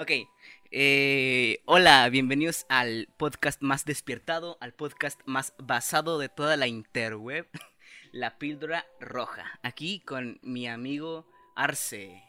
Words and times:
Ok. 0.00 0.12
eh, 0.70 1.60
hola, 1.64 2.08
bienvenidos 2.08 2.66
al 2.68 3.08
podcast 3.16 3.60
más 3.62 3.84
despiertado, 3.84 4.56
al 4.60 4.72
podcast 4.72 5.20
más 5.26 5.54
basado 5.58 6.20
de 6.20 6.28
toda 6.28 6.56
la 6.56 6.68
interweb, 6.68 7.48
La 8.12 8.38
Píldora 8.38 8.86
Roja. 9.00 9.58
Aquí 9.62 9.98
con 9.98 10.38
mi 10.42 10.68
amigo 10.68 11.26
Arce. 11.56 12.22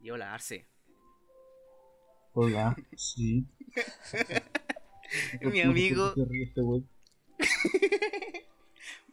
Y 0.00 0.10
hola, 0.10 0.34
Arce. 0.34 0.66
Hola, 2.32 2.76
sí. 2.96 3.46
Mi 5.42 5.60
amigo, 5.60 6.14
¿Por 6.14 6.16
qué 6.16 6.24
se 6.24 6.30
ríe 6.30 6.44
este 6.44 6.62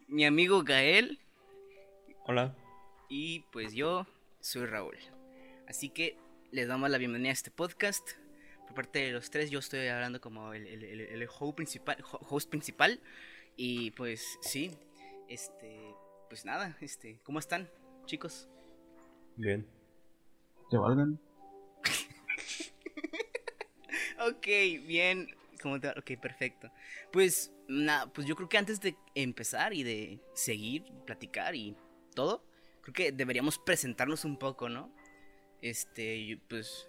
mi 0.08 0.24
amigo 0.24 0.64
Gael. 0.64 1.20
Hola. 2.24 2.56
Y 3.08 3.40
pues 3.52 3.72
yo 3.74 4.06
soy 4.40 4.66
Raúl. 4.66 4.96
Así 5.68 5.90
que 5.90 6.16
les 6.52 6.68
damos 6.68 6.90
la 6.90 6.98
bienvenida 6.98 7.30
a 7.30 7.32
este 7.32 7.50
podcast. 7.50 8.08
Por 8.66 8.74
parte 8.74 9.00
de 9.00 9.12
los 9.12 9.30
tres, 9.30 9.50
yo 9.50 9.58
estoy 9.58 9.86
hablando 9.88 10.20
como 10.20 10.52
el, 10.54 10.66
el- 10.66 10.84
el- 10.84 11.00
el 11.00 11.28
host, 11.38 11.56
principal, 11.56 11.96
ho- 12.10 12.20
host 12.28 12.48
principal. 12.50 13.00
Y 13.56 13.90
pues 13.92 14.38
sí, 14.42 14.70
este, 15.28 15.94
pues 16.28 16.44
nada, 16.44 16.76
este, 16.80 17.20
¿cómo 17.24 17.38
están, 17.38 17.68
chicos? 18.06 18.48
Bien. 19.36 19.66
¿Te 20.70 20.76
valgan? 20.76 21.18
Ok, 24.22 24.46
bien. 24.86 25.28
¿Cómo 25.62 25.80
te 25.80 25.86
va? 25.88 25.94
Ok, 25.98 26.10
perfecto. 26.20 26.70
Pues 27.10 27.52
nada, 27.68 28.06
pues 28.12 28.26
yo 28.26 28.36
creo 28.36 28.50
que 28.50 28.58
antes 28.58 28.78
de 28.78 28.94
empezar 29.14 29.72
y 29.72 29.82
de 29.82 30.20
seguir, 30.34 30.84
platicar 31.06 31.54
y 31.54 31.74
todo, 32.14 32.44
creo 32.82 32.92
que 32.92 33.12
deberíamos 33.12 33.58
presentarnos 33.58 34.26
un 34.26 34.36
poco, 34.38 34.68
¿no? 34.68 34.92
Este, 35.62 36.40
pues 36.48 36.88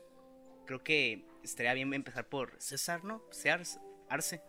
creo 0.66 0.84
que 0.84 1.25
estaría 1.43 1.73
bien 1.73 1.93
empezar 1.93 2.27
por 2.30 2.55
César, 2.59 3.03
¿no? 3.03 3.22
César, 3.31 3.64
Arce. 4.09 4.41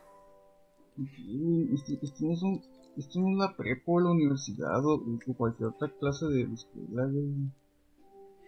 Sí, 0.97 1.69
Esto, 1.75 1.93
esto 2.03 2.19
no 2.21 2.33
es 2.35 2.43
un, 2.43 2.63
esto 2.97 3.21
no 3.21 3.31
es 3.31 3.37
la 3.39 3.57
prepa 3.57 3.83
o 3.87 4.01
la 4.01 4.11
universidad 4.11 4.85
o, 4.85 4.95
o 4.95 5.35
cualquier 5.35 5.71
otra 5.71 5.89
clase 5.99 6.27
de 6.27 6.43
escuela, 6.43 7.07
güey. 7.07 7.51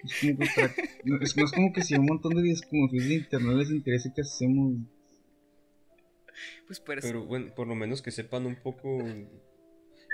Es 0.05 0.20
como 0.20 0.39
que, 0.39 0.47
no, 1.05 1.20
es, 1.20 1.36
no 1.36 1.45
es 1.45 1.52
como 1.52 1.72
que 1.72 1.83
si 1.83 1.95
un 1.95 2.06
montón 2.06 2.34
de 2.34 2.42
desconocidos 2.42 3.08
de 3.08 3.14
internet 3.14 3.56
les 3.56 3.70
interese 3.70 4.12
qué 4.14 4.20
hacemos. 4.20 4.75
Pues 6.67 6.80
por 6.80 6.98
eso. 6.98 7.08
Pero 7.08 7.25
bueno, 7.25 7.55
por 7.55 7.67
lo 7.67 7.75
menos 7.75 8.02
que 8.02 8.11
sepan 8.11 8.47
un 8.47 8.56
poco 8.56 8.98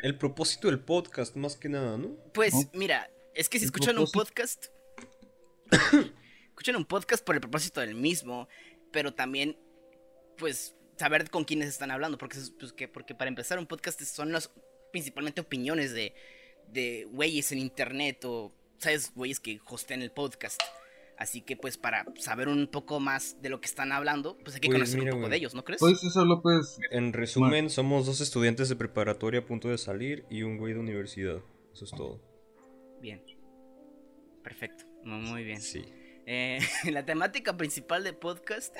el 0.03 0.17
propósito 0.17 0.69
del 0.69 0.81
podcast, 0.81 1.37
más 1.37 1.57
que 1.57 1.69
nada, 1.69 1.99
¿no? 1.99 2.17
Pues 2.33 2.55
¿no? 2.55 2.71
mira, 2.75 3.11
es 3.35 3.49
que 3.49 3.59
si 3.59 3.65
El 3.65 3.69
escuchan 3.69 3.99
un 3.99 4.07
podcast, 4.13 4.67
escuchan 6.51 6.77
un 6.77 6.85
podcast 6.85 7.25
por 7.25 7.35
el 7.35 7.41
propósito 7.41 7.81
del 7.81 7.95
mismo, 7.95 8.49
pero 8.93 9.15
también, 9.15 9.57
pues, 10.39 10.75
saber 10.97 11.31
con 11.31 11.45
quiénes 11.45 11.69
están 11.69 11.91
hablando, 11.91 12.19
porque, 12.19 12.39
es- 12.39 12.51
pues, 12.59 12.73
que, 12.73 12.89
porque 12.89 13.15
para 13.15 13.29
empezar 13.29 13.59
un 13.59 13.67
podcast 13.67 14.01
son 14.03 14.33
las 14.33 14.51
principalmente 14.93 15.41
opiniones 15.41 15.93
de, 15.93 16.15
de 16.69 17.07
güeyes 17.11 17.53
en 17.53 17.59
internet 17.59 18.25
o, 18.25 18.53
¿sabes? 18.79 19.13
Güeyes 19.15 19.41
que 19.41 19.61
hostean 19.67 20.03
el 20.03 20.11
podcast. 20.13 20.61
Así 21.17 21.43
que, 21.43 21.55
pues, 21.55 21.77
para 21.77 22.07
saber 22.19 22.49
un 22.49 22.67
poco 22.67 22.99
más 22.99 23.41
de 23.43 23.51
lo 23.51 23.61
que 23.61 23.67
están 23.67 23.93
hablando, 23.93 24.39
pues 24.39 24.55
hay 24.55 24.61
que 24.63 24.69
Pues, 24.69 24.79
conocer 24.79 25.01
mira, 25.01 25.13
un 25.15 25.21
poco 25.21 25.29
de 25.31 25.37
ellos, 25.37 25.55
¿no 25.55 25.65
crees? 25.65 25.79
Pues 25.79 26.01
César 26.01 26.25
López, 26.27 26.79
En 26.91 27.13
resumen, 27.13 27.69
somos 27.69 28.07
dos 28.07 28.23
estudiantes 28.23 28.71
de 28.71 28.77
preparatoria 28.77 29.41
a 29.41 29.45
punto 29.45 29.69
de 29.69 29.77
salir 29.77 30.25
y 30.31 30.43
un 30.43 30.57
güey 30.57 30.73
de 30.73 30.81
universidad. 30.81 31.41
Eso 31.75 31.85
es 31.85 31.91
todo. 31.91 32.21
Bien. 33.03 33.23
Perfecto. 34.43 34.85
Muy, 35.05 35.19
muy 35.21 35.45
bien. 35.45 35.61
Sí. 35.61 35.85
Eh, 36.27 36.59
la 36.93 37.05
temática 37.05 37.57
principal 37.57 38.05
del 38.05 38.17
podcast 38.17 38.75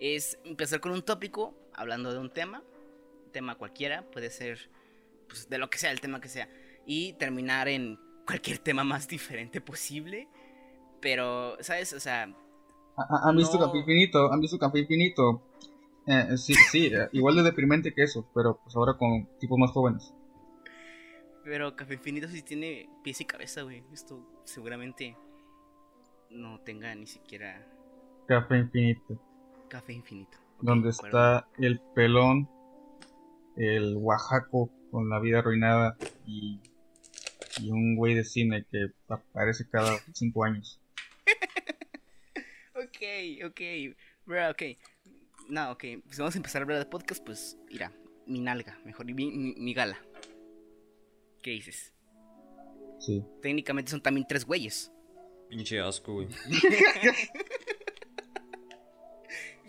es 0.00 0.38
empezar 0.44 0.80
con 0.80 0.92
un 0.92 1.02
tópico, 1.02 1.54
hablando 1.74 2.12
de 2.12 2.18
un 2.18 2.30
tema, 2.30 2.62
un 3.24 3.32
tema 3.32 3.54
cualquiera, 3.56 4.02
puede 4.10 4.30
ser 4.30 4.70
pues, 5.28 5.48
de 5.48 5.58
lo 5.58 5.70
que 5.70 5.78
sea, 5.78 5.90
el 5.90 6.00
tema 6.00 6.20
que 6.20 6.28
sea, 6.28 6.48
y 6.86 7.14
terminar 7.14 7.68
en 7.68 7.98
cualquier 8.26 8.58
tema 8.58 8.84
más 8.84 9.08
diferente 9.08 9.60
posible. 9.60 10.28
Pero, 11.00 11.56
¿sabes? 11.60 11.92
O 11.92 12.00
sea, 12.00 12.22
¿ha- 12.96 13.02
ha- 13.08 13.28
¿han 13.28 13.36
visto. 13.36 13.58
Café 13.58 13.78
Infinito? 13.78 14.32
¿Han 14.32 14.40
visto 14.40 14.58
Café 14.58 14.80
Infinito? 14.80 15.42
Eh, 16.06 16.36
sí, 16.36 16.54
sí, 16.70 16.86
eh, 16.86 17.08
igual 17.12 17.34
de 17.36 17.42
deprimente 17.42 17.92
que 17.92 18.02
eso, 18.04 18.28
pero 18.34 18.60
pues 18.62 18.74
ahora 18.76 18.96
con 18.96 19.26
tipos 19.38 19.58
más 19.58 19.70
jóvenes. 19.72 20.12
pero 21.44 21.74
Café 21.76 21.94
Infinito 21.94 22.28
sí 22.28 22.42
tiene 22.42 22.88
pies 23.04 23.20
y 23.20 23.24
cabeza, 23.24 23.62
güey. 23.62 23.82
Esto 23.92 24.20
seguramente 24.44 25.16
no 26.30 26.60
tenga 26.60 26.94
ni 26.94 27.06
siquiera 27.06 27.64
Café 28.26 28.58
Infinito. 28.58 29.20
Café 29.68 29.92
Infinito. 29.92 30.38
Donde 30.60 30.90
está 30.90 31.46
el 31.58 31.80
pelón, 31.94 32.48
el 33.56 33.96
Oaxaco 33.96 34.70
con 34.90 35.08
la 35.08 35.20
vida 35.20 35.38
arruinada 35.38 35.96
y, 36.26 36.60
y 37.60 37.70
un 37.70 37.96
güey 37.96 38.14
de 38.14 38.24
cine 38.24 38.64
que 38.70 38.88
aparece 39.08 39.68
cada 39.68 39.98
cinco 40.12 40.44
años. 40.44 40.80
Ok, 42.78 43.02
ok, 43.46 43.60
bro, 44.26 44.50
ok. 44.50 44.62
No, 45.48 45.72
ok, 45.72 45.84
pues 46.04 46.18
vamos 46.18 46.34
a 46.34 46.38
empezar 46.38 46.60
a 46.60 46.64
hablar 46.64 46.78
de 46.78 46.84
podcast, 46.84 47.24
pues, 47.24 47.58
mira, 47.70 47.90
mi 48.26 48.40
nalga, 48.40 48.78
mejor, 48.84 49.06
mi, 49.06 49.14
mi, 49.14 49.54
mi 49.54 49.74
gala. 49.74 49.98
¿Qué 51.42 51.52
dices? 51.52 51.94
Sí. 53.00 53.24
Técnicamente 53.40 53.90
son 53.90 54.02
también 54.02 54.26
tres 54.28 54.44
güeyes. 54.44 54.92
Pinche 55.48 55.80
asco, 55.80 56.14
güey. 56.14 56.28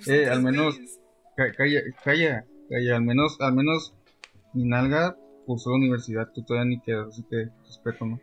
Eh, 0.08 0.28
al 0.28 0.42
menos-. 0.44 0.78
Ca- 1.36 1.52
Calla, 1.54 1.82
calla, 2.04 2.46
calla, 2.70 2.96
al 2.96 3.02
menos, 3.04 3.38
al 3.42 3.54
menos 3.54 3.94
mi 4.54 4.64
nalga 4.66 5.16
cursó 5.46 5.72
la 5.72 5.78
universidad, 5.78 6.28
tú 6.34 6.44
todavía 6.44 6.70
ni 6.70 6.82
quedas, 6.82 7.08
así 7.10 7.24
que 7.30 7.50
respeto, 7.66 8.06
¿no? 8.06 8.20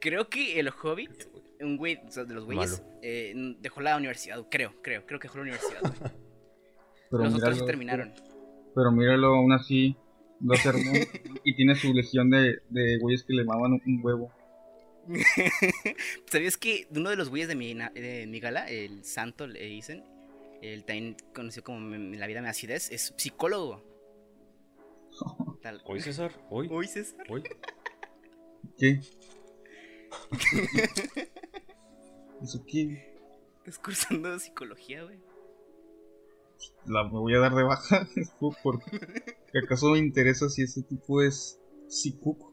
Creo 0.00 0.28
que 0.28 0.58
el 0.60 0.68
Hobbit, 0.70 1.10
un 1.60 1.76
güey 1.76 1.98
o 2.06 2.10
sea, 2.10 2.24
de 2.24 2.34
los 2.34 2.44
güeyes, 2.44 2.82
eh, 3.02 3.34
dejó 3.60 3.80
la 3.80 3.96
universidad, 3.96 4.44
creo, 4.50 4.72
creo, 4.82 5.04
creo 5.06 5.18
que 5.20 5.28
dejó 5.28 5.38
la 5.38 5.42
universidad. 5.42 5.80
güey. 5.82 6.12
Pero 7.10 7.24
los 7.24 7.34
otros 7.34 7.54
sí 7.56 7.62
míralo, 7.62 7.66
terminaron. 7.66 8.12
Pero 8.74 8.92
míralo, 8.92 9.26
aún 9.34 9.52
así, 9.52 9.96
lo 10.40 10.54
hermoso 10.54 11.08
y 11.44 11.54
tiene 11.54 11.74
su 11.74 11.92
legión 11.92 12.30
de, 12.30 12.60
de 12.68 12.98
güeyes 12.98 13.24
que 13.24 13.34
le 13.34 13.44
maman 13.44 13.72
un, 13.74 13.82
un 13.84 14.00
huevo. 14.02 14.32
¿Sabías 16.30 16.56
que 16.56 16.86
uno 16.90 17.10
de 17.10 17.16
los 17.16 17.28
güeyes 17.28 17.48
de 17.48 17.54
mi, 17.54 17.74
na- 17.74 17.90
de 17.90 18.26
mi 18.26 18.40
gala, 18.40 18.68
el 18.68 19.04
Santo 19.04 19.46
le 19.46 19.60
dicen, 19.64 20.04
el 20.62 20.84
también 20.84 21.16
conocido 21.34 21.64
como 21.64 21.80
la 21.96 22.26
vida 22.26 22.42
me 22.42 22.48
acidez, 22.48 22.90
es 22.90 23.14
psicólogo? 23.16 23.82
Tal. 25.62 25.82
Hoy, 25.84 26.00
César. 26.00 26.32
Hoy. 26.50 26.68
Uy, 26.70 26.86
César. 26.86 27.24
Hoy. 27.28 27.42
¿Qué? 28.78 29.00
¿Eso 32.42 32.64
qué? 32.66 33.14
Estás 33.58 33.78
cursando 33.78 34.38
psicología, 34.38 35.02
güey. 35.04 35.18
la 36.86 37.04
me 37.04 37.18
voy 37.18 37.34
a 37.34 37.38
dar 37.38 37.54
de 37.54 37.62
baja 37.62 38.08
por- 38.62 38.80
acaso 39.64 39.90
me 39.90 39.98
interesa 39.98 40.48
si 40.48 40.62
ese 40.62 40.82
tipo 40.82 41.22
es 41.22 41.60
psicuco 41.88 42.49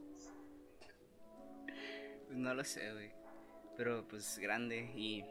no 2.38 2.54
lo 2.54 2.64
sé, 2.64 2.92
güey. 2.92 3.10
Pero 3.76 4.06
pues 4.08 4.38
grande 4.38 4.90
y 4.96 5.24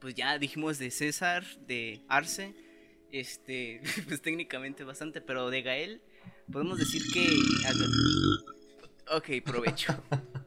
pues 0.00 0.14
ya 0.14 0.38
dijimos 0.38 0.78
de 0.78 0.90
César, 0.90 1.44
de 1.66 2.00
Arce, 2.08 2.54
este, 3.12 3.80
pues 4.08 4.20
técnicamente 4.20 4.84
bastante, 4.84 5.20
pero 5.20 5.50
de 5.50 5.62
Gael 5.62 6.02
podemos 6.50 6.78
decir 6.78 7.02
que 7.12 7.28
Ok, 9.10 9.44
provecho. 9.44 9.92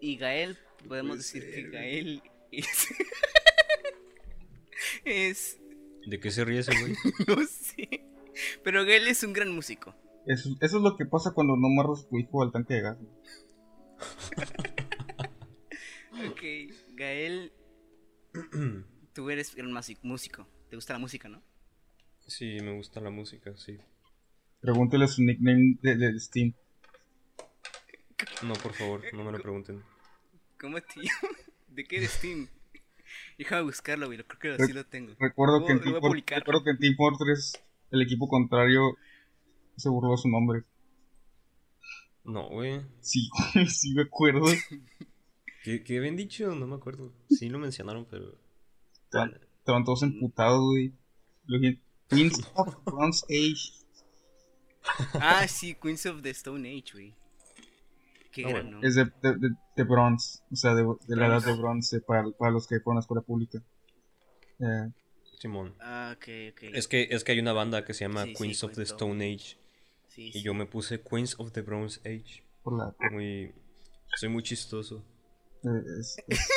Y 0.00 0.16
Gael 0.16 0.56
podemos 0.86 1.18
decir 1.18 1.42
que. 1.52 1.62
Gael 1.70 2.22
es 2.52 2.86
es 5.04 5.58
¿De 6.06 6.20
qué 6.20 6.30
se 6.30 6.44
ríe 6.44 6.60
ese 6.60 6.70
güey? 6.80 6.94
no 7.26 7.44
sé, 7.44 8.04
pero 8.62 8.84
Gael 8.84 9.08
es 9.08 9.24
un 9.24 9.32
gran 9.32 9.50
músico. 9.50 9.96
eso, 10.26 10.50
eso 10.60 10.76
es 10.76 10.82
lo 10.84 10.96
que 10.96 11.04
pasa 11.04 11.32
cuando 11.34 11.56
no 11.56 11.66
amarras 11.66 12.04
a 12.04 12.08
tu 12.08 12.16
hijo 12.16 12.44
al 12.44 12.52
tanque 12.52 12.74
de 12.74 12.82
gas 12.82 12.96
Gael, 16.98 17.52
tú 19.14 19.30
eres 19.30 19.54
un 19.54 19.72
masi- 19.72 19.98
músico. 20.02 20.46
¿Te 20.68 20.76
gusta 20.76 20.92
la 20.92 20.98
música, 20.98 21.28
no? 21.28 21.42
Sí, 22.26 22.58
me 22.62 22.72
gusta 22.76 23.00
la 23.00 23.10
música, 23.10 23.56
sí. 23.56 23.78
pregúntele 24.60 25.08
su 25.08 25.22
nickname 25.22 25.78
de, 25.80 25.96
de 25.96 26.20
Steam 26.20 26.52
No, 28.42 28.52
por 28.54 28.74
favor, 28.74 29.02
no 29.14 29.24
me 29.24 29.32
lo 29.32 29.40
pregunten. 29.40 29.82
¿Cómo 30.60 30.78
te 30.80 30.94
llamas? 30.96 31.46
¿De 31.68 31.84
qué 31.84 31.96
eres 31.98 32.20
Team? 32.20 32.48
Déjame 33.38 33.62
buscarlo, 33.62 34.06
güey. 34.06 34.18
Creo 34.24 34.56
que 34.58 34.66
sí 34.66 34.72
lo 34.72 34.84
tengo. 34.84 35.14
recuerdo 35.18 35.64
que, 35.64 35.72
en 35.72 35.80
Team 35.80 35.94
recuerdo 35.94 36.64
que 36.64 36.70
en 36.70 36.78
Team 36.78 36.94
Fortress 36.96 37.52
el 37.92 38.02
equipo 38.02 38.28
contrario 38.28 38.96
se 39.76 39.88
burló 39.88 40.10
de 40.10 40.16
su 40.18 40.28
nombre 40.28 40.64
No, 42.24 42.48
güey. 42.50 42.82
sí 43.00 43.28
güey, 43.54 43.66
sí 43.68 43.94
me 43.94 44.02
acuerdo 44.02 44.44
¿Qué, 45.68 45.84
¿Qué 45.84 45.98
habían 45.98 46.16
dicho? 46.16 46.54
No 46.54 46.66
me 46.66 46.76
acuerdo. 46.76 47.12
Sí 47.28 47.48
lo 47.48 47.58
mencionaron, 47.58 48.06
pero. 48.10 48.34
Estaban, 49.04 49.38
estaban 49.58 49.84
todos 49.84 50.02
emputados, 50.02 50.60
güey. 50.64 50.92
Queens 52.08 52.40
of 52.54 52.74
Bronze 52.84 53.24
Age. 53.28 53.84
Ah, 55.14 55.46
sí, 55.46 55.74
Queens 55.74 56.06
of 56.06 56.22
the 56.22 56.30
Stone 56.30 56.66
Age, 56.68 56.92
güey. 56.94 57.14
Qué 58.32 58.44
Ah, 58.44 58.48
gran 58.48 58.52
bueno. 58.62 58.70
nombre. 58.72 58.88
Es 58.88 58.94
de, 58.94 59.04
de, 59.22 59.36
de, 59.36 59.48
de 59.76 59.82
bronze, 59.84 60.40
o 60.50 60.56
sea, 60.56 60.74
de, 60.74 60.84
de 61.06 61.16
la 61.16 61.26
edad 61.26 61.44
de 61.44 61.52
bronce 61.54 62.00
para, 62.00 62.30
para 62.30 62.50
los 62.52 62.66
que 62.66 62.80
fueron 62.80 62.96
a 62.96 63.00
la 63.00 63.02
escuela 63.02 63.22
pública. 63.22 63.62
Eh, 64.60 64.90
Simón. 65.38 65.74
Ah, 65.80 66.14
ok, 66.16 66.28
ok. 66.52 66.62
Es 66.74 66.88
que, 66.88 67.08
es 67.10 67.24
que 67.24 67.32
hay 67.32 67.40
una 67.40 67.52
banda 67.52 67.84
que 67.84 67.94
se 67.94 68.04
llama 68.04 68.24
Sí, 68.24 68.30
sí, 68.34 68.42
Queens 68.42 68.64
of 68.64 68.74
the. 68.74 68.82
Stone 68.82 69.24
Age. 69.24 69.58
Sí, 70.08 70.28
Y 70.28 70.32
sí. 70.32 70.42
yo 70.42 70.54
me 70.54 70.66
puse 70.66 71.00
Queens 71.02 71.38
of 71.38 71.52
the 71.52 71.60
Bronze 71.62 72.00
Age. 72.00 72.42
por 72.62 72.76
la, 72.76 72.94
Muy. 73.12 73.52
Soy 74.16 74.30
muy 74.30 74.42
chistoso. 74.42 75.04
Eh, 75.64 75.82
es- 76.00 76.16
es- 76.28 76.48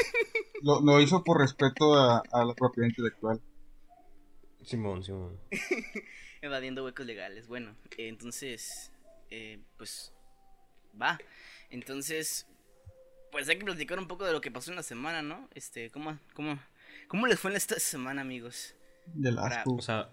lo, 0.62 0.82
lo 0.82 1.00
hizo 1.02 1.24
por 1.24 1.40
respeto 1.40 1.96
a, 1.96 2.22
a 2.32 2.46
la 2.46 2.54
propiedad 2.54 2.88
intelectual. 2.90 3.42
Simón, 4.64 5.04
Simón. 5.04 5.40
Evadiendo 6.42 6.84
huecos 6.84 7.06
legales. 7.06 7.48
Bueno, 7.48 7.76
eh, 7.98 8.08
entonces, 8.08 8.92
eh, 9.30 9.60
pues, 9.78 10.14
va. 11.00 11.18
Entonces, 11.70 12.48
pues 13.32 13.48
hay 13.50 13.58
que 13.58 13.66
platicar 13.66 13.98
un 14.00 14.08
poco 14.08 14.26
de 14.26 14.34
lo 14.34 14.42
que 14.42 14.52
pasó 14.52 14.72
en 14.72 14.76
la 14.76 14.84
semana, 14.84 15.22
¿no? 15.22 15.48
Este, 15.56 15.90
¿cómo, 15.90 16.18
cómo, 16.36 16.60
cómo 17.08 17.28
les 17.28 17.40
fue 17.40 17.52
en 17.52 17.58
esta 17.58 17.80
semana, 17.80 18.22
amigos? 18.22 18.76
Del 19.08 19.36
Para- 19.36 19.58
asco. 19.62 19.76
O 19.76 19.82
sea, 19.82 20.10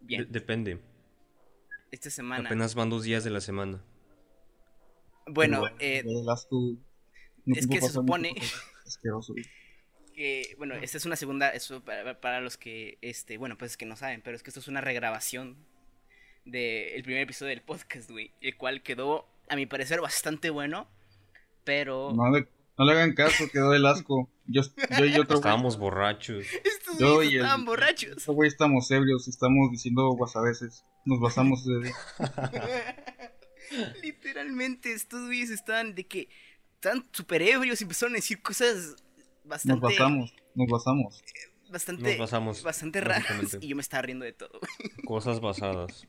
Bien, 0.00 0.24
de- 0.24 0.30
depende. 0.30 0.80
esta 1.90 2.08
semana. 2.10 2.48
Apenas 2.48 2.74
van 2.74 2.88
dos 2.90 3.02
días 3.02 3.24
de 3.24 3.30
la 3.30 3.40
semana. 3.40 3.82
Bueno, 5.26 5.62
Pero, 5.62 5.76
eh. 5.80 6.04
Es 7.56 7.66
que 7.66 7.80
se 7.80 7.88
supone- 7.92 8.34
que, 10.14 10.54
bueno, 10.58 10.74
esta 10.74 10.98
es 10.98 11.06
una 11.06 11.16
segunda, 11.16 11.50
eso 11.50 11.82
para, 11.82 12.20
para 12.20 12.40
los 12.40 12.56
que, 12.56 12.98
este, 13.00 13.38
bueno, 13.38 13.56
pues 13.56 13.72
es 13.72 13.76
que 13.76 13.86
no 13.86 13.96
saben, 13.96 14.20
pero 14.22 14.36
es 14.36 14.42
que 14.42 14.50
esto 14.50 14.60
es 14.60 14.68
una 14.68 14.80
regrabación 14.80 15.56
del 16.44 17.02
primer 17.02 17.22
episodio 17.22 17.50
del 17.50 17.62
podcast, 17.62 18.10
güey, 18.10 18.32
el 18.40 18.56
cual 18.56 18.82
quedó, 18.82 19.26
a 19.48 19.56
mi 19.56 19.66
parecer, 19.66 20.00
bastante 20.00 20.50
bueno, 20.50 20.88
pero 21.64 22.12
No 22.14 22.30
le, 22.30 22.48
no 22.78 22.84
le 22.84 22.92
hagan 22.92 23.14
caso, 23.14 23.44
quedó 23.52 23.70
del 23.70 23.86
asco. 23.86 24.28
Yo, 24.46 24.62
yo 24.98 25.04
y 25.06 25.12
otro 25.14 25.26
güey, 25.26 25.38
Estábamos 25.38 25.78
borrachos. 25.78 26.44
estos 26.64 26.98
Yo 26.98 27.22
y 27.22 27.28
el- 27.28 27.36
estaban 27.36 27.64
borrachos. 27.64 28.26
güey 28.26 28.48
estamos 28.48 28.90
ebrios, 28.90 29.28
estamos 29.28 29.70
diciendo 29.70 30.08
guasaveces. 30.10 30.84
Nos 31.06 31.20
basamos 31.20 31.64
de... 31.64 31.92
Literalmente, 34.02 34.92
estos 34.92 35.26
güeyes 35.26 35.50
estaban 35.50 35.94
de 35.94 36.06
que 36.06 36.28
estaban 36.80 37.06
súper 37.12 37.42
ebrios 37.42 37.80
y 37.80 37.84
empezaron 37.84 38.14
a 38.14 38.16
decir 38.16 38.40
cosas 38.40 38.96
bastante, 39.44 39.80
Nos 39.80 39.92
basamos, 39.92 40.34
nos 40.54 40.68
basamos. 40.68 41.22
bastante, 41.70 42.02
Nos 42.02 42.18
basamos. 42.18 42.62
bastante 42.62 43.00
raras 43.02 43.58
y 43.60 43.68
yo 43.68 43.76
me 43.76 43.82
estaba 43.82 44.02
riendo 44.02 44.24
de 44.24 44.32
todo. 44.32 44.58
Cosas 45.06 45.40
basadas. 45.40 46.06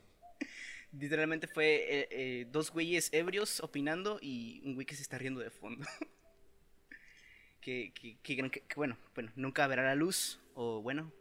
Literalmente 0.98 1.48
fue 1.48 1.76
eh, 2.02 2.08
eh, 2.12 2.48
dos 2.52 2.72
güeyes 2.72 3.10
ebrios 3.14 3.60
opinando 3.62 4.18
y 4.22 4.62
un 4.66 4.76
güey 4.76 4.86
que 4.86 4.96
se 4.96 5.02
está 5.02 5.18
riendo 5.18 5.40
de 5.42 5.50
fondo. 5.50 5.86
que, 7.62 7.92
que, 7.94 8.18
que, 8.24 8.36
que- 8.50 8.62
que, 8.62 8.76
bueno, 8.76 8.98
bueno, 9.14 9.32
nunca 9.36 9.68
verá 9.68 9.84
la 9.84 9.96
luz. 9.96 10.40
O 10.54 10.82
bueno, 10.82 11.12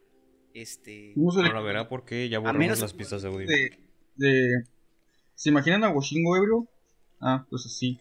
este. 0.54 1.12
El 1.12 1.46
Ahora 1.46 1.60
verá 1.60 1.88
por 1.88 2.04
qué 2.04 2.28
ya 2.28 2.38
borramos 2.38 2.58
menos- 2.60 2.80
las 2.80 2.92
pistas 2.94 3.22
de 3.22 3.28
audio. 3.28 3.46
de, 3.46 3.78
de... 4.16 4.64
¿Se 5.34 5.48
imaginan 5.50 5.84
a 5.84 5.90
Washingo 5.90 6.36
ebrio? 6.36 6.66
Ah, 7.20 7.46
pues 7.50 7.64
así. 7.66 8.00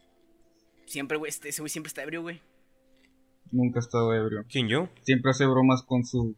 Siempre, 0.90 1.18
güey, 1.18 1.30
este, 1.30 1.50
ese 1.50 1.62
güey 1.62 1.70
siempre 1.70 1.90
está 1.90 2.02
ebrio, 2.02 2.24
güey. 2.24 2.42
Nunca 3.52 3.78
ha 3.80 3.82
estado 3.82 4.12
ebrio. 4.14 4.44
¿Quién 4.50 4.68
yo? 4.68 4.90
Siempre 5.04 5.30
hace 5.30 5.46
bromas 5.46 5.84
con 5.84 6.04
su... 6.04 6.36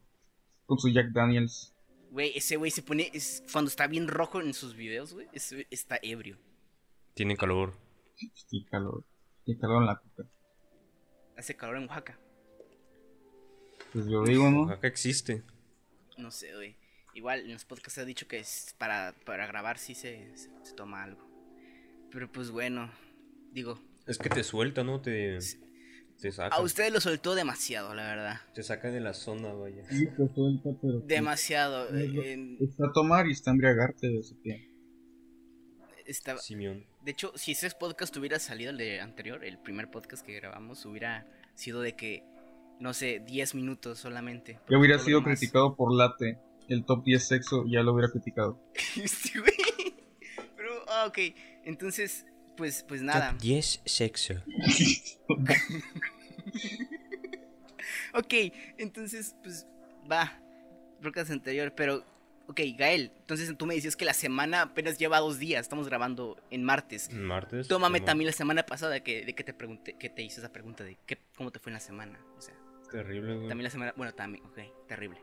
Con 0.66 0.78
su 0.78 0.90
Jack 0.90 1.12
Daniels. 1.14 1.74
Güey, 2.12 2.34
ese 2.38 2.58
güey 2.58 2.70
se 2.70 2.82
pone. 2.82 3.10
es- 3.14 3.44
cuando 3.52 3.70
está 3.70 3.88
bien 3.88 4.10
rojo 4.10 4.42
en 4.42 4.54
sus 4.54 4.76
videos, 4.76 5.14
güey, 5.14 5.28
está 5.70 6.00
ebrio. 6.02 6.38
Tiene 7.14 7.38
calor. 7.38 7.74
Qué 8.18 8.66
calor. 8.70 9.06
Qué 9.46 9.58
calor 9.58 9.82
en 9.84 9.88
la 9.88 10.00
coca. 10.02 10.30
Hace 11.38 11.56
calor 11.56 11.78
en 11.78 11.84
Oaxaca. 11.84 12.20
Pues 13.94 14.06
yo 14.08 14.24
digo, 14.24 14.50
¿no? 14.52 14.64
Oaxaca 14.64 14.88
existe. 14.88 15.44
No 16.18 16.30
sé, 16.30 16.54
güey. 16.54 16.76
Igual 17.14 17.42
en 17.42 17.54
los 17.54 17.64
podcasts 17.66 17.94
se 17.94 18.02
ha 18.02 18.06
dicho 18.06 18.28
que 18.28 18.40
es 18.40 18.76
para, 18.78 19.14
para 19.26 19.48
grabar 19.48 19.78
sí 19.78 19.96
se, 19.96 20.36
se, 20.38 20.50
se 20.64 20.74
toma 20.76 21.04
algo. 21.04 21.26
Pero 22.12 22.32
pues 22.32 22.52
bueno, 22.52 22.90
digo, 23.52 23.80
Es 24.08 24.18
que 24.18 24.30
te 24.30 24.44
suelta, 24.44 24.84
¿no? 24.84 25.00
Te, 25.02 25.38
te 26.20 26.32
saca. 26.32 26.56
a 26.56 26.62
ustedes 26.62 26.92
lo 26.92 27.00
soltó 27.02 27.36
demasiado, 27.36 27.94
la 27.94 28.04
verdad. 28.08 28.42
Te 28.54 28.64
saca 28.64 28.90
de 28.92 29.00
la 29.00 29.14
zona, 29.14 29.54
vaya. 29.54 29.84
Sí, 29.90 30.06
te 30.08 30.28
suelta, 30.34 30.70
pero... 30.82 31.00
Demasiado. 31.02 31.88
Eh, 31.96 32.58
Está 32.60 32.88
a 32.88 32.92
tomar 32.94 33.28
y 33.28 33.32
está 33.32 33.52
a 33.52 33.54
embriagarte, 33.54 34.08
así 34.20 34.36
que... 34.44 34.70
estaba- 36.06 36.40
Simeón. 36.40 36.86
de 37.02 37.12
hecho, 37.12 37.32
si 37.36 37.52
ese 37.52 37.70
podcast 37.72 38.16
hubiera 38.18 38.40
salido 38.40 38.72
el 38.72 38.78
de 38.78 39.00
anterior, 39.02 39.44
el 39.46 39.58
primer 39.60 39.90
podcast 39.90 40.26
que 40.26 40.34
grabamos, 40.34 40.86
hubiera 40.86 41.28
sido 41.56 41.82
de 41.82 41.96
que, 41.96 42.24
no 42.80 42.94
sé, 42.94 43.22
10 43.26 43.56
minutos 43.56 44.00
solamente. 44.00 44.60
Yo 44.70 44.80
hubiera 44.80 45.00
sido 45.00 45.22
demás- 45.22 45.40
criticado 45.40 45.76
por 45.76 45.94
Late, 45.94 46.40
el 46.68 46.86
top 46.86 47.04
10 47.04 47.24
sexo, 47.28 47.66
ya 47.68 47.82
lo 47.84 47.94
hubiera 47.94 48.12
criticado. 48.12 48.60
Sí, 49.06 49.40
güey. 49.40 49.54
Pero, 50.56 50.72
ah, 50.90 51.06
ok. 51.08 51.18
Entonces, 51.66 52.26
pues, 52.62 52.86
pues 52.88 53.02
nada. 53.02 53.36
10 53.42 53.82
sexo. 53.86 54.36
Ok, 58.14 58.34
entonces, 58.78 59.36
pues, 59.42 59.66
va. 60.12 60.40
Podcast 61.02 61.32
anterior, 61.32 61.74
pero. 61.76 62.06
Ok, 62.48 62.60
Gael, 62.78 63.12
entonces 63.20 63.56
tú 63.58 63.66
me 63.66 63.74
decías 63.74 63.96
que 63.96 64.04
la 64.06 64.14
semana 64.14 64.62
apenas 64.64 64.98
lleva 65.00 65.20
dos 65.20 65.40
días. 65.40 65.62
Estamos 65.62 65.88
grabando 65.88 66.38
en 66.52 66.64
martes. 66.64 67.10
Martes. 67.14 67.68
Tómame 67.68 68.02
también 68.02 68.28
la 68.28 68.34
semana 68.34 68.64
pasada 68.64 69.00
que, 69.02 69.26
de 69.26 69.34
que 69.34 69.44
te 69.44 69.54
pregunté, 69.54 69.94
que 69.94 70.10
te 70.10 70.22
hice 70.22 70.42
esa 70.42 70.52
pregunta 70.52 70.84
de 70.84 70.98
qué, 71.08 71.18
cómo 71.38 71.52
te 71.52 71.60
fue 71.60 71.70
en 71.70 71.76
la 71.76 71.80
semana. 71.80 72.20
O 72.38 72.42
sea, 72.42 72.54
Terrible, 72.92 73.36
güey. 73.38 73.48
también 73.48 73.64
la 73.64 73.70
semana. 73.72 73.94
Bueno, 73.96 74.14
también, 74.14 74.44
ok, 74.46 74.60
terrible. 74.88 75.22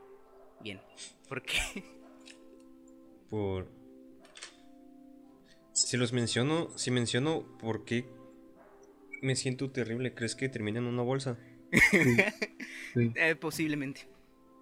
Bien. 0.60 0.80
¿Por 1.28 1.42
qué? 1.42 1.60
Por. 3.28 3.70
Si 5.86 5.96
los 5.96 6.12
menciono, 6.12 6.68
si 6.76 6.90
menciono 6.90 7.44
por 7.60 7.84
qué 7.84 8.08
me 9.22 9.36
siento 9.36 9.70
terrible, 9.70 10.12
¿crees 10.12 10.34
que 10.34 10.48
termina 10.48 10.80
en 10.80 10.86
una 10.86 11.02
bolsa? 11.02 11.38
Sí. 12.94 13.12
Eh, 13.14 13.36
posiblemente. 13.36 14.08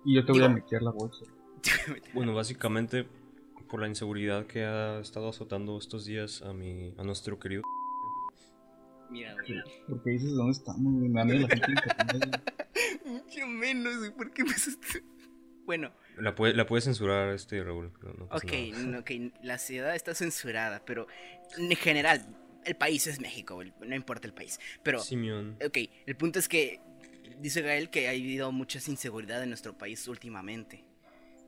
Y 0.05 0.15
yo 0.17 0.27
te 0.27 0.33
voy 0.33 0.43
a 0.43 0.49
meter 0.49 0.83
la 0.83 0.91
bolsa. 0.91 1.25
Bueno, 2.15 2.35
básicamente 2.35 3.07
por 3.69 3.81
la 3.81 3.89
inseguridad 3.89 4.47
que 4.47 4.65
ha 4.65 5.01
estado 5.01 5.29
azotando 5.29 5.79
estos 5.79 6.05
días 6.05 6.43
a 6.43 6.53
mi, 6.53 6.95
a 6.99 7.03
nuestro 7.03 7.39
querido. 7.39 7.63
Mira, 9.11 9.35
güey. 9.35 9.63
Porque 9.89 10.11
dices 10.11 10.33
dónde 10.33 10.53
estamos. 10.53 10.93
Me 10.93 11.25
la 11.25 11.49
gente. 11.49 11.75
Mucho 13.07 13.47
menos. 13.47 14.11
¿Por 14.11 14.33
qué 14.33 14.43
empezaste? 14.43 15.03
Bueno, 15.65 15.91
La 16.17 16.35
puede, 16.35 16.55
la 16.55 16.67
puedes 16.67 16.85
censurar, 16.85 17.33
este 17.35 17.63
Raúl. 17.63 17.93
no- 18.03 18.13
no 18.15 18.29
pasa 18.29 18.47
ok, 18.47 18.53
nada. 18.71 18.83
no, 18.85 18.99
ok, 19.01 19.11
la 19.43 19.59
ciudad 19.59 19.95
está 19.95 20.15
censurada, 20.15 20.83
pero 20.85 21.07
en 21.59 21.77
general, 21.77 22.27
el 22.65 22.75
país 22.77 23.07
es 23.07 23.21
México, 23.21 23.63
no 23.81 23.95
importa 23.95 24.27
el 24.27 24.33
país. 24.35 24.59
Pero, 24.83 25.01
Simeón. 25.01 25.59
ok, 25.65 25.79
el 26.07 26.17
punto 26.17 26.39
es 26.39 26.49
que 26.49 26.81
dice 27.39 27.61
Gael 27.63 27.91
que 27.91 28.09
ha 28.09 28.13
habido 28.13 28.51
mucha 28.51 28.79
inseguridad 28.91 29.43
en 29.43 29.51
nuestro 29.51 29.77
país 29.77 30.09
últimamente. 30.09 30.85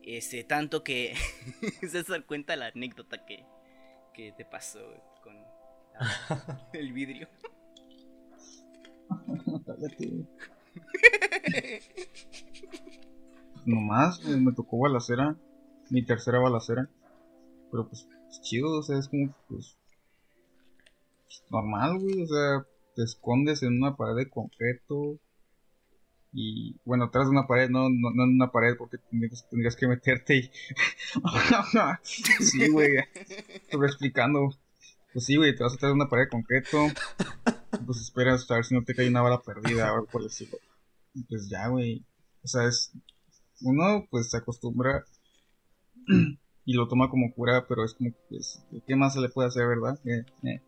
Este, 0.03 0.43
tanto 0.43 0.83
que 0.83 1.15
se 1.89 2.03
da 2.03 2.21
cuenta 2.21 2.55
la 2.55 2.67
anécdota 2.67 3.25
que, 3.25 3.43
que 4.13 4.31
te 4.33 4.45
pasó 4.45 4.79
con 5.23 5.35
la- 5.35 6.69
el 6.73 6.93
vidrio. 6.93 7.27
Nomás, 13.69 14.25
me 14.25 14.51
tocó 14.53 14.79
balacera. 14.79 15.37
Mi 15.91 16.03
tercera 16.03 16.39
balacera. 16.39 16.89
Pero 17.71 17.87
pues, 17.87 18.07
es 18.29 18.41
chido, 18.41 18.79
o 18.79 18.81
sea, 18.81 18.97
es 18.97 19.07
como, 19.07 19.31
pues. 19.47 19.77
normal, 21.51 21.99
güey, 21.99 22.23
o 22.23 22.27
sea, 22.27 22.65
te 22.95 23.03
escondes 23.03 23.61
en 23.61 23.77
una 23.77 23.95
pared 23.95 24.15
de 24.15 24.29
concreto. 24.29 25.19
Y 26.33 26.77
bueno, 26.83 27.05
atrás 27.05 27.25
de 27.25 27.31
una 27.31 27.45
pared, 27.45 27.69
no, 27.69 27.89
no, 27.89 28.11
no 28.11 28.23
en 28.23 28.35
una 28.35 28.51
pared, 28.51 28.75
porque 28.75 28.97
tendrías, 28.97 29.75
que 29.75 29.87
meterte 29.87 30.37
y. 30.37 30.51
sí, 32.03 32.69
güey, 32.69 32.97
estoy 33.13 33.85
explicando. 33.85 34.49
Pues 35.13 35.25
sí, 35.25 35.37
güey, 35.37 35.55
te 35.55 35.63
vas 35.63 35.73
atrás 35.73 35.89
de 35.89 35.95
una 35.95 36.09
pared 36.09 36.23
de 36.23 36.29
concreto. 36.29 36.87
Pues 37.85 38.01
esperas 38.01 38.49
a 38.49 38.55
ver 38.55 38.65
si 38.65 38.73
no 38.73 38.83
te 38.83 38.95
cae 38.95 39.09
una 39.09 39.21
bala 39.21 39.41
perdida 39.41 39.91
o 39.91 39.95
algo 39.95 40.07
por 40.07 40.21
el 40.21 40.27
estilo. 40.27 40.57
Pues 41.29 41.49
ya, 41.49 41.67
güey. 41.67 42.03
O 42.43 42.47
sea, 42.47 42.67
es. 42.67 42.91
Uno, 43.61 44.07
pues 44.09 44.29
se 44.29 44.37
acostumbra 44.37 45.03
y 46.65 46.73
lo 46.73 46.87
toma 46.87 47.09
como 47.09 47.33
cura, 47.33 47.65
pero 47.67 47.83
es 47.83 47.93
como, 47.93 48.11
pues, 48.29 48.63
¿qué 48.87 48.95
más 48.95 49.13
se 49.13 49.21
le 49.21 49.29
puede 49.29 49.47
hacer, 49.49 49.67
verdad? 49.67 49.99
Eh, 50.05 50.25
eh. 50.43 50.61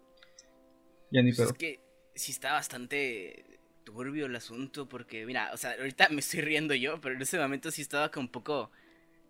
Ya 1.11 1.21
ni 1.21 1.31
Pues 1.31 1.37
pero. 1.37 1.49
es 1.51 1.57
que 1.57 1.79
sí 2.15 2.31
está 2.31 2.53
bastante 2.53 3.59
turbio 3.83 4.25
el 4.27 4.35
asunto 4.35 4.87
porque, 4.87 5.25
mira, 5.25 5.51
o 5.53 5.57
sea, 5.57 5.71
ahorita 5.77 6.09
me 6.09 6.19
estoy 6.19 6.41
riendo 6.41 6.73
yo, 6.75 6.99
pero 7.01 7.15
en 7.15 7.21
ese 7.21 7.39
momento 7.39 7.71
sí 7.71 7.81
estaba 7.81 8.09
como 8.11 8.25
un 8.27 8.31
poco 8.31 8.71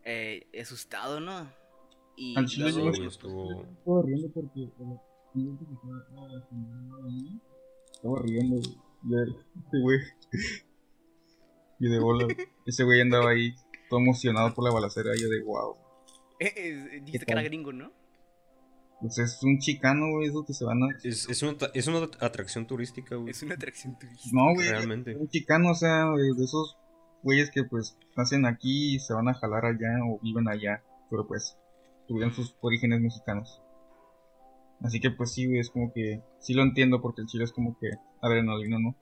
eh, 0.03 0.47
asustado, 0.59 1.19
¿no? 1.19 1.51
Y 2.17 2.37
Al 2.37 2.45
chile 2.45 2.71
yo 2.71 2.89
estuvo- 3.05 3.61
Estaba 3.63 4.01
riendo 4.03 4.29
porque 4.33 4.59
el 4.61 4.67
accidente 4.67 5.65
que 5.65 5.75
fue 5.75 5.91
a 5.93 6.27
la 6.27 6.47
señora 6.49 7.07
ahí, 7.07 7.39
estaba 7.93 8.21
riendo, 8.23 8.55
güey. 9.03 9.35
Este 9.55 9.79
güey. 9.81 9.99
Y 11.81 11.89
de 11.89 11.99
bola, 11.99 12.27
ese 12.67 12.83
güey 12.83 13.01
andaba 13.01 13.31
ahí 13.31 13.55
todo 13.89 13.99
emocionado 13.99 14.53
por 14.53 14.63
la 14.63 14.71
balacera. 14.71 15.15
Y 15.15 15.21
yo 15.23 15.29
de 15.29 15.41
wow. 15.41 15.75
Eh, 16.39 16.53
eh, 16.55 17.01
dijiste 17.03 17.25
que 17.25 17.31
era 17.31 17.41
gringo, 17.41 17.73
¿no? 17.73 17.91
Pues 18.99 19.17
es 19.17 19.41
un 19.41 19.57
chicano, 19.57 20.11
güey, 20.11 20.27
esos 20.27 20.45
que 20.45 20.53
se 20.53 20.63
van 20.63 20.83
a. 20.83 20.89
Es, 21.03 21.27
es, 21.27 21.41
una, 21.41 21.57
es 21.73 21.87
una 21.87 22.07
atracción 22.19 22.67
turística, 22.67 23.15
güey. 23.15 23.31
Es 23.31 23.41
una 23.41 23.55
atracción 23.55 23.97
turística. 23.97 24.29
No, 24.31 24.53
güey. 24.53 24.69
Realmente. 24.69 25.15
Un 25.15 25.27
chicano, 25.27 25.71
o 25.71 25.73
sea, 25.73 26.05
güey, 26.05 26.29
de 26.37 26.43
esos 26.43 26.77
güeyes 27.23 27.49
que 27.49 27.63
pues 27.63 27.97
nacen 28.15 28.45
aquí 28.45 28.95
y 28.95 28.99
se 28.99 29.15
van 29.15 29.27
a 29.27 29.33
jalar 29.33 29.65
allá 29.65 29.89
o 30.07 30.19
viven 30.21 30.47
allá. 30.49 30.83
Pero 31.09 31.25
pues 31.25 31.57
tuvieron 32.07 32.31
sus 32.31 32.55
orígenes 32.61 33.01
mexicanos. 33.01 33.59
Así 34.81 34.99
que 34.99 35.09
pues 35.09 35.33
sí, 35.33 35.47
güey, 35.47 35.59
es 35.59 35.71
como 35.71 35.91
que. 35.91 36.21
Sí 36.41 36.53
lo 36.53 36.61
entiendo 36.61 37.01
porque 37.01 37.21
el 37.21 37.27
chile 37.27 37.45
es 37.45 37.51
como 37.51 37.75
que 37.79 37.89
adrenalina, 38.21 38.77
¿no? 38.77 38.95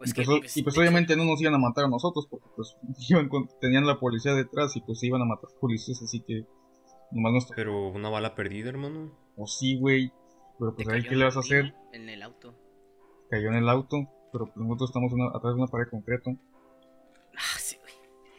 Pues 0.00 0.10
y, 0.10 0.14
que, 0.14 0.24
pues, 0.24 0.56
y 0.56 0.62
pues 0.64 0.76
obviamente 0.78 1.14
no 1.14 1.24
nos 1.24 1.40
iban 1.40 1.54
a 1.54 1.58
matar 1.58 1.84
a 1.84 1.88
nosotros 1.88 2.26
porque 2.28 2.48
pues 2.56 2.74
iban 3.10 3.28
con- 3.28 3.48
tenían 3.60 3.86
la 3.86 4.00
policía 4.00 4.34
detrás 4.34 4.74
y 4.76 4.80
pues 4.80 4.98
se 4.98 5.06
iban 5.06 5.22
a 5.22 5.26
matar 5.26 5.50
policías, 5.60 6.02
así 6.02 6.20
que 6.26 6.46
nomás 7.12 7.32
nos 7.34 7.46
Pero 7.54 7.88
una 7.90 8.08
bala 8.08 8.34
perdida, 8.34 8.70
hermano. 8.70 9.12
O 9.36 9.46
sí, 9.46 9.78
güey, 9.78 10.10
pero 10.58 10.74
pues 10.74 10.88
ahí 10.88 11.02
qué 11.02 11.14
le 11.16 11.24
vas 11.24 11.36
a 11.36 11.40
hacer, 11.40 11.74
En 11.92 12.08
el 12.08 12.22
auto. 12.22 12.54
cayó 13.30 13.48
en 13.48 13.54
el 13.56 13.68
auto, 13.68 14.08
pero 14.32 14.46
pues 14.46 14.56
nosotros 14.56 14.90
estamos 14.90 15.12
una- 15.12 15.28
atrás 15.36 15.54
de 15.54 15.60
una 15.62 15.66
pared 15.70 15.86
concreto. 15.90 16.30
Ah, 17.36 17.58
sí, 17.58 17.76
güey. 17.80 17.92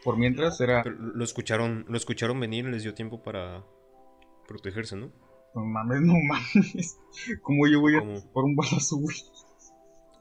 Por 0.04 0.18
mientras 0.18 0.60
era, 0.62 0.82
Pero 0.84 0.96
lo 0.98 1.24
escucharon, 1.24 1.86
lo 1.88 1.96
escucharon 1.96 2.40
venir 2.40 2.66
y 2.66 2.72
les 2.72 2.84
dio 2.84 2.94
tiempo 2.96 3.22
para 3.22 3.64
protegerse, 4.48 4.96
¿no? 4.96 5.12
no 5.54 5.66
mames, 5.66 6.02
no 6.02 6.14
mames, 6.28 6.98
como 7.44 7.68
yo 7.68 7.82
voy 7.82 7.96
a 7.98 8.00
¿Cómo? 8.00 8.22
por 8.32 8.46
un 8.46 8.56
balazo, 8.56 8.96
güey. 8.98 9.16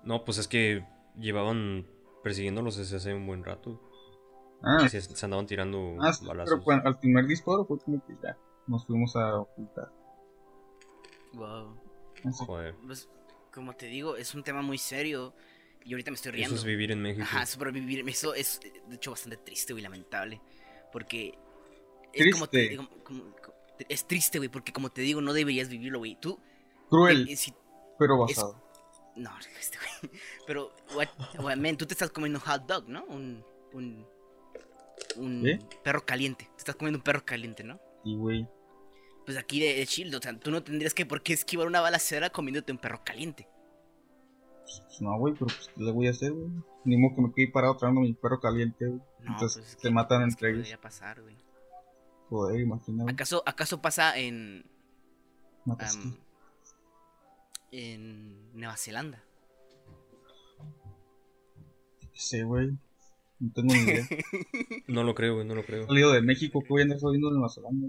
No, 0.03 0.25
pues 0.25 0.39
es 0.39 0.49
que 0.49 0.85
llevaban 1.19 1.87
persiguiéndolos 2.23 2.77
desde 2.77 2.97
hace 2.97 3.15
un 3.15 3.27
buen 3.27 3.45
rato. 3.45 3.81
Ah, 4.63 4.87
Se, 4.89 5.01
se 5.01 5.25
andaban 5.25 5.47
tirando 5.47 5.97
ah, 6.01 6.13
sí, 6.13 6.27
balazos. 6.27 6.61
pero 6.67 6.83
al 6.87 6.99
primer 6.99 7.27
disparo 7.27 7.65
fue 7.65 7.79
como 7.79 8.05
que 8.07 8.15
ya, 8.23 8.37
nos 8.67 8.87
fuimos 8.87 9.17
a 9.17 9.37
ocultar. 9.41 9.91
Wow. 11.33 11.77
Así. 12.25 12.45
Joder. 12.45 12.75
Pues, 12.87 13.09
como 13.53 13.75
te 13.75 13.87
digo, 13.87 14.17
es 14.17 14.35
un 14.35 14.43
tema 14.43 14.63
muy 14.63 14.79
serio. 14.79 15.35
Y 15.83 15.93
ahorita 15.95 16.11
me 16.11 16.17
estoy 16.17 16.33
riendo. 16.33 16.55
Eso 16.55 16.61
es 16.63 16.65
vivir 16.67 16.91
en 16.93 17.01
México. 17.01 17.23
Ajá, 17.23 17.47
sobrevivir. 17.47 18.07
Eso 18.09 18.35
es, 18.35 18.61
de 18.87 18.97
hecho, 18.97 19.13
bastante 19.13 19.39
triste, 19.39 19.73
güey, 19.73 19.83
lamentable. 19.83 20.41
Porque. 20.93 21.39
Es 22.13 22.33
como 22.35 22.47
te 22.49 22.59
Triste. 22.59 22.71
digo, 22.71 22.89
como- 23.05 23.25
como- 23.37 23.55
es 23.89 24.07
triste, 24.07 24.39
güey, 24.39 24.51
porque 24.51 24.73
como 24.75 24.91
te 24.91 25.01
digo, 25.01 25.21
no 25.23 25.33
deberías 25.33 25.69
vivirlo, 25.71 26.01
güey. 26.01 26.19
Tú. 26.21 26.39
Cruel, 26.91 27.29
eh, 27.31 27.37
si- 27.37 27.55
pero 27.99 28.15
es- 28.27 28.37
basado. 28.37 28.63
No, 29.17 29.31
este, 29.61 29.79
güey. 30.03 30.13
Pero, 30.47 30.73
what, 30.95 31.09
what, 31.39 31.57
man, 31.57 31.77
tú 31.77 31.87
te 31.87 31.95
estás 31.95 32.11
comiendo 32.11 32.39
un 32.39 32.45
hot 32.45 32.67
dog, 32.67 32.89
¿no? 32.89 33.05
Un. 33.05 33.45
Un. 33.73 34.07
Un 35.17 35.43
¿Qué? 35.43 35.59
perro 35.83 36.05
caliente. 36.05 36.45
Te 36.53 36.59
estás 36.59 36.77
comiendo 36.77 36.99
un 36.99 37.03
perro 37.05 37.25
caliente, 37.25 37.65
¿no? 37.65 37.81
Y 38.05 38.17
güey, 38.17 38.47
Pues 39.25 39.37
aquí 39.39 39.61
de, 39.61 39.75
de 39.75 39.85
Shield, 39.85 40.15
o 40.15 40.21
sea, 40.23 40.39
tú 40.39 40.51
no 40.51 40.63
tendrías 40.63 40.95
que 40.95 41.05
por 41.07 41.23
qué 41.23 41.33
esquivar 41.33 41.67
una 41.67 41.81
balacera 41.81 42.31
comiéndote 42.31 42.71
un 42.73 42.79
perro 42.79 43.01
caliente. 43.05 43.49
pues 44.63 45.01
no, 45.01 45.19
güey, 45.19 45.35
pero 45.35 45.47
pues 45.47 45.69
¿qué 45.75 45.83
le 45.83 45.93
voy 45.93 46.07
a 46.07 46.11
hacer, 46.11 46.33
güey? 46.33 46.51
Ni 46.85 46.97
modo 46.97 47.15
que 47.17 47.23
me 47.23 47.33
quede 47.35 47.51
parado 47.53 47.77
tragando 47.77 48.03
mi 48.03 48.13
perro 48.15 48.41
caliente, 48.41 48.87
güey. 48.87 49.01
No, 49.21 49.33
Entonces 49.33 49.63
pues 49.65 49.77
que- 49.77 49.91
matan 49.91 50.23
entre 50.23 50.49
ellos. 50.51 50.61
podría 50.63 50.81
pasar, 50.81 51.21
güey. 51.23 51.37
Joder, 52.29 52.61
imagínate. 52.61 53.11
¿Acaso, 53.13 53.43
¿Acaso 53.47 53.83
pasa 53.83 54.17
en, 54.19 54.65
am, 55.67 56.17
en 57.73 58.53
Nueva 58.53 58.77
Zelanda? 58.77 59.23
Sí, 62.13 62.43
güey. 62.43 62.71
No 63.39 63.53
tengo 63.55 63.75
ni 63.75 63.81
idea. 63.81 64.07
No 64.87 65.05
lo 65.05 65.15
creo, 65.15 65.35
güey, 65.35 65.47
no 65.47 65.55
lo 65.55 65.65
creo. 65.65 65.87
Salido 65.87 66.13
de 66.13 66.21
México, 66.21 66.61
que 66.61 66.69
voy 66.69 66.83
a 66.83 66.85
andar 66.85 67.01
saliendo 67.01 67.29
de 67.29 67.35
Nueva 67.35 67.49
Zelanda. 67.49 67.89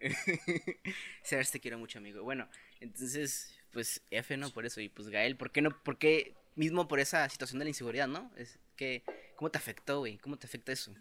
Sabes, 1.22 1.50
te 1.50 1.60
quiero 1.60 1.78
mucho, 1.78 1.98
amigo. 1.98 2.22
Bueno, 2.22 2.48
entonces, 2.80 3.58
pues 3.72 4.02
F, 4.10 4.36
¿no? 4.36 4.50
Por 4.50 4.66
eso. 4.66 4.80
Y 4.80 4.88
pues 4.88 5.08
Gael, 5.08 5.36
¿por 5.36 5.50
qué 5.50 5.62
no? 5.62 5.70
¿Por 5.82 5.98
qué 5.98 6.34
mismo 6.54 6.88
por 6.88 7.00
esa 7.00 7.28
situación 7.28 7.58
de 7.58 7.64
la 7.64 7.70
inseguridad, 7.70 8.06
no? 8.06 8.30
Es 8.36 8.58
que, 8.76 9.02
¿cómo 9.36 9.50
te 9.50 9.58
afectó, 9.58 10.00
güey? 10.00 10.18
¿Cómo 10.18 10.38
te 10.38 10.46
afecta 10.46 10.72
eso? 10.72 10.94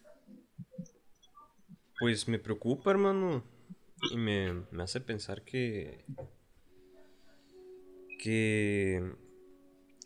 Pues 1.99 2.27
me 2.27 2.39
preocupa, 2.39 2.91
hermano. 2.91 3.43
Y 4.11 4.17
me, 4.17 4.53
me 4.71 4.83
hace 4.83 5.01
pensar 5.01 5.43
que. 5.43 6.05
Que. 8.19 9.01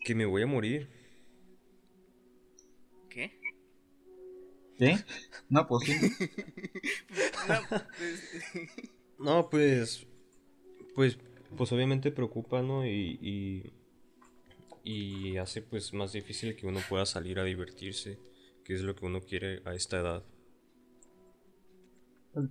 Que 0.05 0.15
me 0.15 0.25
voy 0.25 0.43
a 0.43 0.47
morir. 0.47 0.87
¿Qué? 3.09 3.39
¿Qué? 4.77 4.97
No, 5.49 5.67
pues 5.67 5.87
sí. 5.87 5.93
No, 7.47 7.59
pues, 7.69 7.83
No, 9.19 9.49
pues. 9.49 10.07
Pues. 10.95 11.17
Obviamente 11.71 12.11
preocupa, 12.11 12.61
¿no? 12.61 12.85
Y. 12.85 13.19
Y, 13.21 13.73
y 14.83 15.37
hace 15.37 15.61
pues 15.61 15.93
más 15.93 16.13
difícil 16.13 16.55
que 16.55 16.67
uno 16.67 16.79
pueda 16.87 17.05
salir 17.05 17.39
a 17.39 17.43
divertirse. 17.43 18.19
Que 18.63 18.75
es 18.75 18.81
lo 18.81 18.95
que 18.95 19.05
uno 19.05 19.21
quiere 19.21 19.61
a 19.65 19.73
esta 19.73 19.99
edad. 19.99 20.23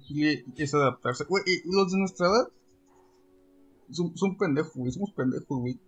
Chile 0.06 0.44
es 0.56 0.74
adaptarse. 0.74 1.24
Güey, 1.24 1.42
y 1.46 1.72
los 1.72 1.92
de 1.92 1.98
nuestra 1.98 2.26
edad 2.26 2.48
son, 3.92 4.16
son 4.16 4.36
pendejos, 4.36 4.74
güey. 4.74 4.90
Somos 4.92 5.12
pendejos, 5.12 5.46
güey. 5.58 5.78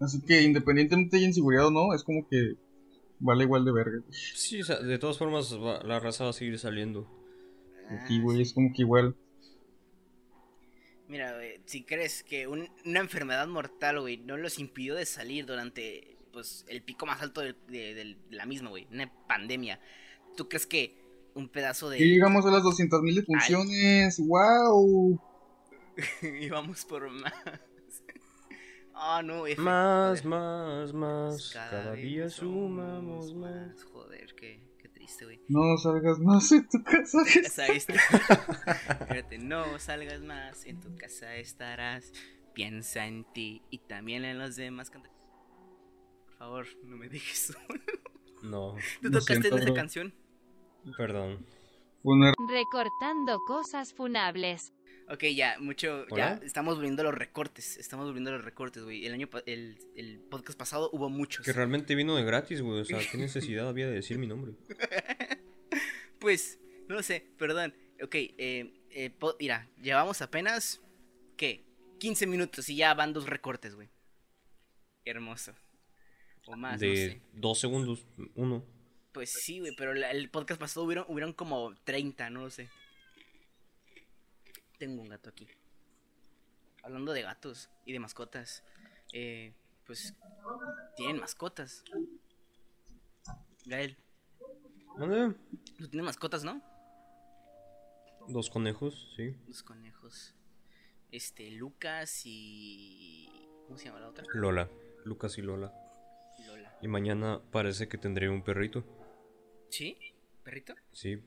Así 0.00 0.20
que 0.22 0.42
independientemente 0.42 1.16
de 1.18 1.24
inseguridad 1.24 1.66
o 1.68 1.70
no, 1.70 1.94
es 1.94 2.02
como 2.02 2.26
que 2.28 2.54
vale 3.20 3.44
igual 3.44 3.64
de 3.64 3.72
verga. 3.72 3.98
güey. 3.98 4.12
Sí, 4.12 4.60
o 4.60 4.64
sea, 4.64 4.80
de 4.80 4.98
todas 4.98 5.18
formas 5.18 5.54
va- 5.54 5.82
la 5.82 6.00
raza 6.00 6.24
va 6.24 6.30
a 6.30 6.34
seguir 6.34 6.58
saliendo. 6.58 7.08
Aquí, 7.90 8.18
ah, 8.18 8.22
güey, 8.22 8.36
sí. 8.38 8.42
es 8.42 8.52
como 8.54 8.72
que 8.72 8.82
igual. 8.82 9.14
Mira, 11.08 11.34
güey, 11.34 11.60
si 11.66 11.84
crees 11.84 12.22
que 12.24 12.46
un- 12.48 12.68
una 12.86 13.00
enfermedad 13.00 13.46
mortal, 13.46 14.00
güey, 14.00 14.16
no 14.18 14.36
los 14.36 14.58
impidió 14.58 14.94
de 14.94 15.04
salir 15.06 15.44
durante, 15.46 16.16
pues, 16.32 16.64
el 16.68 16.82
pico 16.82 17.04
más 17.06 17.20
alto 17.22 17.42
de, 17.42 17.54
del- 17.68 17.94
de 18.30 18.36
la 18.36 18.46
misma, 18.46 18.70
güey, 18.70 18.86
una 18.90 19.12
pandemia, 19.28 19.80
¿tú 20.36 20.48
crees 20.48 20.66
que 20.66 20.96
un 21.34 21.48
pedazo 21.48 21.90
de... 21.90 21.98
Y 21.98 22.08
llegamos 22.14 22.46
a 22.46 22.50
las 22.50 22.62
200.000 22.62 23.14
defunciones. 23.16 24.18
¡Wow! 24.18 25.20
y 26.22 26.48
vamos 26.48 26.84
por 26.84 27.08
más. 27.10 27.32
Ah, 28.96 29.22
no, 29.24 29.44
F, 29.44 29.60
Más, 29.60 30.20
joder. 30.22 30.24
más, 30.26 30.92
más. 30.92 31.32
Pues 31.34 31.50
Cada 31.52 31.92
día 31.94 32.30
sumamos 32.30 33.34
más. 33.34 33.82
Joder, 33.82 34.32
qué, 34.36 34.62
qué 34.78 34.88
triste, 34.88 35.24
güey. 35.24 35.40
No 35.48 35.76
salgas 35.78 36.20
más 36.20 36.52
en 36.52 36.68
tu 36.68 36.80
casa. 36.84 37.18
Espérate, 37.66 39.38
no 39.38 39.80
salgas 39.80 40.20
más, 40.22 40.64
en 40.64 40.80
tu 40.80 40.94
casa 40.96 41.34
estarás. 41.34 42.12
Piensa 42.52 43.04
en 43.06 43.24
ti 43.32 43.62
y 43.68 43.78
también 43.78 44.24
en 44.24 44.38
los 44.38 44.54
demás. 44.54 44.90
Canta- 44.90 45.10
Por 46.26 46.36
favor, 46.36 46.66
no 46.84 46.96
me 46.96 47.08
dejes 47.08 47.52
solo. 47.52 47.80
No, 48.44 48.76
¿Tú 49.02 49.10
tocaste 49.10 49.48
esa 49.48 49.56
bro. 49.56 49.74
canción? 49.74 50.14
perdón. 50.96 51.44
Recortando 52.48 53.40
cosas 53.44 53.92
funables. 53.92 54.72
Ok, 55.08 55.24
ya, 55.34 55.56
mucho. 55.60 56.06
¿Hola? 56.10 56.38
Ya, 56.40 56.46
estamos 56.46 56.76
volviendo 56.76 57.02
a 57.02 57.04
los 57.04 57.14
recortes. 57.14 57.76
Estamos 57.76 58.06
volviendo 58.06 58.30
a 58.30 58.34
los 58.34 58.44
recortes, 58.44 58.82
güey. 58.84 59.04
El 59.04 59.12
año 59.12 59.28
el, 59.44 59.78
el 59.96 60.18
podcast 60.30 60.58
pasado 60.58 60.88
hubo 60.92 61.10
muchos. 61.10 61.44
Que 61.44 61.52
realmente 61.52 61.94
vino 61.94 62.16
de 62.16 62.24
gratis, 62.24 62.62
güey. 62.62 62.80
O 62.80 62.84
sea, 62.84 62.98
¿qué 63.10 63.18
necesidad 63.18 63.68
había 63.68 63.86
de 63.86 63.92
decir 63.94 64.18
mi 64.18 64.26
nombre? 64.26 64.52
Pues, 66.20 66.58
no 66.88 66.94
lo 66.94 67.02
sé, 67.02 67.26
perdón. 67.36 67.74
Ok, 68.02 68.14
eh, 68.14 68.72
eh, 68.90 69.14
mira, 69.38 69.68
llevamos 69.82 70.22
apenas. 70.22 70.80
¿Qué? 71.36 71.66
15 72.00 72.26
minutos 72.26 72.66
y 72.70 72.76
ya 72.76 72.94
van 72.94 73.12
dos 73.12 73.26
recortes, 73.28 73.74
güey. 73.74 73.90
Hermoso. 75.04 75.54
O 76.46 76.56
más, 76.56 76.80
no 76.80 76.86
De 76.88 76.96
sé. 76.96 77.22
dos 77.34 77.60
segundos, 77.60 78.06
uno. 78.36 78.64
Pues 79.12 79.32
sí, 79.32 79.60
güey, 79.60 79.74
pero 79.76 79.92
la- 79.92 80.12
el 80.12 80.30
podcast 80.30 80.58
pasado 80.58 80.86
hubieron, 80.86 81.04
hubieron 81.08 81.34
como 81.34 81.74
30, 81.84 82.30
no 82.30 82.40
lo 82.44 82.50
sé. 82.50 82.70
Tengo 84.78 85.02
un 85.02 85.08
gato 85.08 85.30
aquí. 85.30 85.48
Hablando 86.82 87.12
de 87.12 87.22
gatos 87.22 87.70
y 87.84 87.92
de 87.92 88.00
mascotas. 88.00 88.62
Eh, 89.12 89.54
pues 89.86 90.14
tienen 90.96 91.18
mascotas. 91.20 91.84
Gael, 93.66 93.96
¿Dónde? 94.98 95.34
tú 95.78 95.88
tienes 95.88 96.04
mascotas, 96.04 96.44
¿no? 96.44 96.62
Dos 98.28 98.50
conejos, 98.50 99.12
sí. 99.16 99.36
Los 99.46 99.62
conejos. 99.62 100.34
Este, 101.10 101.50
Lucas 101.50 102.22
y... 102.24 103.48
¿Cómo 103.66 103.78
se 103.78 103.86
llama 103.86 104.00
la 104.00 104.08
otra? 104.08 104.24
Lola. 104.34 104.68
Lucas 105.04 105.38
y 105.38 105.42
Lola. 105.42 105.72
Lola. 106.46 106.76
Y 106.82 106.88
mañana 106.88 107.40
parece 107.50 107.88
que 107.88 107.98
tendré 107.98 108.28
un 108.28 108.42
perrito. 108.42 108.84
¿Sí? 109.70 109.96
¿Perrito? 110.42 110.74
Sí, 110.92 111.22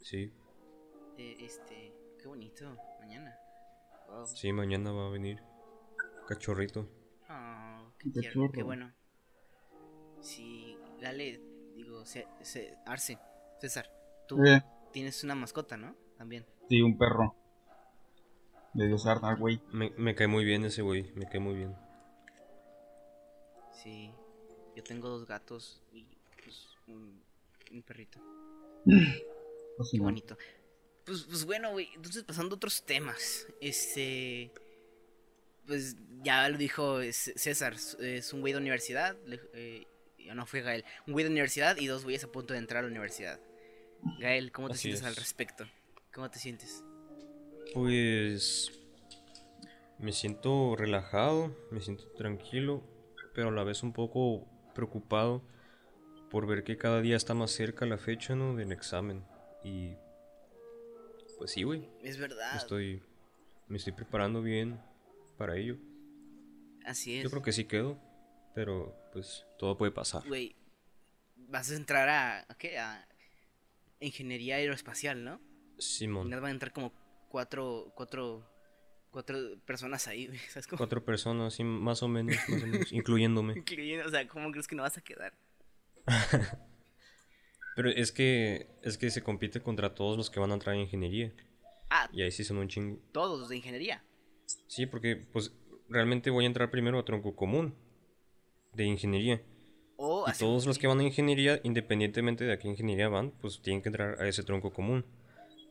sí, 0.00 0.30
Eh, 1.16 1.36
este, 1.40 1.93
qué 2.24 2.28
bonito. 2.28 2.64
Mañana. 3.00 3.38
Wow. 4.08 4.26
sí, 4.26 4.50
mañana 4.50 4.92
va 4.92 5.08
a 5.08 5.10
venir. 5.10 5.42
Cachorrito. 6.26 6.88
Ah, 7.28 7.84
qué 7.98 8.08
tierno, 8.10 8.50
qué 8.50 8.62
bueno. 8.62 8.90
Sí, 10.22 10.74
dale, 11.02 11.38
digo, 11.76 12.06
se, 12.06 12.26
se- 12.42 12.78
Arce, 12.86 13.18
César, 13.60 13.90
tú 14.26 14.42
Eh, 14.42 14.62
tienes 14.90 15.22
una 15.22 15.34
mascota, 15.34 15.76
¿no? 15.76 15.94
También. 16.16 16.46
sí, 16.68 16.80
un 16.80 16.96
perro. 16.96 17.34
De 18.72 18.86
Dios 18.86 19.06
Arna, 19.06 19.34
güey. 19.36 19.60
Me, 19.72 19.90
me 19.98 20.14
cae 20.14 20.26
muy 20.26 20.44
bien 20.44 20.64
ese 20.64 20.80
güey, 20.82 21.12
me 21.14 21.26
cae 21.28 21.40
muy 21.40 21.54
bien. 21.56 21.76
Sí, 23.70 24.10
yo 24.74 24.82
tengo 24.82 25.08
dos 25.08 25.26
gatos 25.26 25.82
y 25.92 26.06
pues 26.42 26.68
un, 26.86 27.22
un 27.72 27.82
perrito. 27.82 28.20
Pues, 29.76 29.90
Qué 29.90 29.98
no. 29.98 30.04
bonito. 30.04 30.36
Pues, 31.04 31.22
pues 31.24 31.44
bueno, 31.44 31.70
güey, 31.72 31.90
entonces 31.94 32.22
pasando 32.24 32.54
a 32.54 32.56
otros 32.56 32.84
temas. 32.84 33.46
Este. 33.60 34.50
Pues 35.66 35.96
ya 36.22 36.48
lo 36.48 36.58
dijo 36.58 37.00
César, 37.12 37.74
es 38.00 38.32
un 38.32 38.40
güey 38.40 38.52
de 38.52 38.58
universidad. 38.58 39.16
eh, 39.54 39.86
no 40.34 40.46
fue 40.46 40.62
Gael. 40.62 40.84
Un 41.06 41.12
güey 41.12 41.24
de 41.24 41.30
universidad 41.30 41.76
y 41.78 41.86
dos 41.86 42.04
güeyes 42.04 42.24
a 42.24 42.32
punto 42.32 42.54
de 42.54 42.58
entrar 42.58 42.80
a 42.80 42.86
la 42.86 42.90
universidad. 42.90 43.40
Gael, 44.20 44.52
¿cómo 44.52 44.68
te 44.68 44.74
Así 44.74 44.82
sientes 44.82 45.02
es. 45.02 45.06
al 45.06 45.16
respecto? 45.16 45.64
¿Cómo 46.12 46.30
te 46.30 46.38
sientes? 46.38 46.82
Pues 47.72 48.72
me 49.98 50.12
siento 50.12 50.76
relajado, 50.76 51.56
me 51.70 51.80
siento 51.80 52.06
tranquilo, 52.12 52.82
pero 53.34 53.48
a 53.48 53.52
la 53.52 53.64
vez 53.64 53.82
un 53.82 53.92
poco 53.92 54.46
preocupado 54.74 55.42
por 56.30 56.46
ver 56.46 56.64
que 56.64 56.76
cada 56.76 57.00
día 57.00 57.16
está 57.16 57.32
más 57.34 57.50
cerca 57.52 57.86
la 57.86 57.96
fecha, 57.98 58.34
¿no? 58.34 58.54
Del 58.54 58.72
examen. 58.72 59.24
Y 59.62 59.94
pues 61.38 61.52
sí, 61.52 61.62
güey, 61.62 61.88
Es 62.02 62.18
verdad. 62.18 62.56
estoy 62.56 63.02
me 63.68 63.78
estoy 63.78 63.92
preparando 63.92 64.42
bien 64.42 64.80
para 65.38 65.56
ello. 65.56 65.76
Así 66.84 67.16
es. 67.16 67.24
Yo 67.24 67.30
creo 67.30 67.42
que 67.42 67.52
sí 67.52 67.64
quedo, 67.64 67.98
pero 68.54 68.94
pues 69.12 69.46
todo 69.58 69.76
puede 69.76 69.90
pasar. 69.92 70.26
Güey, 70.28 70.54
vas 71.36 71.70
a 71.70 71.76
entrar 71.76 72.08
a. 72.08 72.40
¿A 72.48 72.54
qué? 72.58 72.78
A 72.78 73.08
ingeniería 74.00 74.56
aeroespacial, 74.56 75.24
¿no? 75.24 75.40
Simón, 75.78 76.28
nos 76.28 76.40
van 76.40 76.50
a 76.50 76.52
entrar 76.52 76.72
como 76.72 76.92
cuatro. 77.28 77.92
cuatro. 77.94 78.46
cuatro 79.10 79.38
personas 79.64 80.06
ahí, 80.08 80.26
güey. 80.28 80.38
¿Sabes 80.38 80.66
cómo? 80.66 80.78
cuatro 80.78 81.04
personas, 81.04 81.54
sí, 81.54 81.64
más 81.64 82.02
o 82.02 82.08
menos, 82.08 82.36
más 82.48 82.62
o 82.62 82.66
menos, 82.66 82.92
incluyéndome. 82.92 83.54
Incluyendo, 83.56 84.06
o 84.06 84.10
sea, 84.10 84.28
¿cómo 84.28 84.50
crees 84.50 84.68
que 84.68 84.76
no 84.76 84.82
vas 84.82 84.98
a 84.98 85.00
quedar? 85.00 85.32
Pero 87.76 87.90
es 87.90 88.12
que 88.12 88.68
es 88.82 88.98
que 88.98 89.10
se 89.10 89.22
compite 89.22 89.60
contra 89.60 89.94
todos 89.94 90.16
los 90.16 90.30
que 90.30 90.40
van 90.40 90.50
a 90.50 90.54
entrar 90.54 90.74
en 90.74 90.82
ingeniería. 90.82 91.32
Ah, 91.90 92.08
Y 92.12 92.22
ahí 92.22 92.30
sí 92.30 92.44
son 92.44 92.58
un 92.58 92.68
chingo. 92.68 92.98
todos 93.12 93.38
los 93.38 93.48
de 93.48 93.56
ingeniería. 93.56 94.04
Sí, 94.66 94.86
porque 94.86 95.16
pues 95.16 95.52
realmente 95.88 96.30
voy 96.30 96.44
a 96.44 96.46
entrar 96.46 96.70
primero 96.70 96.98
a 96.98 97.04
tronco 97.04 97.34
común 97.34 97.74
de 98.72 98.84
ingeniería. 98.84 99.42
O 99.96 100.24
Y 100.28 100.32
todos 100.38 100.66
los 100.66 100.78
que 100.78 100.86
van 100.86 100.98
a 101.00 101.04
ingeniería, 101.04 101.60
independientemente 101.62 102.44
de 102.44 102.52
a 102.52 102.58
qué 102.58 102.68
ingeniería 102.68 103.08
van, 103.08 103.30
pues 103.40 103.60
tienen 103.62 103.80
que 103.82 103.88
entrar 103.88 104.20
a 104.20 104.28
ese 104.28 104.42
tronco 104.42 104.72
común. 104.72 105.04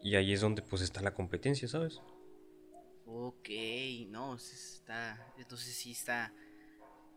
Y 0.01 0.15
ahí 0.15 0.33
es 0.33 0.41
donde 0.41 0.61
pues 0.61 0.81
está 0.81 1.01
la 1.01 1.13
competencia, 1.13 1.67
¿sabes? 1.67 2.01
Ok, 3.05 3.49
no, 4.07 4.35
está. 4.35 5.33
Entonces 5.37 5.73
sí 5.75 5.91
está. 5.91 6.33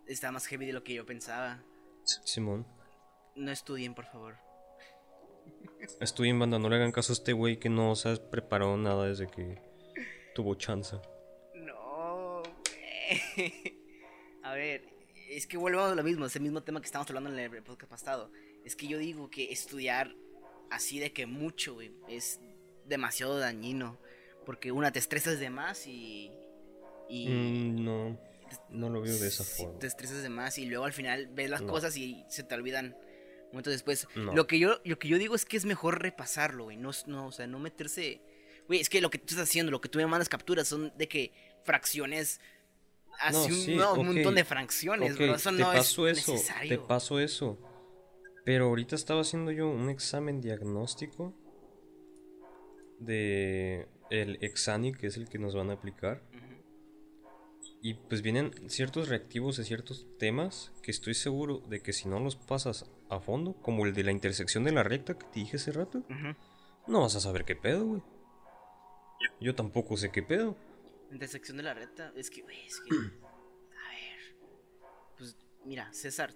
Está 0.07 0.31
más 0.31 0.47
heavy 0.47 0.67
de 0.67 0.73
lo 0.73 0.85
que 0.85 0.95
yo 0.95 1.07
pensaba. 1.07 1.63
Simón. 2.25 2.67
No 3.35 3.51
estudien, 3.51 3.95
por 3.95 4.07
favor. 4.07 4.37
Estudien 6.01 6.39
banda, 6.39 6.59
no 6.59 6.69
le 6.69 6.77
hagan 6.77 6.93
caso 6.93 7.13
a 7.13 7.15
este 7.15 7.33
güey 7.33 7.59
que 7.59 7.69
no 7.69 7.95
se 7.97 8.11
ha 8.11 8.17
preparado 8.31 8.77
nada 8.77 9.07
desde 9.07 9.27
que 9.27 9.59
tuvo 10.35 10.55
chance. 10.55 10.97
No, 11.55 12.43
güey. 12.43 13.53
A 14.43 14.53
ver, 14.55 14.85
es 15.31 15.47
que 15.47 15.57
volvemos 15.57 15.91
a 15.91 15.95
lo 15.95 16.03
mismo, 16.03 16.27
ese 16.27 16.41
mismo 16.41 16.63
tema 16.63 16.81
que 16.81 16.87
estábamos 16.87 17.11
hablando 17.11 17.31
en 17.31 17.39
el 17.39 17.63
podcast 17.63 17.91
pasado. 17.91 18.31
Es 18.65 18.77
que 18.77 18.87
yo 18.87 18.99
digo 18.99 19.31
que 19.31 19.53
estudiar 19.53 20.15
así 20.71 20.99
de 20.99 21.13
que 21.13 21.27
mucho, 21.27 21.75
güey, 21.75 21.93
es 22.09 22.41
demasiado 22.85 23.39
dañino. 23.39 23.99
Porque 24.45 24.71
una, 24.73 24.93
te 24.93 24.99
estresas 24.99 25.41
de 25.41 25.51
más 25.51 25.87
y. 25.87 26.31
Y. 27.09 27.29
Mm, 27.29 27.85
no, 27.85 28.19
no 28.71 28.89
lo 28.91 29.01
veo 29.01 29.17
de 29.19 29.27
esa 29.29 29.43
forma. 29.43 29.79
Te 29.81 29.87
estresas 29.89 30.23
de 30.23 30.29
más 30.29 30.59
y 30.59 30.67
luego 30.67 30.85
al 30.85 30.93
final 30.93 31.27
ves 31.33 31.51
las 31.51 31.63
No. 31.63 31.73
cosas 31.73 31.97
y 31.97 32.25
se 32.29 32.45
te 32.45 32.55
olvidan 32.55 32.97
momentos 33.53 33.73
después. 33.73 34.07
No. 34.15 34.35
Lo 34.35 34.47
que 34.47 34.59
yo 34.59 34.81
lo 34.85 34.99
que 34.99 35.09
yo 35.09 35.19
digo 35.19 35.35
es 35.35 35.45
que 35.45 35.57
es 35.57 35.65
mejor 35.65 36.03
repasarlo, 36.03 36.65
güey. 36.65 36.77
No, 36.77 36.91
no, 37.07 37.27
o 37.29 37.33
sea, 37.33 37.47
no 37.47 37.59
meterse. 37.59 38.21
Güey, 38.67 38.81
es 38.81 38.89
que 38.89 39.01
lo 39.01 39.11
que 39.11 39.19
tú 39.19 39.27
estás 39.31 39.49
haciendo, 39.49 39.71
lo 39.71 39.81
que 39.81 39.89
tú 39.89 39.99
me 39.99 40.07
mandas 40.07 40.29
capturas 40.29 40.69
son 40.69 40.93
de 40.97 41.09
que 41.09 41.33
fracciones. 41.65 42.41
Así 43.19 43.53
sí, 43.53 43.75
no, 43.77 43.95
un 43.95 44.07
montón 44.09 44.35
de 44.35 44.45
fracciones, 44.45 45.13
Ok, 45.13 45.19
bro. 45.19 45.35
Eso 45.37 45.51
te 45.51 45.57
no 45.57 45.73
es 45.73 45.79
paso 45.79 46.09
eso, 46.09 46.33
necesario. 46.33 46.69
te 46.69 46.87
paso 46.87 47.19
eso. 47.19 47.59
Pero 48.45 48.67
ahorita 48.67 48.95
estaba 48.95 49.23
haciendo 49.23 49.51
yo 49.53 49.69
un 49.69 49.89
examen 49.89 50.41
diagnóstico 50.41 51.35
de 52.99 53.89
el 54.11 54.39
Exani, 54.41 54.93
que 54.93 55.09
es 55.09 55.17
el 55.17 55.29
que 55.29 55.39
nos 55.39 55.55
van 55.55 55.71
a 55.71 55.75
aplicar. 55.75 56.23
Y 57.87 57.95
pues 57.95 58.21
vienen 58.21 58.51
ciertos 58.69 59.09
reactivos 59.09 59.57
de 59.59 59.63
ciertos 59.63 60.09
temas 60.19 60.73
que 60.83 60.91
estoy 60.91 61.15
seguro 61.15 61.61
de 61.69 61.81
que 61.83 61.93
si 61.93 62.09
no 62.09 62.19
los 62.19 62.35
pasas 62.35 62.91
a 63.09 63.21
fondo, 63.21 63.53
como 63.63 63.87
el 63.87 63.95
de 63.95 64.03
la 64.03 64.11
intersección 64.11 64.65
de 64.65 64.73
la 64.73 64.83
recta 64.83 65.17
que 65.17 65.25
te 65.27 65.39
dije 65.39 65.57
hace 65.57 65.71
rato, 65.71 66.03
no 66.89 67.03
vas 67.03 67.15
a 67.15 67.21
saber 67.21 67.45
qué 67.45 67.55
pedo, 67.55 67.87
güey. 67.87 68.03
Yo 69.41 69.55
tampoco 69.55 69.97
sé 69.97 70.11
qué 70.11 70.21
pedo. 70.21 70.57
Intersección 71.13 71.59
de 71.59 71.63
la 71.63 71.75
recta. 71.75 72.13
Es 72.17 72.29
que, 72.29 72.43
güey, 72.43 72.67
es 72.67 72.81
que. 72.81 72.97
A 72.97 73.91
ver. 73.91 74.37
Pues, 75.17 75.37
mira, 75.65 75.93
César, 75.93 76.35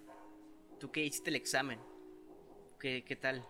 tú 0.79 0.89
que 0.89 1.03
hiciste 1.03 1.31
el 1.31 1.35
examen. 1.35 1.81
¿Qué, 2.79 3.03
qué 3.05 3.17
tal? 3.17 3.45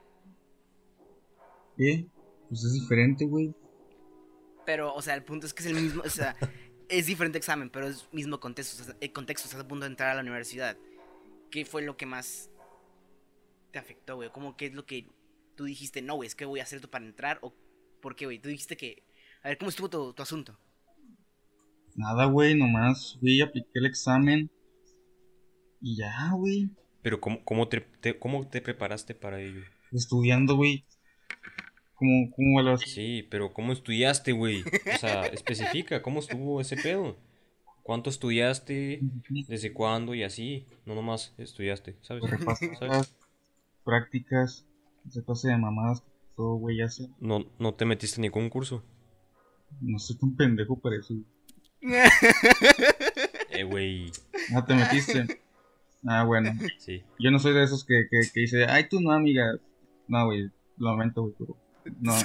¿Qué? 1.78 2.08
Pues 2.50 2.64
es 2.64 2.74
diferente, 2.74 3.26
güey. 3.26 3.54
Pero, 4.66 4.92
o 4.92 5.04
sea, 5.04 5.14
el 5.14 5.24
punto 5.24 5.46
es 5.46 5.54
que 5.54 5.62
es 5.62 5.70
el 5.70 5.76
mismo, 5.76 6.02
o 6.04 6.10
sea, 6.10 6.36
es 6.92 7.06
diferente 7.08 7.38
examen, 7.38 7.70
pero 7.70 7.88
es 7.88 8.08
mismo 8.12 8.40
contexto. 8.40 8.94
el 9.00 9.12
contexto, 9.12 9.48
estás 9.48 9.62
a 9.64 9.68
punto 9.68 9.86
de 9.86 9.92
entrar 9.92 10.12
a 10.12 10.16
la 10.16 10.22
universidad. 10.22 10.78
¿Qué 11.50 11.66
fue 11.66 11.82
lo 11.82 11.98
que 11.98 12.06
más 12.06 12.50
te 13.72 13.80
afectó, 13.80 14.16
güey? 14.18 14.30
¿Cómo 14.32 14.56
qué 14.58 14.68
es 14.68 14.74
lo 14.74 14.86
que 14.86 15.08
tú 15.56 15.66
dijiste, 15.66 16.02
no, 16.02 16.16
güey, 16.16 16.28
es 16.28 16.36
que 16.36 16.46
voy 16.46 16.60
a 16.60 16.64
hacer 16.64 16.78
esto 16.78 16.90
para 16.92 17.06
entrar? 17.06 17.40
¿O 17.42 17.54
por 18.02 18.16
qué, 18.16 18.26
güey? 18.26 18.40
Tú 18.40 18.50
dijiste 18.50 18.78
que... 18.78 19.04
A 19.44 19.50
ver, 19.50 19.58
¿cómo 19.58 19.70
estuvo 19.70 19.90
tu, 19.90 20.14
tu 20.14 20.22
asunto? 20.22 20.58
Nada, 21.96 22.26
güey, 22.26 22.56
nomás 22.56 23.18
fui, 23.20 23.42
apliqué 23.42 23.70
el 23.74 23.86
examen. 23.86 24.50
Y 25.82 25.98
ya, 25.98 26.32
güey. 26.34 26.70
Pero 27.02 27.20
¿cómo, 27.20 27.44
cómo, 27.44 27.68
te, 27.68 27.82
te- 27.82 28.20
cómo 28.20 28.48
te 28.48 28.62
preparaste 28.62 29.16
para 29.16 29.42
ello? 29.42 29.62
Estudiando, 29.92 30.56
güey. 30.56 30.86
¿Cómo, 32.02 32.32
cómo? 32.32 32.78
Sí, 32.78 33.28
pero 33.30 33.54
¿cómo 33.54 33.72
estudiaste, 33.72 34.32
güey? 34.32 34.64
O 34.64 34.98
sea, 34.98 35.28
especifica, 35.28 36.02
¿cómo 36.02 36.20
estuvo 36.20 36.60
ese 36.60 36.76
pedo? 36.76 37.16
¿Cuánto 37.84 38.10
estudiaste? 38.10 39.02
¿Desde 39.48 39.72
cuándo? 39.72 40.16
Y 40.16 40.24
así. 40.24 40.66
No 40.88 40.96
nomás 40.96 41.36
estudiaste, 41.38 41.98
¿sabes? 42.02 42.24
¿Sabes? 42.28 42.44
Pasadas, 42.44 43.16
prácticas, 43.86 44.66
esa 45.08 45.24
clase 45.24 45.50
de 45.50 45.58
mamadas 45.58 46.02
que 46.02 46.10
todo, 46.36 46.56
güey, 46.56 46.78
ya 46.78 46.90
sé. 46.90 47.08
No, 47.20 47.46
no 47.60 47.76
te 47.76 47.86
metiste 47.86 48.16
en 48.16 48.24
ningún 48.24 48.50
curso. 48.50 48.84
No 49.80 50.00
soy 50.00 50.18
tan 50.18 50.36
pendejo 50.36 50.80
para 50.80 50.96
eso. 50.96 51.14
Eh, 53.54 53.64
güey. 53.64 54.10
No 54.52 54.64
te 54.64 54.74
metiste. 54.74 55.42
Ah, 56.08 56.24
bueno. 56.24 56.52
Sí. 56.80 57.04
Yo 57.20 57.30
no 57.30 57.38
soy 57.38 57.54
de 57.54 57.64
esos 57.64 57.84
que, 57.84 58.08
que, 58.10 58.22
que 58.34 58.40
dice, 58.40 58.66
ay, 58.66 58.88
tú 58.90 59.02
no, 59.02 59.12
amiga. 59.12 59.60
No, 60.08 60.26
güey, 60.26 60.50
lo 60.78 60.90
lamento, 60.90 61.22
güey, 61.22 61.36
pero. 61.38 61.58
No. 62.00 62.14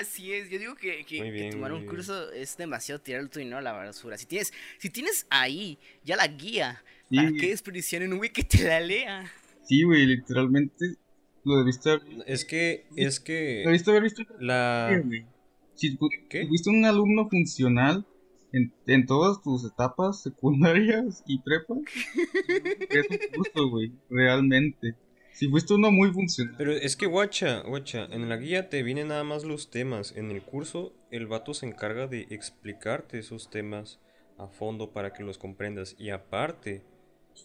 Así 0.00 0.32
es, 0.32 0.50
yo 0.50 0.58
digo 0.58 0.74
que, 0.74 1.04
tomar 1.52 1.72
un 1.72 1.80
bien. 1.82 1.90
curso 1.90 2.32
es 2.32 2.56
demasiado 2.56 3.00
tirar 3.00 3.28
tu 3.28 3.38
dinero 3.38 3.58
a 3.58 3.62
la 3.62 3.72
basura. 3.72 4.18
Si 4.18 4.26
tienes, 4.26 4.52
si 4.78 4.90
tienes 4.90 5.26
ahí 5.30 5.78
ya 6.02 6.16
la 6.16 6.26
guía, 6.26 6.82
Sí, 7.10 7.16
¿para 7.16 7.30
qué 7.32 7.48
desperdiciar 7.50 8.02
en 8.02 8.12
un 8.12 8.18
güey 8.18 8.30
que 8.32 8.42
te 8.42 8.64
la 8.64 8.80
lea? 8.80 9.30
Sí, 9.62 9.84
güey, 9.84 10.04
literalmente 10.06 10.96
lo 11.44 11.58
debiste 11.58 11.90
haber, 11.90 12.02
Es 12.26 12.44
que, 12.44 12.86
es 12.96 13.20
que 13.20 13.62
debiste 13.64 13.90
haber 13.90 14.02
visto. 14.02 14.22
la... 14.40 15.00
güey. 15.04 15.26
Si 15.74 15.96
¿Qué? 16.28 16.46
fuiste 16.46 16.70
un 16.70 16.84
alumno 16.84 17.28
funcional 17.28 18.06
en, 18.52 18.72
en 18.86 19.06
todas 19.06 19.42
tus 19.42 19.64
etapas 19.64 20.22
secundarias 20.22 21.22
y 21.26 21.40
prepa, 21.40 21.74
es 22.90 23.06
un 23.10 23.18
curso, 23.36 23.68
güey, 23.68 23.92
realmente. 24.08 24.94
Si 25.34 25.48
fuiste 25.48 25.74
uno 25.74 25.90
muy 25.90 26.12
funcional. 26.12 26.54
Pero 26.56 26.70
es 26.70 26.96
que 26.96 27.06
guacha, 27.06 27.62
guacha, 27.62 28.04
en 28.12 28.28
la 28.28 28.36
guía 28.36 28.68
te 28.68 28.84
vienen 28.84 29.08
nada 29.08 29.24
más 29.24 29.42
los 29.42 29.68
temas. 29.68 30.12
En 30.16 30.30
el 30.30 30.42
curso, 30.42 30.94
el 31.10 31.26
vato 31.26 31.54
se 31.54 31.66
encarga 31.66 32.06
de 32.06 32.28
explicarte 32.30 33.18
esos 33.18 33.50
temas 33.50 33.98
a 34.38 34.46
fondo 34.46 34.92
para 34.92 35.12
que 35.12 35.24
los 35.24 35.36
comprendas. 35.36 35.96
Y 35.98 36.10
aparte, 36.10 36.84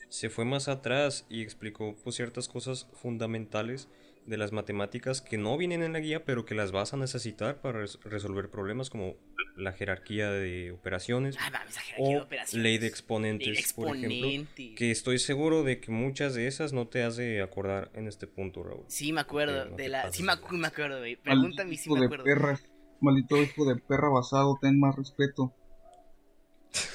se 0.08 0.30
fue 0.30 0.46
más 0.46 0.68
atrás 0.68 1.26
y 1.32 1.42
explicó 1.42 1.96
pues, 2.04 2.16
ciertas 2.16 2.48
cosas 2.48 2.88
fundamentales 2.94 3.90
de 4.26 4.38
las 4.38 4.52
matemáticas 4.52 5.22
que 5.22 5.38
no 5.38 5.58
vienen 5.58 5.82
en 5.82 5.94
la 5.94 6.00
guía, 6.00 6.24
pero 6.24 6.46
que 6.46 6.54
las 6.56 6.72
vas 6.72 6.94
a 6.94 6.98
necesitar 6.98 7.62
para 7.62 7.80
res- 7.80 8.00
resolver 8.04 8.50
problemas 8.50 8.90
como 8.90 9.16
la 9.56 9.72
jerarquía 9.74 10.30
de 10.32 10.72
operaciones 10.72 11.36
Ah, 11.40 11.50
mames, 11.52 11.76
la 11.76 11.82
jerarquía 11.82 12.10
de 12.16 12.20
o 12.22 12.24
operaciones. 12.24 12.54
ley 12.64 12.64
de 12.64 12.70
Ley 12.70 12.78
de 12.80 12.88
exponentes, 12.88 13.74
por 13.74 13.96
ejemplo. 13.98 14.76
Que 14.78 14.92
estoy 14.92 15.18
seguro 15.20 15.64
de 15.64 15.80
que 15.80 15.92
muchas 15.92 16.36
de 16.36 16.48
esas 16.48 16.74
no 16.74 16.88
te 16.88 17.04
has 17.04 17.18
de 17.18 17.42
acordar 17.42 17.90
en 17.96 18.08
este 18.08 18.28
punto, 18.28 18.64
Raúl. 18.64 18.86
Sí, 18.88 19.12
me 19.12 19.22
acuerdo. 19.22 19.66
No 19.66 19.76
de 19.76 19.90
la... 19.90 20.12
Sí, 20.12 20.24
me, 20.24 20.36
de 20.36 20.42
acu- 20.42 20.58
me 20.58 20.68
acuerdo, 20.68 21.00
güey. 21.00 21.16
Maldito 21.16 21.24
Pregúntame 21.24 21.76
si 21.78 21.86
hijo 21.90 21.96
me 21.96 22.00
de 22.02 22.06
acuerdo. 22.06 22.24
perra. 22.26 22.60
Maldito 23.02 23.42
hijo 23.42 23.66
de 23.66 23.76
perra 23.82 24.10
basado, 24.10 24.58
ten 24.62 24.80
más 24.80 24.96
respeto. 24.96 25.54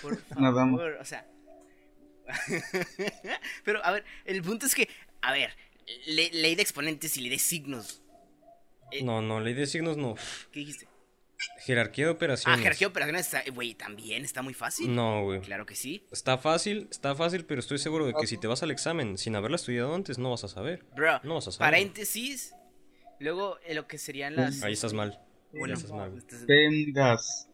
Por 0.03 0.19
Nada 0.41 0.65
más. 0.67 0.77
favor, 0.79 0.99
o 1.01 1.05
sea. 1.05 1.27
Pero, 3.65 3.85
a 3.85 3.91
ver, 3.93 4.05
el 4.25 4.43
punto 4.43 4.67
es 4.67 4.75
que, 4.75 4.89
a 5.21 5.33
ver, 5.33 5.51
le- 6.07 6.31
ley 6.33 6.55
de 6.55 6.63
exponentes 6.63 7.17
y 7.17 7.21
ley 7.23 7.31
de 7.31 7.39
signos. 7.39 8.03
Eh, 8.91 9.03
No, 9.03 9.21
no, 9.23 9.41
ley 9.41 9.55
de 9.55 9.67
signos 9.67 9.97
no. 9.97 10.15
¿Qué 10.53 10.61
dijiste? 10.61 10.89
Jerarquía 11.61 12.07
de 12.07 12.11
Ah, 12.11 12.15
operaciones. 12.15 12.61
jerarquía 12.61 12.87
de 12.87 12.91
operaciones, 12.91 13.27
está- 13.27 13.43
güey, 13.53 13.75
también 13.75 14.25
está 14.25 14.41
muy 14.43 14.55
fácil. 14.55 14.95
No, 14.95 15.25
güey. 15.25 15.41
Claro 15.41 15.67
que 15.67 15.75
sí. 15.75 16.07
Está 16.11 16.39
fácil, 16.39 16.89
está 16.91 17.15
fácil, 17.15 17.45
pero 17.45 17.61
estoy 17.61 17.79
seguro 17.79 18.07
de 18.07 18.15
que 18.15 18.27
si 18.27 18.39
te 18.39 18.47
vas 18.47 18.63
al 18.63 18.71
examen 18.71 19.19
sin 19.19 19.37
haberla 19.37 19.57
estudiado 19.57 19.95
antes, 19.95 20.19
no 20.19 20.31
vas 20.31 20.45
a 20.45 20.49
saber. 20.49 20.85
Bro, 20.95 21.21
No 21.23 21.35
vas 21.35 21.49
a 21.49 21.53
saber. 21.53 21.73
paréntesis. 21.73 22.55
Luego, 23.21 23.59
eh, 23.67 23.75
lo 23.75 23.87
que 23.87 23.99
serían 23.99 24.37
las. 24.37 24.63
Ahí 24.63 24.73
estás 24.73 24.93
mal. 24.93 25.21
Bueno, 25.53 25.75
Ahí 25.75 25.81
estás 25.81 25.93
mal, 25.93 26.11
güey. 26.11 26.19
estás- 26.21 26.45
Pendas. 26.47 27.49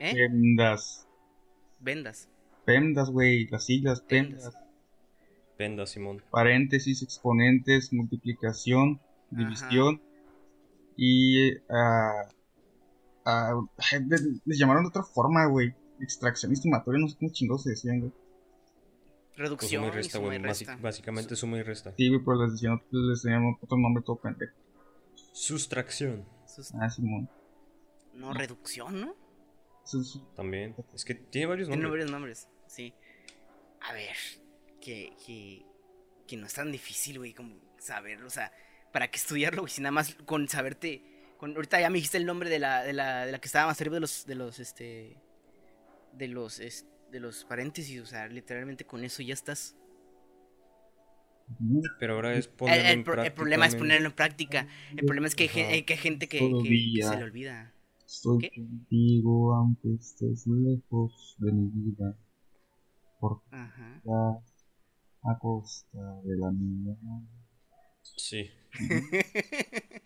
¿Eh? 0.00 0.12
Pendas. 0.14 1.06
Vendas. 1.80 2.28
Pendas, 2.64 3.10
güey. 3.10 3.46
Las 3.48 3.64
siglas, 3.66 4.00
Pendas. 4.02 4.42
pendas. 4.44 4.67
Penda, 5.58 5.84
Simón. 5.86 6.22
Paréntesis, 6.30 7.02
exponentes, 7.02 7.92
multiplicación, 7.92 9.00
división. 9.30 10.00
Y. 10.96 11.52
ah, 11.68 12.22
ah, 13.26 13.60
ay, 13.92 14.04
les, 14.08 14.22
les 14.44 14.58
llamaron 14.58 14.84
de 14.84 14.88
otra 14.88 15.02
forma, 15.02 15.46
güey. 15.46 15.74
Extracción 16.00 16.52
y 16.52 16.56
sumatoria, 16.56 17.00
no 17.00 17.08
sé 17.08 17.16
cómo 17.18 17.32
chingados 17.32 17.64
se 17.64 17.70
decían, 17.70 18.00
güey. 18.00 18.12
Pues 18.12 19.36
Reducción. 19.36 19.82
suma 19.82 19.92
y 19.92 19.96
resta, 19.96 20.18
güey. 20.18 20.38
Básicamente 20.80 21.36
suma 21.36 21.58
y 21.58 21.62
resta. 21.62 21.92
Sí, 21.96 22.08
güey, 22.08 22.20
pero 22.24 22.42
les 22.44 22.52
decían, 22.52 22.80
les 22.90 23.22
decían 23.22 23.56
otro 23.60 23.76
nombre 23.78 24.02
todo 24.06 24.16
pendejo. 24.16 24.54
Sustracción. 25.32 26.24
Sus- 26.46 26.72
Ah, 26.74 26.88
Simón. 26.88 27.28
No, 28.14 28.32
reducción, 28.32 29.00
¿no? 29.00 29.14
También. 30.36 30.74
Es 30.94 31.04
que 31.04 31.14
tiene 31.14 31.46
varios 31.46 31.68
Tiene 31.68 31.82
nombres. 31.82 32.04
varios 32.04 32.10
nombres, 32.12 32.48
sí. 32.66 32.94
A 33.80 33.92
ver, 33.92 34.16
que, 34.88 35.12
que, 35.26 35.66
que 36.26 36.36
no 36.38 36.46
es 36.46 36.54
tan 36.54 36.72
difícil, 36.72 37.18
güey, 37.18 37.34
como 37.34 37.56
saberlo, 37.78 38.26
o 38.26 38.30
sea, 38.30 38.50
¿para 38.90 39.10
qué 39.10 39.18
estudiarlo, 39.18 39.60
güey? 39.60 39.70
Si 39.70 39.82
nada 39.82 39.92
más 39.92 40.14
con 40.24 40.48
saberte, 40.48 41.02
con, 41.36 41.54
ahorita 41.54 41.78
ya 41.78 41.90
me 41.90 41.96
dijiste 41.96 42.16
el 42.16 42.24
nombre 42.24 42.48
de 42.48 42.58
la, 42.58 42.82
de 42.82 42.94
la, 42.94 43.26
de 43.26 43.32
la 43.32 43.38
que 43.38 43.48
estaba 43.48 43.66
más 43.66 43.78
arriba 43.82 43.96
de 43.96 44.00
los, 44.00 44.24
de 44.24 44.34
los, 44.34 44.58
este, 44.58 45.18
de 46.14 46.28
los, 46.28 46.58
es- 46.58 46.86
de 47.12 47.20
los 47.20 47.44
paréntesis, 47.44 48.00
o 48.00 48.06
sea, 48.06 48.28
literalmente 48.28 48.86
con 48.86 49.04
eso 49.04 49.22
ya 49.22 49.34
estás. 49.34 49.76
Pero 51.98 52.14
ahora 52.14 52.34
es 52.34 52.48
ponerlo 52.48 52.82
el 52.88 52.98
en 52.98 53.04
pro- 53.04 53.12
el 53.12 53.16
práctica, 53.18 53.34
problema 53.36 53.66
es 53.66 53.74
ponerlo 53.74 54.06
en 54.08 54.14
práctica, 54.14 54.68
el 54.96 55.04
problema 55.04 55.26
es 55.26 55.34
que 55.34 55.50
hay, 55.54 55.78
eh, 55.80 55.84
que 55.84 55.92
hay 55.94 55.98
gente 55.98 56.28
que, 56.28 56.38
que- 56.38 56.92
que 56.96 57.02
se 57.02 57.16
le 57.16 57.24
olvida. 57.24 57.74
Estoy 58.06 58.38
¿Qué? 58.38 58.50
contigo 58.54 59.54
aunque 59.54 59.94
estés 60.00 60.46
lejos 60.46 61.36
de 61.40 61.52
mi 61.52 61.68
vida. 61.74 62.16
Porque 63.20 63.44
Ajá. 63.50 63.96
estás 63.96 64.47
a 65.30 65.38
costa 65.38 65.98
de 66.24 66.36
la 66.36 66.50
mía. 66.50 66.96
Sí. 68.16 68.50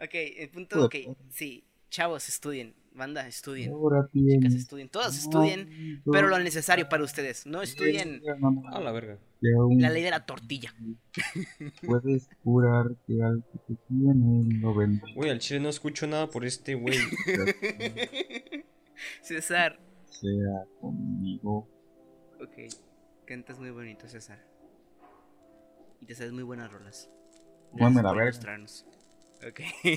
ok, 0.00 0.12
el 0.12 0.50
punto, 0.50 0.84
ok, 0.84 0.94
sí, 1.30 1.64
chavos, 1.90 2.28
estudien, 2.28 2.74
banda, 2.94 3.26
estudien. 3.26 3.72
Ahora 3.72 4.08
Chicas, 4.12 4.54
estudien, 4.54 4.88
todas 4.88 5.16
estudien, 5.16 6.02
pero 6.10 6.28
lo 6.28 6.38
necesario 6.38 6.88
para 6.88 7.04
ustedes. 7.04 7.46
No 7.46 7.62
estudien 7.62 8.22
A 8.72 8.80
la 8.80 8.92
verga. 8.92 9.18
La 9.40 9.90
ley 9.90 10.02
de 10.02 10.10
la 10.10 10.24
tortilla. 10.24 10.74
Puedes 11.86 12.28
jurar 12.42 12.96
que 13.06 13.22
al 13.22 13.44
que 13.52 13.58
te 13.58 13.80
tiene 13.88 14.60
lo 14.60 14.74
vendrá. 14.74 15.06
Güey, 15.14 15.30
al 15.30 15.38
chile 15.38 15.60
no 15.60 15.68
escucho 15.68 16.06
nada 16.06 16.28
por 16.28 16.44
este 16.44 16.74
güey. 16.74 16.98
César. 19.22 19.78
Sea 20.08 20.64
conmigo. 20.80 21.68
Ok, 22.40 22.72
cantas 23.26 23.58
muy 23.58 23.70
bonito, 23.70 24.08
César. 24.08 24.38
Y 26.00 26.06
te 26.06 26.14
sabes 26.14 26.32
muy 26.32 26.44
buenas 26.44 26.72
rolas. 26.72 27.10
Gracias 27.72 28.02
la 28.02 28.12
verga. 28.12 28.66
Ok. 29.46 29.60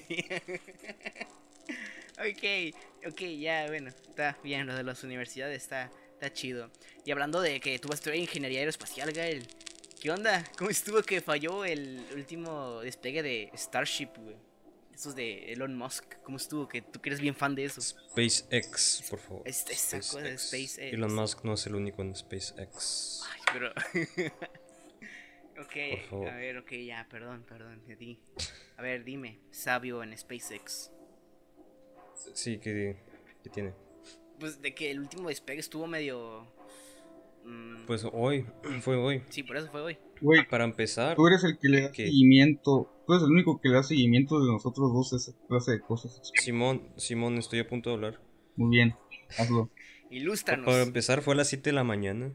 ok, 2.19 2.75
ok, 3.07 3.21
ya, 3.39 3.67
bueno, 3.67 3.89
está 3.89 4.37
bien, 4.43 4.67
lo 4.67 4.75
de 4.75 4.83
las 4.83 5.03
universidades 5.03 5.63
está, 5.63 5.89
está 6.11 6.33
chido. 6.33 6.71
Y 7.05 7.11
hablando 7.11 7.39
de 7.39 7.59
que 7.59 7.79
tú 7.79 7.87
vas 7.87 7.97
a 7.97 7.99
estudiar 7.99 8.17
ingeniería 8.17 8.59
aeroespacial, 8.59 9.11
Gael, 9.13 9.47
¿qué 10.01 10.11
onda? 10.11 10.43
¿Cómo 10.57 10.69
estuvo 10.69 11.01
que 11.03 11.21
falló 11.21 11.63
el 11.63 12.03
último 12.15 12.81
despegue 12.81 13.23
de 13.23 13.51
Starship, 13.55 14.09
güey? 14.17 14.48
Esos 14.99 15.15
de 15.15 15.53
Elon 15.53 15.77
Musk, 15.77 16.15
¿cómo 16.23 16.35
estuvo? 16.35 16.67
Que 16.67 16.81
tú 16.81 16.99
que 16.99 17.07
eres 17.07 17.21
bien 17.21 17.33
fan 17.33 17.55
de 17.55 17.63
esos. 17.63 17.95
SpaceX, 18.11 19.05
por 19.09 19.19
favor. 19.19 19.43
Es- 19.47 19.65
esa 19.69 19.95
cosa 19.99 20.19
de 20.19 20.37
SpaceX. 20.37 20.77
Elon 20.77 21.15
Musk 21.15 21.45
no 21.45 21.53
es 21.53 21.65
el 21.67 21.75
único 21.75 22.01
en 22.01 22.13
SpaceX. 22.13 23.23
Ay, 23.31 23.41
pero. 23.53 23.69
ok, 25.57 25.73
Por 25.91 25.99
favor. 26.09 26.27
a 26.27 26.35
ver, 26.35 26.57
ok, 26.57 26.71
ya, 26.85 27.07
perdón, 27.09 27.45
perdón, 27.47 27.81
ti. 27.97 28.19
A 28.75 28.81
ver, 28.81 29.05
dime, 29.05 29.39
sabio 29.51 30.03
en 30.03 30.17
SpaceX. 30.17 30.91
Sí, 32.33 32.59
que, 32.59 32.97
que 33.41 33.49
tiene. 33.49 33.73
Pues 34.37 34.61
de 34.61 34.75
que 34.75 34.91
el 34.91 34.99
último 34.99 35.29
despegue 35.29 35.61
estuvo 35.61 35.87
medio. 35.87 36.45
mm, 37.45 37.85
Pues 37.85 38.03
hoy, 38.11 38.45
fue 38.81 38.97
hoy. 38.97 39.23
sí, 39.29 39.43
por 39.43 39.55
eso 39.55 39.71
fue 39.71 39.79
hoy. 39.79 39.97
Güey, 40.19 40.45
Para 40.45 40.65
empezar, 40.65 41.15
tú 41.15 41.25
eres 41.25 41.41
el 41.45 41.57
que 41.57 41.69
le 41.69 41.81
da 41.83 41.91
¿Qué? 41.93 42.03
seguimiento. 42.07 42.93
Tú 43.09 43.15
eres 43.15 43.23
el 43.25 43.31
único 43.31 43.59
que 43.59 43.69
le 43.69 43.73
da 43.73 43.81
seguimiento 43.81 44.39
de 44.39 44.51
nosotros 44.51 44.93
dos 44.93 45.13
a 45.13 45.15
esa 45.15 45.31
clase 45.47 45.71
de 45.71 45.79
cosas. 45.79 46.21
Simón, 46.35 46.93
Simón, 46.95 47.39
estoy 47.39 47.57
a 47.57 47.67
punto 47.67 47.89
de 47.89 47.95
hablar. 47.95 48.21
Muy 48.55 48.69
bien, 48.69 48.95
hazlo. 49.35 49.71
Ilústranos. 50.11 50.67
Para 50.67 50.83
empezar 50.83 51.23
fue 51.23 51.33
a 51.33 51.37
las 51.37 51.47
7 51.47 51.71
de 51.71 51.73
la 51.73 51.83
mañana. 51.83 52.31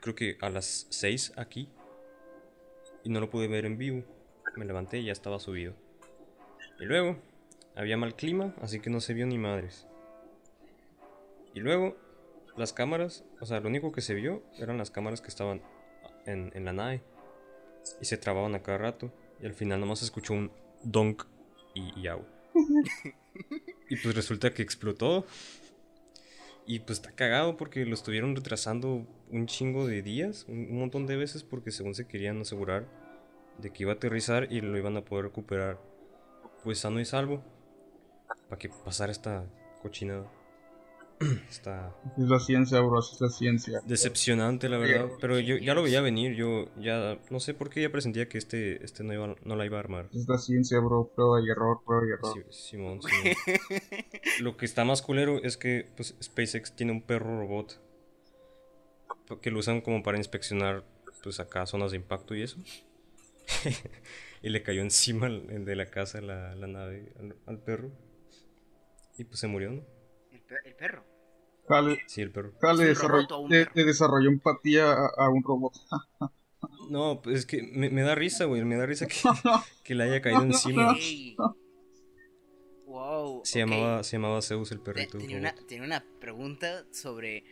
Creo 0.00 0.14
que 0.14 0.38
a 0.40 0.50
las 0.50 0.86
6 0.90 1.32
aquí. 1.36 1.68
Y 3.02 3.08
no 3.08 3.18
lo 3.18 3.28
pude 3.28 3.48
ver 3.48 3.64
en 3.64 3.76
vivo. 3.76 4.04
Me 4.54 4.64
levanté 4.66 5.00
y 5.00 5.06
ya 5.06 5.12
estaba 5.12 5.40
subido. 5.40 5.74
Y 6.78 6.84
luego, 6.84 7.16
había 7.74 7.96
mal 7.96 8.14
clima, 8.14 8.54
así 8.62 8.78
que 8.78 8.88
no 8.88 9.00
se 9.00 9.14
vio 9.14 9.26
ni 9.26 9.36
madres. 9.36 9.88
Y 11.54 11.58
luego, 11.58 11.96
las 12.56 12.72
cámaras, 12.72 13.24
o 13.40 13.46
sea, 13.46 13.58
lo 13.58 13.68
único 13.68 13.90
que 13.90 14.00
se 14.00 14.14
vio 14.14 14.44
eran 14.60 14.78
las 14.78 14.92
cámaras 14.92 15.20
que 15.20 15.26
estaban 15.26 15.60
en, 16.24 16.52
en 16.54 16.64
la 16.64 16.72
nave. 16.72 17.02
Y 18.00 18.04
se 18.04 18.16
trababan 18.16 18.54
a 18.54 18.62
cada 18.62 18.78
rato. 18.78 19.12
Y 19.42 19.46
al 19.46 19.54
final 19.54 19.80
nomás 19.80 20.02
escuchó 20.02 20.34
un 20.34 20.52
donk 20.82 21.24
y, 21.74 22.00
y 22.00 22.06
agua. 22.06 22.26
y 23.90 23.96
pues 23.96 24.14
resulta 24.14 24.54
que 24.54 24.62
explotó. 24.62 25.26
Y 26.64 26.78
pues 26.78 27.00
está 27.00 27.10
cagado 27.10 27.56
porque 27.56 27.84
lo 27.84 27.94
estuvieron 27.94 28.36
retrasando 28.36 29.04
un 29.30 29.46
chingo 29.46 29.86
de 29.86 30.02
días, 30.02 30.46
un, 30.48 30.58
un 30.70 30.78
montón 30.78 31.06
de 31.06 31.16
veces, 31.16 31.42
porque 31.42 31.72
según 31.72 31.94
se 31.94 32.06
querían 32.06 32.40
asegurar 32.40 32.86
de 33.58 33.70
que 33.70 33.82
iba 33.82 33.92
a 33.92 33.96
aterrizar 33.96 34.50
y 34.50 34.60
lo 34.60 34.78
iban 34.78 34.96
a 34.96 35.04
poder 35.04 35.26
recuperar, 35.26 35.80
pues 36.62 36.78
sano 36.78 37.00
y 37.00 37.04
salvo, 37.04 37.42
para 38.48 38.58
que 38.58 38.68
pasara 38.68 39.12
esta 39.12 39.44
cochinada. 39.82 40.30
Está 41.48 41.94
Es 42.16 42.24
la 42.24 42.38
ciencia, 42.38 42.80
bro, 42.80 43.00
es 43.00 43.20
la 43.20 43.28
ciencia. 43.28 43.80
decepcionante, 43.86 44.68
la 44.68 44.78
verdad, 44.78 45.08
pero 45.20 45.38
yo 45.38 45.56
ya 45.56 45.74
lo 45.74 45.82
veía 45.82 46.00
venir, 46.00 46.34
yo 46.34 46.66
ya 46.80 47.18
no 47.30 47.40
sé 47.40 47.54
por 47.54 47.70
qué 47.70 47.82
ya 47.82 47.90
presentía 47.90 48.28
que 48.28 48.38
este, 48.38 48.84
este 48.84 49.04
no, 49.04 49.12
iba, 49.12 49.34
no 49.44 49.56
la 49.56 49.66
iba 49.66 49.76
a 49.76 49.80
armar. 49.80 50.08
Es 50.12 50.28
la 50.28 50.38
ciencia, 50.38 50.78
bro, 50.80 51.10
prueba 51.14 51.40
y 51.40 51.48
error, 51.48 51.80
prueba 51.84 52.06
y 52.06 52.10
error. 52.12 52.34
Sí, 52.50 52.68
Simón, 52.68 53.00
Simón. 53.02 53.36
Lo 54.40 54.56
que 54.56 54.64
está 54.64 54.84
más 54.84 55.02
culero 55.02 55.42
es 55.42 55.56
que 55.56 55.88
pues, 55.96 56.16
SpaceX 56.22 56.74
tiene 56.74 56.92
un 56.92 57.02
perro 57.02 57.40
robot 57.40 57.80
que 59.40 59.50
lo 59.50 59.60
usan 59.60 59.80
como 59.80 60.02
para 60.02 60.18
inspeccionar 60.18 60.84
pues 61.22 61.40
acá 61.40 61.66
zonas 61.66 61.92
de 61.92 61.96
impacto 61.96 62.34
y 62.34 62.42
eso. 62.42 62.58
y 64.42 64.48
le 64.50 64.62
cayó 64.62 64.82
encima 64.82 65.28
de 65.28 65.76
la 65.76 65.90
casa 65.90 66.20
la, 66.20 66.54
la 66.54 66.66
nave 66.66 67.12
al, 67.18 67.36
al 67.46 67.58
perro. 67.58 67.90
Y 69.16 69.24
pues 69.24 69.40
se 69.40 69.46
murió, 69.46 69.70
¿no? 69.70 70.01
El, 70.56 70.62
pe- 70.62 70.68
el 70.68 70.74
perro. 70.76 71.04
Jale, 71.68 71.98
Sí, 72.06 72.20
el 72.22 72.30
perro. 72.32 72.52
jale, 72.60 72.90
Es 72.90 72.98
un 72.98 73.04
desarroll- 73.08 73.10
robot 73.28 73.32
o 73.32 73.38
un 73.40 73.50
le, 73.50 73.58
perro. 73.64 73.72
le 73.76 73.84
desarrolló 73.84 74.28
empatía 74.30 74.92
a, 74.92 75.06
a 75.16 75.28
un 75.28 75.42
robot. 75.42 75.72
No, 76.90 77.20
pues 77.22 77.40
es 77.40 77.46
que 77.46 77.62
me, 77.62 77.90
me 77.90 78.02
da 78.02 78.14
risa, 78.14 78.44
güey. 78.44 78.62
Me 78.64 78.76
da 78.76 78.86
risa 78.86 79.06
que, 79.06 79.16
que 79.84 79.94
le 79.94 80.04
haya 80.04 80.20
caído 80.20 80.42
encima. 80.42 80.92
Ok. 80.92 80.98
Wow. 82.86 83.40
Se, 83.44 83.60
llamaba, 83.60 84.02
se 84.04 84.16
llamaba 84.16 84.42
Zeus 84.42 84.70
el 84.72 84.80
perrito. 84.80 85.18
tenía, 85.18 85.38
una, 85.38 85.54
tenía 85.54 85.84
una 85.84 86.04
pregunta 86.20 86.84
sobre. 86.92 87.44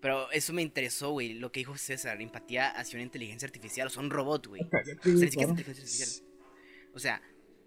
Pero 0.00 0.30
eso 0.32 0.52
me 0.52 0.62
interesó, 0.62 1.10
güey. 1.10 1.34
Lo 1.34 1.52
que 1.52 1.60
dijo 1.60 1.76
César: 1.76 2.20
empatía 2.20 2.68
hacia 2.70 2.96
una 2.96 3.04
inteligencia 3.04 3.46
artificial. 3.46 3.86
O 3.86 3.90
sea, 3.90 4.02
un 4.02 4.10
robot, 4.10 4.46
güey. 4.48 4.62
O 4.62 4.68
sea, 4.68 5.26
inteligencia. 5.26 6.24
O 6.94 6.98
sea, 6.98 7.22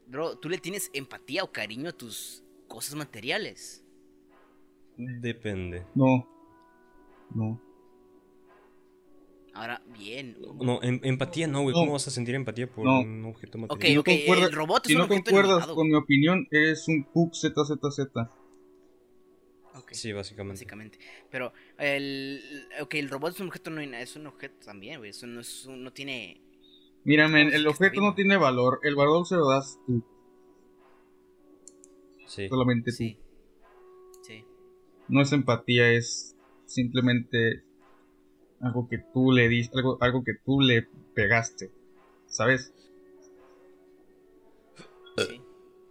bro, 0.08 0.38
¿tú 0.38 0.50
le 0.50 0.58
tienes 0.58 0.90
empatía 0.94 1.44
o 1.44 1.52
cariño 1.52 1.90
a 1.90 1.94
tus 1.94 2.44
cosas 2.68 2.96
materiales? 2.96 3.83
Depende. 4.98 5.86
No. 5.96 6.28
No. 7.34 7.60
Ahora, 9.56 9.82
bien. 9.98 10.36
No, 10.62 10.82
em- 10.82 11.00
empatía 11.04 11.48
no, 11.48 11.62
güey. 11.62 11.74
No. 11.76 11.82
¿Cómo 11.82 11.94
vas 11.94 12.08
a 12.08 12.12
sentir 12.12 12.34
empatía 12.36 12.68
por 12.68 12.86
No. 12.86 13.02
un 13.02 13.26
objeto 13.26 13.58
Ok, 13.60 13.62
material? 13.62 13.88
Si 13.88 13.94
no 13.96 14.00
ok, 14.02 14.06
concuerda- 14.06 14.46
el 14.48 14.52
robot 14.54 14.84
es 14.86 14.88
Si 14.88 14.94
un 14.94 14.98
no 15.00 15.04
objeto 15.06 15.24
concuerdas 15.24 15.50
inanimado. 15.52 15.76
con 15.76 15.88
mi 15.88 15.96
opinión, 15.96 16.48
eres 16.52 16.88
un 16.88 17.04
Cook 17.04 17.34
ZZZ. 17.36 18.30
Ok, 19.76 19.92
Sí, 19.94 20.12
básicamente. 20.12 20.56
básicamente. 20.60 21.00
Pero 21.30 21.54
el. 21.78 22.42
Ok, 22.82 22.94
el 22.96 23.10
robot 23.10 23.34
es 23.34 23.40
un 23.42 23.48
objeto 23.48 23.70
no 23.72 23.82
es 23.82 24.16
un 24.16 24.28
objeto 24.28 24.56
también, 24.66 25.00
güey. 25.00 25.12
Eso 25.12 25.28
no 25.28 25.40
es 25.42 25.66
un- 25.66 25.84
no 25.84 25.92
tiene. 25.94 26.42
Mira, 27.04 27.28
men, 27.28 27.54
el 27.54 27.68
objeto 27.68 28.00
no 28.02 28.16
tiene 28.16 28.38
valor. 28.38 28.80
El 28.84 28.96
valor 28.96 29.26
se 29.28 29.36
lo 29.36 29.50
das 29.50 29.78
tú, 29.86 30.04
Sí. 32.28 32.48
solamente 32.50 32.92
tú. 32.92 32.98
Sí. 32.98 33.10
Sí. 33.10 33.18
No 35.08 35.22
es 35.22 35.32
empatía, 35.32 35.92
es 35.92 36.36
simplemente 36.66 37.64
algo 38.62 38.88
que 38.88 38.98
tú 38.98 39.32
le 39.32 39.48
diste, 39.50 39.78
algo, 39.78 39.98
algo 40.02 40.24
que 40.24 40.34
tú 40.46 40.62
le 40.62 40.88
pegaste. 41.14 41.72
¿Sabes? 42.28 42.74
Sí. 45.18 45.42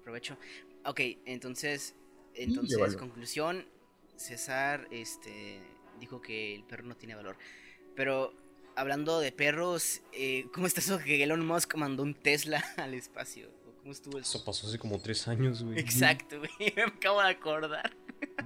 Provecho. 0.03 0.37
Ok, 0.85 1.01
entonces. 1.25 1.95
Entonces, 2.35 2.97
conclusión. 2.97 3.65
César, 4.17 4.89
este. 4.91 5.61
Dijo 6.01 6.21
que 6.21 6.55
el 6.55 6.65
perro 6.65 6.85
no 6.85 6.97
tiene 6.97 7.15
valor. 7.15 7.37
Pero. 7.95 8.35
Hablando 8.75 9.21
de 9.21 9.33
perros, 9.33 10.01
eh, 10.15 10.47
¿cómo 10.55 10.67
está 10.67 10.81
eso 10.81 10.99
que 11.05 11.23
Elon 11.23 11.47
Musk 11.47 11.75
mandó 11.77 12.03
un 12.03 12.15
Tesla 12.15 12.65
al 12.79 12.95
espacio? 12.95 13.51
¿O 13.83 13.85
¿Cómo 13.85 13.93
estuvo? 13.93 14.19
Eso 14.19 14.45
pasó 14.45 14.69
hace 14.69 14.79
como 14.79 15.01
tres 15.01 15.27
años, 15.27 15.65
güey. 15.65 15.79
Exacto, 15.79 16.39
güey. 16.39 16.73
Me 16.77 16.83
acabo 16.83 17.21
de 17.21 17.31
acordar. 17.31 17.91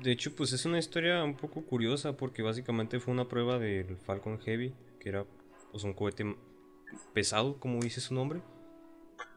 De 0.03 0.11
hecho, 0.11 0.35
pues 0.35 0.53
es 0.55 0.65
una 0.65 0.79
historia 0.79 1.23
un 1.23 1.37
poco 1.37 1.63
curiosa 1.63 2.17
porque 2.17 2.43
básicamente 2.43 3.01
fue 3.01 3.13
una 3.13 3.29
prueba 3.29 3.59
del 3.59 3.99
Falcon 3.99 4.39
Heavy, 4.41 4.73
que 4.99 5.11
era 5.11 5.27
pues 5.71 5.85
un 5.85 5.93
cohete 5.93 6.37
pesado, 7.13 7.61
como 7.61 7.81
dice 7.81 8.01
su 8.01 8.15
nombre, 8.15 8.41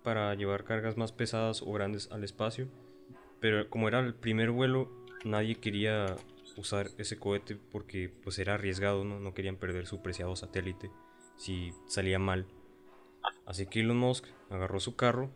para 0.02 0.34
llevar 0.36 0.64
cargas 0.64 0.96
más 0.96 1.12
pesadas 1.12 1.62
o 1.62 1.72
grandes 1.74 2.10
al 2.12 2.24
espacio. 2.24 2.70
Pero 3.42 3.70
como 3.70 3.90
era 3.90 4.00
el 4.00 4.16
primer 4.16 4.52
vuelo, 4.52 4.90
nadie 5.26 5.56
quería 5.56 6.16
usar 6.56 6.92
ese 6.98 7.20
cohete 7.20 7.58
porque 7.58 8.10
pues 8.24 8.40
era 8.40 8.54
arriesgado, 8.54 9.04
¿no? 9.04 9.20
No 9.20 9.34
querían 9.34 9.58
perder 9.58 9.86
su 9.86 10.02
preciado 10.02 10.36
satélite 10.38 10.92
si 11.36 11.74
salía 11.88 12.20
mal. 12.20 12.48
Así 13.46 13.66
que 13.66 13.82
Elon 13.82 13.98
Musk 13.98 14.26
agarró 14.50 14.80
su 14.80 14.96
carro 14.96 15.30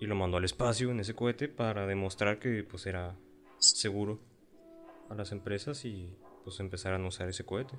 y 0.00 0.06
lo 0.06 0.14
mandó 0.14 0.36
al 0.36 0.44
espacio 0.44 0.90
en 0.90 1.00
ese 1.00 1.14
cohete 1.14 1.48
para 1.48 1.86
demostrar 1.86 2.38
que 2.38 2.64
pues 2.64 2.86
era 2.86 3.16
seguro 3.58 4.20
a 5.08 5.14
las 5.14 5.32
empresas 5.32 5.84
y 5.84 6.16
pues 6.44 6.60
empezaran 6.60 7.04
a 7.04 7.08
usar 7.08 7.28
ese 7.28 7.44
cohete. 7.44 7.76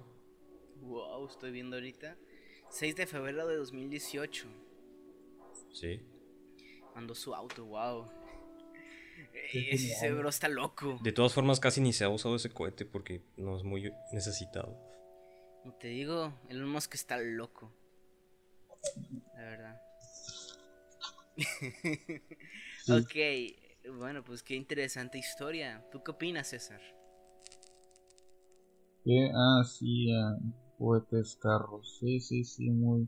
Wow, 0.82 1.28
estoy 1.28 1.52
viendo 1.52 1.76
ahorita. 1.76 2.18
6 2.70 2.96
de 2.96 3.08
febrero 3.08 3.48
de 3.48 3.56
2018. 3.58 4.48
Sí. 5.72 6.02
Mandó 6.96 7.16
su 7.16 7.34
auto, 7.34 7.66
wow. 7.66 8.10
Ese 9.54 10.12
bro 10.12 10.30
está 10.30 10.50
loco. 10.50 11.00
De 11.02 11.12
todas 11.12 11.34
formas 11.34 11.60
casi 11.60 11.82
ni 11.82 11.94
se 11.94 12.04
ha 12.04 12.10
usado 12.10 12.36
ese 12.36 12.50
cohete 12.50 12.86
porque 12.86 13.22
no 13.38 13.58
es 13.58 13.64
muy 13.64 13.92
necesitado. 14.12 14.78
Como 15.62 15.76
te 15.76 15.88
digo, 15.88 16.34
Elon 16.50 16.70
Musk 16.70 16.96
está 16.96 17.18
loco. 17.18 17.72
La 19.36 19.42
verdad. 19.42 19.87
Ok, 22.90 23.16
bueno, 23.98 24.24
pues 24.24 24.44
qué 24.44 24.56
interesante 24.56 25.18
historia. 25.18 25.86
¿Tú 25.92 26.04
qué 26.04 26.12
opinas, 26.12 26.50
César? 26.50 26.82
¿Qué? 29.04 29.30
Ah, 29.34 29.64
sí, 29.64 30.12
ah, 30.14 30.38
cohetes, 30.78 31.36
carros. 31.42 31.98
Sí, 32.00 32.20
sí, 32.20 32.44
sí, 32.44 32.70
muy, 32.70 33.08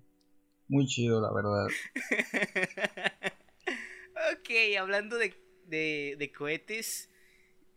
muy 0.67 0.85
chido, 0.87 1.21
la 1.21 1.31
verdad. 1.33 1.67
ok, 4.33 4.49
hablando 4.79 5.17
de, 5.17 5.33
de, 5.65 6.15
de 6.17 6.31
cohetes, 6.31 7.09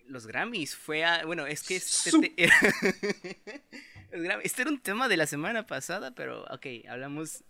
los 0.06 0.26
Grammys 0.26 0.76
fue 0.76 1.04
a... 1.04 1.24
Bueno, 1.26 1.46
es 1.46 1.62
que 1.62 1.76
este, 1.76 2.12
te- 2.12 2.34
los 4.12 4.22
Grammy- 4.22 4.42
este 4.44 4.62
era 4.62 4.70
un 4.70 4.80
tema 4.80 5.08
de 5.08 5.16
la 5.16 5.26
semana 5.26 5.66
pasada, 5.66 6.14
pero 6.14 6.44
ok, 6.44 6.66
hablamos 6.88 7.44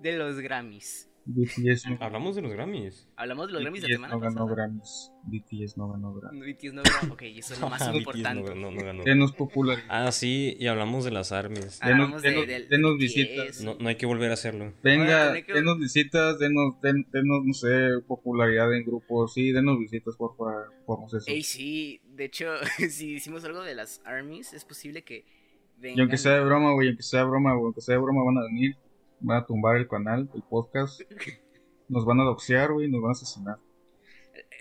de 0.00 0.12
los 0.16 0.38
Grammys. 0.40 1.08
BTS 1.26 1.86
Hablamos 2.00 2.36
de 2.36 2.42
los 2.42 2.52
Grammys. 2.52 3.08
Hablamos 3.16 3.46
de 3.46 3.52
los 3.54 3.62
Grammys 3.62 3.82
de 3.82 3.86
BTS 3.88 3.90
la 3.90 3.96
semana 4.08 4.14
no 4.14 4.20
ganó 4.20 4.34
pasada. 4.46 4.54
Grammys. 4.54 5.10
BTS 5.26 5.76
no 5.78 5.88
ganó 5.88 6.14
Grammys. 6.14 6.56
BTS 6.56 6.72
no 6.74 6.82
ganó, 6.82 7.12
ok, 7.14 7.22
eso 7.22 7.54
es 7.54 7.60
lo 7.60 7.68
más 7.70 7.94
importante. 7.94 8.54
no- 8.54 8.70
no 8.70 8.84
ganó. 8.84 9.04
Denos 9.04 9.32
popularidad. 9.32 9.86
Ah, 9.88 10.12
sí, 10.12 10.56
y 10.58 10.66
hablamos 10.66 11.04
de 11.04 11.10
las 11.12 11.32
armies. 11.32 11.78
Ah, 11.80 11.88
Denos, 11.88 12.04
Hablamos 12.04 12.22
de- 12.22 12.30
denos- 12.30 12.46
del 12.46 12.68
denos 12.68 12.92
BTS. 12.96 13.00
visitas. 13.00 13.60
No, 13.62 13.76
no 13.80 13.88
hay 13.88 13.96
que 13.96 14.06
volver 14.06 14.30
a 14.30 14.34
hacerlo. 14.34 14.72
Venga, 14.82 15.32
que- 15.42 15.52
denos 15.52 15.78
visitas, 15.78 16.38
denos, 16.38 16.80
den- 16.82 17.06
denos, 17.10 17.44
no 17.44 17.54
sé, 17.54 18.00
popularidad 18.06 18.72
en 18.74 18.84
grupos. 18.84 19.32
Sí, 19.34 19.52
denos 19.52 19.78
visitas, 19.78 20.16
por 20.16 20.36
favor. 20.36 20.70
Eso. 21.06 21.18
Ey, 21.26 21.42
sí, 21.42 22.00
de 22.06 22.26
hecho, 22.26 22.52
si 22.90 23.14
hicimos 23.14 23.44
algo 23.44 23.62
de 23.62 23.74
las 23.74 24.02
armies, 24.04 24.52
es 24.52 24.64
posible 24.64 25.02
que 25.02 25.24
vengan. 25.78 25.98
Y 25.98 26.00
aunque 26.02 26.18
sea 26.18 26.34
de 26.34 26.44
broma, 26.44 26.72
güey, 26.74 26.88
aunque 26.88 27.02
sea 27.02 27.20
de 27.20 27.26
broma, 27.26 27.52
güey, 27.54 27.64
aunque 27.64 27.80
sea 27.80 27.94
de 27.94 28.00
broma, 28.02 28.22
van 28.24 28.38
a 28.38 28.42
venir, 28.46 28.76
van 29.24 29.38
a 29.38 29.46
tumbar 29.46 29.76
el 29.76 29.88
canal, 29.88 30.28
el 30.34 30.42
podcast, 30.42 31.00
nos 31.88 32.04
van 32.04 32.20
a 32.20 32.24
doxear, 32.24 32.72
güey, 32.72 32.90
nos 32.90 33.02
van 33.02 33.10
a 33.10 33.12
asesinar. 33.12 33.58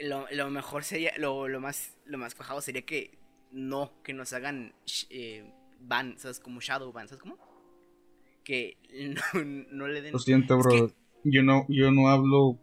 Lo, 0.02 0.26
lo 0.32 0.50
mejor 0.50 0.84
sería, 0.84 1.14
lo, 1.18 1.48
lo 1.48 1.60
más 1.60 1.98
lo 2.06 2.18
más 2.18 2.36
cuajado 2.36 2.62
sería 2.62 2.84
que 2.84 3.18
no, 3.52 3.92
que 4.04 4.14
nos 4.14 4.34
hagan 4.34 4.74
eh, 5.10 5.52
ban, 5.80 6.18
¿sabes? 6.18 6.40
Como 6.40 6.62
shadow 6.62 6.92
ban, 6.92 7.08
¿sabes 7.08 7.22
cómo? 7.22 7.38
Que 8.44 8.78
no, 9.34 9.44
no 9.72 9.88
le 9.88 10.02
den... 10.02 10.14
Lo 10.14 10.20
siento, 10.20 10.58
Es 10.58 10.66
bro, 10.66 10.92
yo 11.24 11.44
no, 11.44 11.66
yo 11.70 11.92
no 11.92 12.10
hablo, 12.10 12.58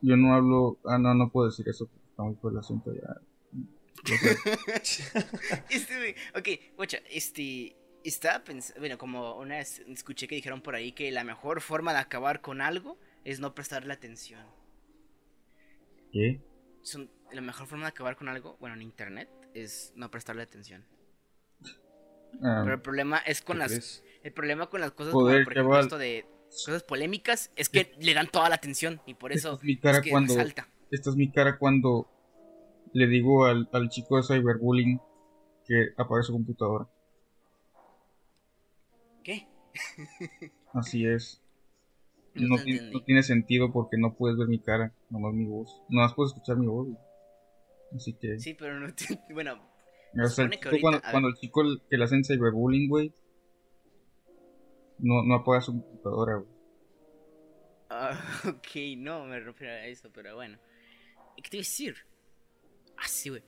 yo 0.00 0.16
no 0.16 0.34
hablo, 0.34 0.78
ah, 0.84 0.98
no, 0.98 1.14
no 1.14 1.30
puedo 1.30 1.48
decir 1.48 1.68
eso, 1.68 1.88
muy 2.16 2.34
por 2.34 2.52
el 2.52 2.58
asunto 2.58 2.92
ya. 2.94 3.20
Sé. 4.82 5.02
Este, 5.70 6.14
ok, 6.34 6.76
guacha, 6.76 6.98
este, 7.10 7.76
estaba 8.04 8.44
pensando, 8.44 8.80
bueno, 8.80 8.98
como 8.98 9.36
una 9.38 9.56
vez 9.56 9.80
escuché 9.88 10.26
que 10.28 10.34
dijeron 10.36 10.60
por 10.62 10.74
ahí 10.74 10.92
que 10.92 11.10
la 11.10 11.24
mejor 11.24 11.60
forma 11.60 11.92
de 11.92 11.98
acabar 11.98 12.40
con 12.40 12.60
algo 12.60 12.98
es 13.24 13.40
no 13.40 13.54
prestarle 13.54 13.92
atención. 13.92 14.46
¿Qué? 16.12 16.40
Son, 16.82 17.10
la 17.32 17.40
mejor 17.40 17.66
forma 17.66 17.84
de 17.84 17.90
acabar 17.90 18.16
con 18.16 18.28
algo, 18.28 18.56
bueno, 18.60 18.76
en 18.76 18.82
internet, 18.82 19.28
es 19.54 19.92
no 19.96 20.10
prestarle 20.10 20.42
atención. 20.42 20.84
Ah, 22.42 22.60
Pero 22.62 22.74
el 22.74 22.80
problema 22.82 23.18
es 23.18 23.40
con 23.42 23.56
¿Tú 23.56 23.60
las, 23.60 23.72
crees? 23.72 24.04
el 24.22 24.32
problema 24.32 24.68
con 24.68 24.80
las 24.80 24.92
cosas 24.92 25.12
Joder, 25.12 25.36
como, 25.38 25.44
por 25.44 25.52
ejemplo, 25.54 25.72
chaval. 25.72 25.84
esto 25.84 25.98
de 25.98 26.26
cosas 26.48 26.82
polémicas 26.82 27.50
es 27.56 27.68
que 27.68 27.92
le 28.00 28.14
dan 28.14 28.28
toda 28.28 28.48
la 28.48 28.54
atención 28.54 29.00
y 29.06 29.14
por 29.14 29.32
Esta 29.32 29.48
eso 29.48 29.56
es 29.58 29.64
mi 29.64 29.78
cara 29.78 29.98
es 29.98 30.04
que 30.04 30.10
cuando- 30.10 30.34
resalta. 30.34 30.68
esta 30.90 31.10
es 31.10 31.16
mi 31.16 31.30
cara 31.30 31.58
cuando 31.58 32.10
le 32.92 33.06
digo 33.06 33.44
al, 33.46 33.68
al 33.72 33.88
chico 33.90 34.16
de 34.16 34.22
cyberbullying 34.22 34.98
que 35.66 35.88
apague 35.98 36.22
su 36.22 36.32
computadora. 36.32 36.86
¿Qué? 39.22 39.46
Así 40.72 41.06
es. 41.06 41.42
No 42.34 42.56
tiene 43.04 43.22
sentido 43.22 43.72
porque 43.72 43.96
no 43.98 44.14
puedes 44.14 44.36
ver 44.38 44.48
mi 44.48 44.60
cara, 44.60 44.92
nomás 45.10 45.34
mi 45.34 45.44
voz. 45.44 45.82
Nomás 45.88 46.14
puedes 46.14 46.32
escuchar 46.32 46.56
mi 46.56 46.66
voz. 46.66 46.86
güey. 46.86 46.98
Así 47.96 48.12
que, 48.14 48.38
Sí, 48.38 48.54
pero 48.54 48.78
no 48.78 48.94
te- 48.94 49.18
bueno, 49.32 49.54
o 50.22 50.26
sea, 50.28 50.48
que 50.48 50.68
ahorita- 50.68 51.10
cuando, 51.10 51.28
el 51.28 51.34
chico 51.36 51.62
que 51.90 51.96
le 51.96 52.04
hacen 52.04 52.22
cyberbullying, 52.24 52.88
güey, 52.88 53.12
no, 54.98 55.22
no 55.22 55.34
apaga 55.36 55.60
su 55.62 55.72
computadora, 55.72 56.36
güey. 56.36 56.48
ah, 57.90 58.20
ok, 58.48 58.68
no 58.98 59.24
me 59.24 59.40
refiero 59.40 59.72
a 59.72 59.86
eso, 59.86 60.10
pero 60.12 60.34
bueno. 60.34 60.58
¿Qué 61.36 61.48
te 61.50 61.56
iba 61.56 61.60
a 61.60 61.64
decir? 61.64 61.96
Ah, 62.96 63.06
sí, 63.08 63.30
güey. 63.30 63.42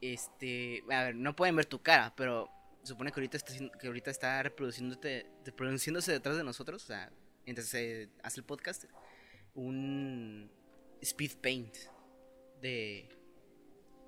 Este, 0.00 0.82
a 0.90 1.04
ver, 1.04 1.14
no 1.14 1.36
pueden 1.36 1.56
ver 1.56 1.66
tu 1.66 1.80
cara, 1.80 2.12
pero 2.16 2.48
supone 2.84 3.10
que 3.12 3.20
ahorita 3.20 3.36
está 3.36 3.52
que 3.78 3.86
ahorita 3.86 4.10
está 4.10 4.42
reproduciéndote, 4.42 5.26
reproduciéndose 5.44 6.12
detrás 6.12 6.36
de 6.36 6.44
nosotros, 6.44 6.82
o 6.84 6.86
sea, 6.86 7.10
mientras 7.44 7.66
se 7.68 8.08
hace 8.22 8.40
el 8.40 8.44
podcast, 8.46 8.84
un 9.54 10.50
speed 11.00 11.32
paint 11.40 11.74
de 12.60 13.08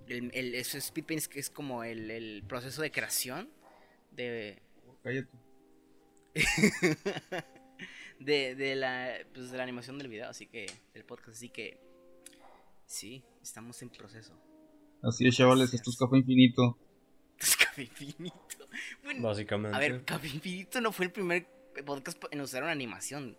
el, 0.09 0.31
el- 0.35 0.55
ese 0.55 0.79
speed 0.79 1.05
paint 1.05 1.23
es 1.23 1.29
que 1.29 1.41
es 1.41 1.51
como 1.51 1.83
el, 1.85 2.11
el 2.11 2.43
proceso 2.47 2.83
de 2.83 2.91
creación 2.91 3.49
de 4.13 4.63
Cállate. 5.03 5.29
de, 8.21 8.55
de 8.55 8.77
la 8.77 9.15
pues, 9.35 9.51
de 9.51 9.57
la 9.57 9.63
animación 9.63 9.99
del 9.99 10.09
video, 10.09 10.29
así 10.29 10.47
que 10.47 10.67
del 10.95 11.05
podcast, 11.05 11.37
así 11.37 11.49
que 11.49 11.79
Sí, 12.89 13.25
estamos 13.43 13.83
en 13.83 13.91
proceso. 13.91 14.33
Así 15.03 15.27
es, 15.27 15.35
chavales, 15.37 15.75
esto 15.75 15.91
es 15.91 15.97
Café 15.97 16.19
Infinito. 16.19 16.79
Café 17.77 17.83
Infinito. 17.83 18.37
Bueno, 19.05 19.29
Básicamente. 19.29 19.77
a 19.77 19.81
ver, 19.81 20.05
Café 20.05 20.29
Infinito 20.29 20.81
no 20.81 20.93
fue 20.93 21.07
el 21.07 21.13
primer 21.13 21.47
podcast 21.85 22.23
en 22.31 22.41
usar 22.41 22.63
una 22.63 22.73
animación. 22.73 23.37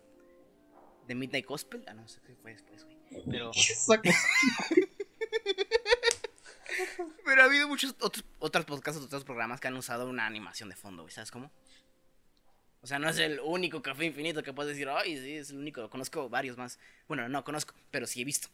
¿De 1.06 1.14
Midnight 1.14 1.46
Gospel? 1.46 1.84
Ah, 1.88 1.94
no 1.94 2.06
sé 2.06 2.20
qué 2.26 2.34
fue 2.36 2.52
después, 2.52 2.84
güey. 2.84 2.98
Pero, 3.30 3.50
pero 7.24 7.42
ha 7.42 7.46
habido 7.46 7.66
muchos 7.66 7.96
otros, 8.00 8.24
otros 8.38 8.64
podcasts, 8.64 9.02
otros 9.02 9.24
programas 9.24 9.60
que 9.60 9.68
han 9.68 9.76
usado 9.76 10.08
una 10.08 10.26
animación 10.26 10.68
de 10.68 10.76
fondo, 10.76 11.02
güey. 11.02 11.12
¿Sabes 11.12 11.30
cómo? 11.30 11.50
O 12.82 12.86
sea, 12.86 12.98
no 12.98 13.08
es 13.08 13.18
el 13.18 13.40
único 13.40 13.82
Café 13.82 14.04
Infinito 14.04 14.42
que 14.42 14.52
puedes 14.52 14.76
decir, 14.76 14.88
ay, 14.88 15.16
sí, 15.16 15.32
es 15.32 15.50
el 15.50 15.58
único. 15.58 15.88
Conozco 15.90 16.28
varios 16.28 16.56
más. 16.56 16.78
Bueno, 17.08 17.28
no 17.28 17.42
conozco, 17.42 17.74
pero 17.90 18.06
sí 18.06 18.20
he 18.20 18.24
visto. 18.24 18.48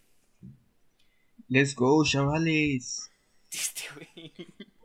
Let's 1.49 1.75
go, 1.75 2.05
chavales. 2.05 3.11
Este, 3.51 3.83
güey. 3.94 4.33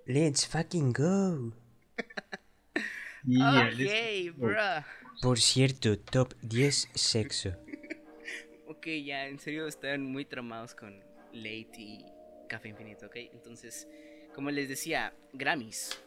Let's 0.09 0.45
fucking 0.47 0.91
go. 0.93 1.53
Yeah, 3.25 3.69
ok, 3.73 4.37
bruh. 4.37 4.81
Por 5.21 5.37
cierto, 5.39 5.99
top 5.99 6.33
10 6.41 6.89
sexo. 6.95 7.51
Ok, 8.67 8.87
ya, 9.03 9.27
en 9.27 9.37
serio 9.39 9.67
están 9.67 10.03
muy 10.05 10.23
tramados 10.23 10.73
con 10.73 10.97
Late 11.33 11.69
y 11.77 12.05
Café 12.47 12.69
Infinito, 12.69 13.07
ok. 13.07 13.15
Entonces, 13.33 13.87
como 14.33 14.51
les 14.51 14.69
decía, 14.69 15.13
Grammys. 15.33 15.99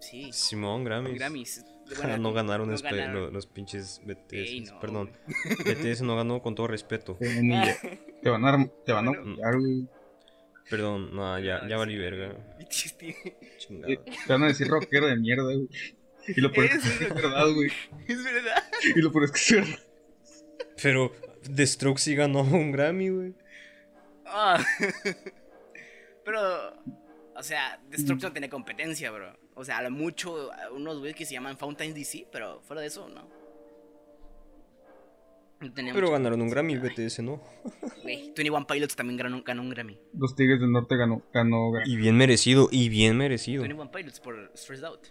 Sí, 0.00 0.32
Simón 0.32 0.84
Grammys. 0.84 1.14
Grammys. 1.14 1.64
Bueno, 1.96 2.16
no 2.18 2.32
ganaron, 2.32 2.68
no 2.68 2.74
espe- 2.76 2.84
ganaron. 2.96 3.14
lo- 3.14 3.30
los 3.32 3.46
pinches 3.48 4.00
BTS. 4.06 4.32
Ey, 4.32 4.60
no, 4.60 4.78
Perdón. 4.80 5.10
BTS 5.66 6.02
no 6.02 6.14
ganó 6.16 6.40
con 6.40 6.54
todo 6.54 6.68
respeto. 6.68 7.16
Te 7.16 7.26
van 7.26 7.36
a 7.36 7.40
humillar. 7.40 7.76
Te 8.22 8.30
van 8.30 8.44
a, 8.44 8.66
te 8.86 8.92
van 8.92 9.06
a 9.08 9.10
Bueno. 9.10 9.22
humillar, 9.24 9.58
güey. 9.58 9.88
Perdón, 10.68 11.14
no, 11.14 11.38
ya, 11.38 11.66
ya 11.68 11.76
valí 11.76 11.96
verga. 11.98 12.34
BTS 12.60 12.98
tiene- 12.98 13.36
Chingada. 13.58 13.94
Te 14.04 14.32
van 14.32 14.44
a 14.44 14.46
decir 14.48 14.68
rockero 14.68 15.06
de 15.06 15.16
mierda, 15.16 15.42
güey. 15.44 15.68
Y 16.28 16.40
lo 16.40 16.52
peor 16.52 16.66
es 16.66 16.82
que 16.98 17.04
Es 17.04 17.14
verdad, 17.14 17.46
güey. 17.52 17.72
Es 18.06 18.22
verdad. 18.22 18.62
Y 18.94 19.00
lo 19.00 19.10
peor 19.10 19.24
es 19.24 19.30
que 19.32 19.38
es 19.38 19.50
verdad. 19.68 19.78
Pero 20.82 21.12
The 21.54 21.66
Strokes 21.66 22.02
sí 22.02 22.14
ganó 22.14 22.42
un 22.42 22.72
Grammy, 22.72 23.08
güey. 23.08 23.34
Ah. 24.26 24.62
Pero, 26.24 26.74
o 27.34 27.42
sea, 27.42 27.80
Destruction 27.88 28.32
tiene 28.32 28.48
competencia, 28.48 29.10
bro. 29.10 29.36
O 29.54 29.64
sea, 29.64 29.78
a 29.78 29.82
lo 29.82 29.90
mucho, 29.90 30.50
unos 30.72 30.98
güeyes 30.98 31.16
que 31.16 31.24
se 31.26 31.34
llaman 31.34 31.56
Fountains 31.58 31.94
DC, 31.94 32.28
pero 32.30 32.60
fuera 32.62 32.80
de 32.82 32.88
eso, 32.88 33.08
no. 33.08 33.28
Tenía 35.74 35.92
Pero 35.92 36.10
ganaron 36.10 36.40
un 36.40 36.48
Grammy, 36.48 36.74
competencia. 36.78 37.22
BTS 37.22 37.30
no. 37.30 37.42
Güey, 38.02 38.32
21 38.36 38.66
Pilots 38.66 38.96
también 38.96 39.18
ganó, 39.18 39.42
ganó 39.42 39.60
un 39.62 39.68
Grammy. 39.70 39.98
Los 40.14 40.34
Tigres 40.34 40.58
del 40.60 40.72
Norte 40.72 40.96
ganó. 40.96 41.22
ganó 41.34 41.72
Y 41.84 41.96
bien 41.96 42.16
merecido, 42.16 42.68
y 42.72 42.88
bien 42.88 43.16
merecido. 43.18 43.62
21 43.62 43.90
Pilots 43.90 44.20
por 44.20 44.50
Stressed 44.56 44.84
Out. 44.84 45.06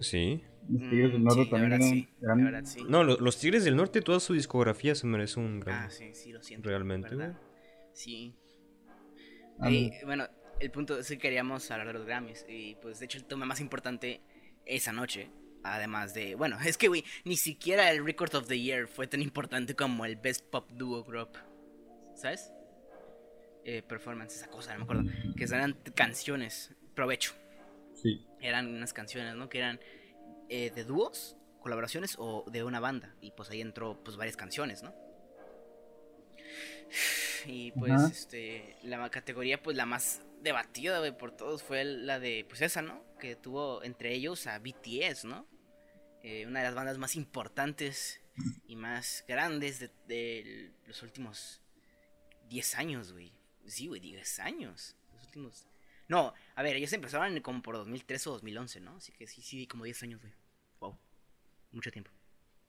Sí. 0.00 0.42
los 0.68 0.80
Tigres 0.90 1.12
del 1.12 1.20
Mm, 1.20 1.24
Norte 1.24 1.44
sí, 1.44 1.50
también 1.50 1.70
ganaron. 1.70 1.88
sí, 1.94 2.08
verdad 2.20 2.64
sí. 2.64 2.80
No, 2.88 3.04
lo- 3.04 3.18
los 3.18 3.38
Tigres 3.38 3.64
del 3.64 3.76
Norte, 3.76 4.00
toda 4.02 4.20
su 4.20 4.32
discografía 4.34 4.94
se 4.94 5.06
merece 5.06 5.38
un 5.38 5.60
Grammy. 5.60 5.86
Ah, 5.86 5.90
sí, 5.90 6.14
sí, 6.14 6.32
lo 6.32 6.42
siento. 6.42 6.68
Realmente, 6.68 7.14
¿verdad? 7.14 7.38
Sí. 7.92 8.34
Ah, 9.60 9.70
Y, 9.70 9.92
bueno, 10.04 10.26
el 10.60 10.70
punto 10.70 10.98
es 10.98 11.08
que 11.08 11.18
queríamos 11.18 11.70
hablar 11.70 11.86
de 11.88 11.92
los 11.94 12.04
Grammys. 12.06 12.44
Y 12.48 12.74
pues, 12.76 12.98
de 12.98 13.04
hecho, 13.04 13.18
el 13.18 13.24
tema 13.24 13.44
más 13.46 13.60
importante 13.60 14.22
esa 14.64 14.92
noche. 14.92 15.30
Además 15.74 16.14
de. 16.14 16.34
Bueno, 16.34 16.58
es 16.64 16.78
que, 16.78 16.88
güey, 16.88 17.04
ni 17.24 17.36
siquiera 17.36 17.90
el 17.90 18.04
Record 18.04 18.34
of 18.34 18.46
the 18.46 18.60
Year 18.60 18.86
fue 18.86 19.06
tan 19.06 19.22
importante 19.22 19.74
como 19.74 20.04
el 20.04 20.16
Best 20.16 20.44
Pop 20.46 20.70
Duo 20.70 21.04
Group. 21.04 21.30
¿Sabes? 22.14 22.52
Eh, 23.64 23.82
performance, 23.82 24.36
esa 24.36 24.46
cosa, 24.46 24.72
no 24.72 24.78
me 24.78 24.84
acuerdo. 24.84 25.02
Que 25.36 25.44
eran 25.44 25.74
canciones. 25.94 26.72
Provecho. 26.94 27.32
Sí. 27.94 28.24
Eran 28.40 28.68
unas 28.68 28.92
canciones, 28.92 29.34
¿no? 29.34 29.48
Que 29.48 29.58
eran 29.58 29.80
eh, 30.48 30.70
de 30.70 30.84
dúos, 30.84 31.36
colaboraciones 31.60 32.14
o 32.18 32.44
de 32.50 32.62
una 32.62 32.80
banda. 32.80 33.14
Y 33.20 33.32
pues 33.32 33.50
ahí 33.50 33.60
entró, 33.60 34.02
pues, 34.02 34.16
varias 34.16 34.36
canciones, 34.36 34.82
¿no? 34.82 34.94
Y 37.46 37.72
pues, 37.72 37.92
Ajá. 37.92 38.08
este, 38.08 38.76
la 38.82 39.08
categoría, 39.10 39.62
pues, 39.62 39.76
la 39.76 39.86
más 39.86 40.22
debatida, 40.42 40.98
güey, 40.98 41.16
por 41.16 41.32
todos 41.32 41.62
fue 41.62 41.84
la 41.84 42.18
de, 42.18 42.44
pues, 42.48 42.62
esa, 42.62 42.82
¿no? 42.82 43.04
Que 43.20 43.36
tuvo 43.36 43.82
entre 43.82 44.14
ellos 44.14 44.46
a 44.46 44.58
BTS, 44.58 45.26
¿no? 45.26 45.46
Eh, 46.28 46.44
una 46.44 46.58
de 46.58 46.66
las 46.66 46.74
bandas 46.74 46.98
más 46.98 47.14
importantes 47.14 48.20
y 48.66 48.74
más 48.74 49.24
grandes 49.28 49.78
de, 49.78 49.90
de 50.08 50.72
los 50.88 51.00
últimos 51.04 51.62
10 52.48 52.74
años, 52.74 53.12
güey. 53.12 53.32
Sí, 53.64 53.86
güey, 53.86 54.00
10 54.00 54.40
años. 54.40 54.96
Los 55.14 55.24
últimos... 55.26 55.68
No, 56.08 56.34
a 56.56 56.62
ver, 56.64 56.74
ellos 56.74 56.92
empezaron 56.92 57.40
como 57.42 57.62
por 57.62 57.76
2013 57.76 58.28
o 58.28 58.32
2011, 58.32 58.80
¿no? 58.80 58.96
Así 58.96 59.12
que 59.12 59.28
sí, 59.28 59.40
sí, 59.40 59.68
como 59.68 59.84
10 59.84 60.02
años, 60.02 60.20
güey. 60.20 60.32
Wow. 60.80 60.98
Mucho 61.70 61.92
tiempo. 61.92 62.10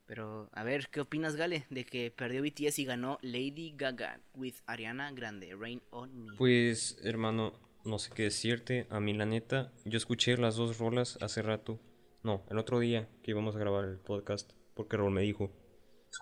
Pero, 0.06 0.52
a 0.54 0.64
ver, 0.64 0.90
¿qué 0.92 1.02
opinas, 1.02 1.36
Gale? 1.36 1.66
De 1.72 1.84
que 1.84 2.12
perdió 2.12 2.44
BTS 2.44 2.78
y 2.78 2.86
ganó 2.86 3.18
Lady 3.24 3.74
Gaga 3.76 4.22
with 4.36 4.58
Ariana 4.68 5.12
Grande, 5.14 5.56
Rain 5.56 5.82
on 5.90 6.26
Me. 6.26 6.38
Pues, 6.38 7.00
hermano, 7.02 7.60
no 7.86 7.98
sé 7.98 8.12
qué 8.14 8.22
decirte. 8.22 8.86
A 8.92 9.00
mí, 9.00 9.16
la 9.16 9.26
neta, 9.26 9.74
yo 9.84 9.98
escuché 9.98 10.38
las 10.38 10.58
dos 10.58 10.78
rolas 10.78 11.18
hace 11.22 11.42
rato. 11.42 11.80
No, 12.28 12.44
el 12.50 12.58
otro 12.58 12.82
día 12.82 13.08
que 13.24 13.32
íbamos 13.32 13.56
a 13.56 13.60
grabar 13.60 13.86
el 13.86 14.00
podcast, 14.00 14.52
porque 14.74 14.98
Rol 14.98 15.12
me 15.12 15.22
dijo. 15.22 15.50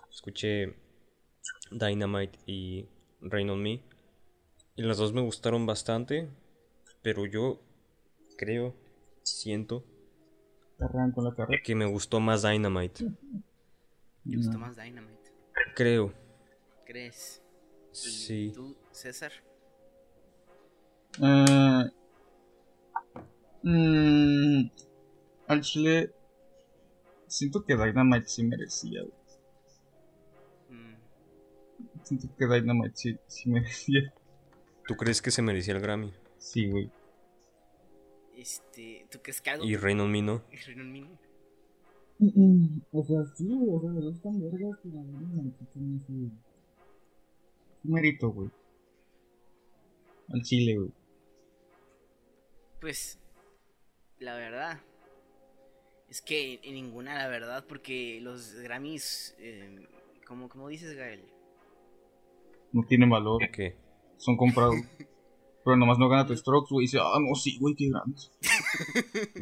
Escuché 0.08 0.76
Dynamite 1.72 2.38
y 2.46 2.88
Rain 3.20 3.50
on 3.50 3.60
Me. 3.60 3.82
Y 4.76 4.82
las 4.82 4.98
dos 4.98 5.12
me 5.12 5.20
gustaron 5.20 5.66
bastante. 5.66 6.28
Pero 7.02 7.26
yo 7.26 7.60
creo, 8.38 8.76
siento 9.24 9.84
con 11.12 11.24
la 11.24 11.34
carrera. 11.34 11.60
que 11.64 11.74
me 11.74 11.86
gustó 11.86 12.20
más 12.20 12.44
Dynamite. 12.44 13.04
¿Te 14.30 14.36
gustó 14.36 14.58
más 14.60 14.76
Dynamite? 14.76 15.32
Creo, 15.74 16.12
¿Crees? 16.84 17.42
¿Y 17.90 17.96
sí. 17.96 18.52
¿Tú, 18.54 18.76
César? 18.92 19.32
Eh, 21.20 21.90
mm, 23.64 24.85
al 25.48 25.60
chile. 25.62 26.12
Siento 27.26 27.64
que 27.64 27.74
Dynamite 27.76 28.28
sí 28.28 28.44
merecía, 28.44 29.02
güey. 29.02 29.14
Mm, 30.70 30.96
Siento 32.04 32.28
que 32.36 32.46
Dynamite 32.46 32.96
sí, 32.96 33.18
sí 33.26 33.48
merecía. 33.50 34.12
¿Tú 34.86 34.94
crees 34.96 35.20
que 35.20 35.30
se 35.32 35.42
merecía 35.42 35.74
el 35.74 35.80
Grammy? 35.80 36.12
Sí, 36.38 36.68
güey. 36.70 36.90
este, 38.36 39.06
¿tú 39.10 39.18
crees 39.22 39.40
que 39.40 39.50
algo? 39.50 39.64
Y 39.64 39.76
Rain 39.76 39.98
on 40.00 40.12
Me 40.12 40.22
no. 40.22 40.42
¿Y 40.52 40.56
Rain 40.56 40.80
on 40.80 40.92
Me 40.92 41.00
no? 41.00 41.18
O 42.92 43.04
sea, 43.04 43.24
sí, 43.34 43.46
o 43.68 43.80
sea, 43.80 43.90
los 43.90 44.22
tan 44.22 44.40
vergas 44.40 44.78
que 44.82 44.88
la 44.88 45.02
Dynamite 45.02 45.64
tiene 45.72 45.96
ese. 45.96 46.12
ese 46.12 46.30
mérito, 47.82 48.30
güey. 48.30 48.50
Al 50.28 50.42
chile, 50.42 50.76
güey. 50.76 50.90
Pues, 52.80 53.18
la 54.20 54.34
verdad, 54.36 54.80
es 56.16 56.22
que 56.22 56.60
en 56.62 56.74
ninguna, 56.74 57.14
la 57.14 57.28
verdad, 57.28 57.64
porque 57.68 58.18
los 58.22 58.54
Grammys, 58.54 59.34
eh, 59.38 59.86
como, 60.26 60.48
como 60.48 60.68
dices, 60.68 60.94
Gael, 60.96 61.20
No 62.72 62.82
tienen 62.84 63.10
valor. 63.10 63.42
¿Qué? 63.50 63.76
Son 64.16 64.36
comprados. 64.36 64.76
Pero 65.64 65.76
nomás 65.76 65.98
no 65.98 66.08
gana 66.08 66.26
tu 66.26 66.34
Strokes, 66.36 66.68
güey. 66.70 66.84
Y 66.84 66.86
dice, 66.86 66.98
ah, 67.02 67.18
no, 67.20 67.34
sí, 67.34 67.58
güey, 67.58 67.74
qué 67.74 67.88
grandes. 67.90 68.30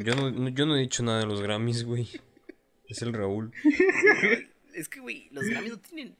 Yo 0.05 0.15
no, 0.17 0.31
no- 0.31 0.49
yo 0.49 0.67
no 0.67 0.75
he 0.77 0.81
dicho 0.81 1.03
nada 1.03 1.21
de 1.21 1.27
los 1.27 1.41
Grammys, 1.43 1.85
güey. 1.85 2.09
Es 2.89 3.03
el 3.03 3.13
Raúl. 3.13 3.53
es 4.75 4.89
que, 4.89 5.01
güey, 5.01 5.29
los 5.31 5.45
Grammys 5.45 5.71
no 5.73 5.79
tienen, 5.79 6.17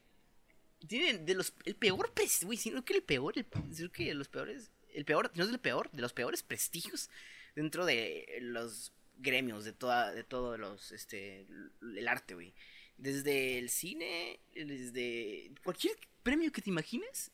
tienen 0.87 1.25
de 1.25 1.33
los, 1.33 1.53
el 1.65 1.75
peor, 1.75 2.11
pres- 2.13 2.45
güey, 2.45 2.57
sino 2.57 2.85
que 2.85 2.93
el 2.93 3.03
peor, 3.03 3.33
el, 3.37 3.45
sino 3.73 3.91
que 3.91 4.13
los 4.13 4.29
peores, 4.29 4.71
el 4.93 5.03
peor, 5.05 5.31
no 5.35 5.43
es 5.43 5.49
el 5.49 5.59
peor, 5.59 5.89
de 5.91 6.01
los 6.01 6.13
peores 6.13 6.43
prestigios 6.43 7.09
dentro 7.55 7.85
de 7.85 8.37
los 8.41 8.93
gremios, 9.17 9.65
de 9.65 9.73
toda, 9.73 10.11
de 10.11 10.23
todos 10.23 10.59
los, 10.59 10.91
este, 10.91 11.47
el 11.81 12.07
arte, 12.07 12.33
güey. 12.33 12.53
Desde 12.97 13.57
el 13.59 13.69
cine, 13.69 14.39
desde 14.53 15.51
cualquier 15.63 15.95
premio 16.23 16.51
que 16.51 16.61
te 16.61 16.69
imagines, 16.69 17.31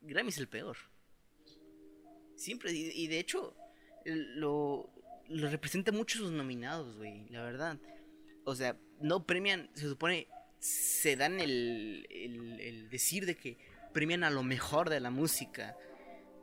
Grammy 0.00 0.30
es 0.30 0.38
el 0.38 0.48
peor. 0.48 0.76
Siempre, 2.36 2.72
y, 2.72 3.06
de 3.06 3.20
hecho, 3.20 3.56
lo, 4.04 4.90
lo 5.28 5.50
representa 5.50 5.92
mucho 5.92 6.18
sus 6.18 6.32
nominados, 6.32 6.96
güey, 6.96 7.28
la 7.30 7.42
verdad. 7.42 7.78
O 8.44 8.54
sea, 8.54 8.76
no 9.00 9.24
premian, 9.24 9.70
se 9.74 9.88
supone, 9.88 10.26
se 10.58 11.16
dan 11.16 11.40
el, 11.40 12.06
el, 12.10 12.60
el 12.60 12.90
decir 12.90 13.24
de 13.24 13.36
que 13.36 13.56
premian 13.92 14.24
a 14.24 14.30
lo 14.30 14.42
mejor 14.42 14.90
de 14.90 15.00
la 15.00 15.10
música. 15.10 15.76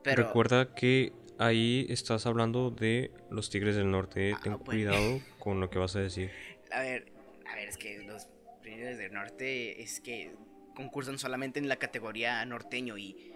Pero, 0.03 0.25
Recuerda 0.25 0.73
que 0.73 1.13
ahí 1.41 1.85
estás 1.89 2.25
hablando 2.25 2.71
de 2.71 3.11
los 3.29 3.49
Tigres 3.49 3.75
del 3.75 3.89
Norte. 3.91 4.33
Ah, 4.33 4.39
Ten 4.41 4.53
bueno. 4.53 4.65
cuidado 4.65 5.19
con 5.39 5.59
lo 5.59 5.69
que 5.69 5.79
vas 5.79 5.95
a 5.95 5.99
decir. 5.99 6.31
a 6.71 6.81
ver, 6.81 7.11
a 7.49 7.55
ver, 7.55 7.67
es 7.67 7.77
que 7.77 8.03
los 8.03 8.27
premios 8.61 8.97
del 8.97 9.11
norte 9.13 9.81
es 9.81 9.99
que 9.99 10.35
concursan 10.75 11.17
solamente 11.17 11.59
en 11.59 11.67
la 11.67 11.75
categoría 11.77 12.45
norteño 12.45 12.97
y 12.97 13.33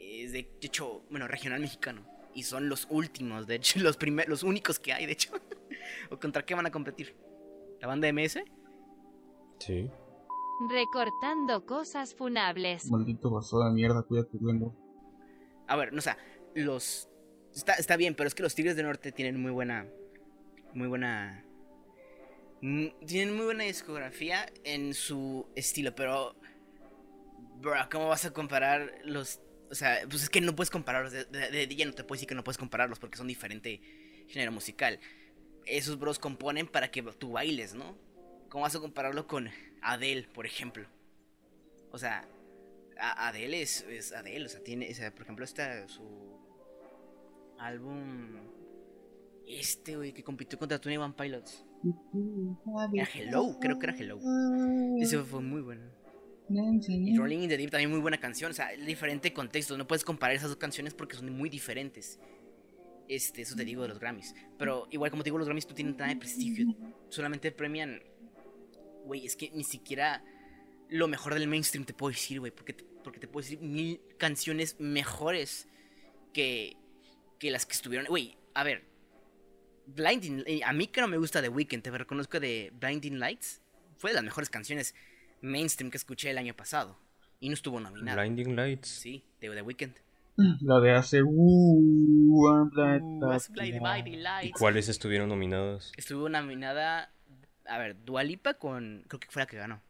es 0.00 0.32
de 0.32 0.50
hecho, 0.60 1.04
bueno, 1.10 1.26
regional 1.28 1.60
mexicano. 1.60 2.04
Y 2.34 2.44
son 2.44 2.68
los 2.68 2.86
últimos, 2.90 3.46
de 3.46 3.56
hecho, 3.56 3.78
los 3.80 3.96
primeros, 3.96 4.28
los 4.28 4.42
únicos 4.42 4.78
que 4.78 4.92
hay, 4.92 5.06
de 5.06 5.12
hecho. 5.12 5.32
¿O 6.10 6.18
contra 6.18 6.44
qué 6.44 6.54
van 6.54 6.66
a 6.66 6.70
competir? 6.70 7.16
¿La 7.80 7.88
banda 7.88 8.12
MS? 8.12 8.40
Sí. 9.58 9.90
Recortando 10.70 11.66
cosas 11.66 12.14
funables. 12.14 12.90
Maldito 12.90 13.30
basura 13.30 13.68
de 13.68 13.74
mierda, 13.74 14.02
cuida 14.02 14.24
tu 14.24 14.38
lengua. 14.40 14.72
A 15.66 15.76
ver, 15.76 15.92
no, 15.92 15.98
o 15.98 16.02
sea, 16.02 16.16
los... 16.54 17.08
Está, 17.54 17.74
está 17.74 17.96
bien, 17.96 18.14
pero 18.14 18.28
es 18.28 18.34
que 18.34 18.42
los 18.42 18.54
Tigres 18.54 18.76
del 18.76 18.86
Norte 18.86 19.12
tienen 19.12 19.40
muy 19.40 19.50
buena... 19.50 19.86
Muy 20.74 20.88
buena... 20.88 21.44
mm, 22.60 22.86
Tienen 23.06 23.36
muy 23.36 23.44
buena 23.44 23.64
discografía 23.64 24.46
en 24.64 24.94
su 24.94 25.46
estilo, 25.54 25.94
pero... 25.94 26.34
Bro, 27.60 27.74
¿cómo 27.90 28.08
vas 28.08 28.24
a 28.24 28.32
comparar 28.32 28.92
los... 29.04 29.40
O 29.70 29.74
sea, 29.74 30.00
pues 30.08 30.24
es 30.24 30.30
que 30.30 30.40
no 30.40 30.54
puedes 30.54 30.70
compararlos. 30.70 31.12
De, 31.12 31.24
de, 31.24 31.84
no 31.86 31.92
te 31.92 32.04
puedo 32.04 32.16
decir 32.18 32.28
que 32.28 32.34
no 32.34 32.44
puedes 32.44 32.58
compararlos 32.58 32.98
porque 32.98 33.16
son 33.16 33.26
diferente 33.28 33.80
género 34.28 34.52
musical. 34.52 34.98
Esos 35.64 35.98
bros 35.98 36.18
componen 36.18 36.66
para 36.66 36.90
que 36.90 37.02
tú 37.02 37.32
bailes, 37.32 37.74
¿no? 37.74 37.96
¿Cómo 38.48 38.62
vas 38.62 38.74
a 38.76 38.80
compararlo 38.80 39.26
con 39.26 39.48
Adele, 39.80 40.28
por 40.34 40.44
ejemplo? 40.44 40.86
O 41.90 41.98
sea, 41.98 42.28
Adele 42.98 43.62
es, 43.62 43.82
es 43.82 44.12
Adele, 44.12 44.44
o 44.46 44.48
sea, 44.48 44.62
tiene, 44.62 44.90
o 44.90 44.94
sea, 44.94 45.10
por 45.10 45.22
ejemplo, 45.22 45.44
está 45.44 45.88
su 45.88 46.41
álbum, 47.64 48.36
este, 49.46 49.96
güey, 49.96 50.12
que 50.12 50.22
compitió 50.22 50.58
contra 50.58 50.80
Twenty 50.80 50.98
One 50.98 51.14
Pilots. 51.16 51.64
Era 52.92 53.08
Hello, 53.14 53.58
creo 53.60 53.78
que 53.78 53.86
era 53.86 53.96
Hello. 53.96 54.20
Ese 54.98 55.18
fue 55.18 55.40
muy 55.40 55.60
bueno. 55.62 55.82
Y 56.48 57.16
Rolling 57.16 57.38
in 57.38 57.48
the 57.48 57.56
Deep 57.56 57.70
también 57.70 57.90
muy 57.90 58.00
buena 58.00 58.18
canción, 58.18 58.50
o 58.50 58.54
sea, 58.54 58.70
diferente 58.72 59.32
contexto, 59.32 59.78
no 59.78 59.86
puedes 59.86 60.04
comparar 60.04 60.36
esas 60.36 60.50
dos 60.50 60.58
canciones 60.58 60.92
porque 60.92 61.16
son 61.16 61.32
muy 61.32 61.48
diferentes. 61.48 62.18
Este, 63.08 63.42
eso 63.42 63.56
te 63.56 63.64
digo 63.64 63.82
de 63.82 63.88
los 63.88 63.98
Grammys. 63.98 64.34
Pero 64.58 64.86
igual 64.90 65.10
como 65.10 65.22
te 65.22 65.28
digo, 65.28 65.38
los 65.38 65.46
Grammys 65.46 65.68
no 65.68 65.74
tienen 65.74 65.96
nada 65.96 66.08
de 66.08 66.16
prestigio. 66.16 66.74
Solamente 67.08 67.50
premian. 67.52 68.00
Güey, 69.04 69.26
es 69.26 69.36
que 69.36 69.50
ni 69.50 69.64
siquiera 69.64 70.24
lo 70.88 71.08
mejor 71.08 71.34
del 71.34 71.48
mainstream 71.48 71.84
te 71.84 71.94
puedo 71.94 72.10
decir, 72.10 72.38
güey. 72.40 72.52
Porque 72.52 72.74
porque 73.02 73.20
te 73.20 73.28
puedo 73.28 73.44
decir 73.44 73.60
mil 73.60 74.00
canciones 74.16 74.76
mejores 74.78 75.68
que, 76.32 76.76
que 77.42 77.50
las 77.50 77.66
que 77.66 77.72
estuvieron. 77.72 78.06
Güey, 78.06 78.36
a 78.54 78.62
ver. 78.62 78.84
Blinding. 79.86 80.44
eh, 80.46 80.60
A 80.64 80.72
mí 80.72 80.86
que 80.86 81.00
no 81.00 81.08
me 81.08 81.16
gusta 81.16 81.42
The 81.42 81.48
Weeknd, 81.48 81.82
te 81.82 81.90
reconozco 81.90 82.38
de 82.38 82.70
Blinding 82.78 83.18
Lights. 83.18 83.60
Fue 83.98 84.10
de 84.10 84.14
las 84.14 84.22
mejores 84.22 84.48
canciones 84.48 84.94
mainstream 85.40 85.90
que 85.90 85.96
escuché 85.96 86.30
el 86.30 86.38
año 86.38 86.54
pasado. 86.54 86.96
Y 87.40 87.48
no 87.48 87.54
estuvo 87.54 87.80
nominada. 87.80 88.22
Blinding 88.22 88.54
Lights. 88.54 88.86
Sí, 88.86 89.24
de 89.40 89.50
The 89.50 89.62
Weeknd. 89.62 89.96
La 90.36 90.78
de 90.78 90.92
hace. 90.92 91.20
Uh, 91.24 92.48
I'm 92.48 92.70
glad 92.70 93.02
Uh, 93.02 93.18
that 93.20 93.26
was 93.28 93.48
blinded 93.50 93.82
by 93.82 94.04
the 94.04 94.46
¿Y 94.46 94.52
cuáles 94.52 94.88
estuvieron 94.88 95.28
nominadas? 95.28 95.90
Estuvo 95.96 96.28
nominada, 96.28 97.12
a 97.66 97.78
ver, 97.78 98.04
Dualipa 98.04 98.54
con, 98.54 99.04
creo 99.08 99.18
que 99.18 99.28
fue 99.30 99.42
la 99.42 99.46
que 99.46 99.56
ganó. 99.56 99.82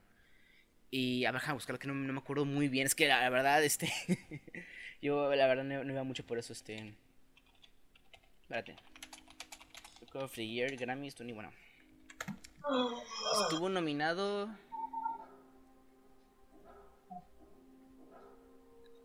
Y 0.90 1.26
a 1.26 1.32
ver, 1.32 1.42
déjame 1.42 1.56
buscarlo 1.56 1.78
que 1.78 1.86
no, 1.86 1.92
no 1.94 2.12
me 2.14 2.18
acuerdo 2.18 2.46
muy 2.46 2.68
bien. 2.68 2.86
Es 2.86 2.94
que 2.94 3.08
la, 3.08 3.20
la 3.20 3.28
verdad, 3.28 3.62
este, 3.62 3.92
yo 5.02 5.34
la 5.34 5.46
verdad 5.46 5.64
no, 5.64 5.84
no 5.84 5.92
iba 5.92 6.02
mucho 6.02 6.24
por 6.24 6.38
eso, 6.38 6.54
este. 6.54 6.94
Espérate. 8.42 8.76
Record 10.00 10.24
of 10.24 10.34
the 10.34 10.46
Year, 10.46 10.76
Grammys, 10.76 11.14
Tony, 11.14 11.32
bueno. 11.32 11.50
Estuvo 13.42 13.68
nominado. 13.68 14.48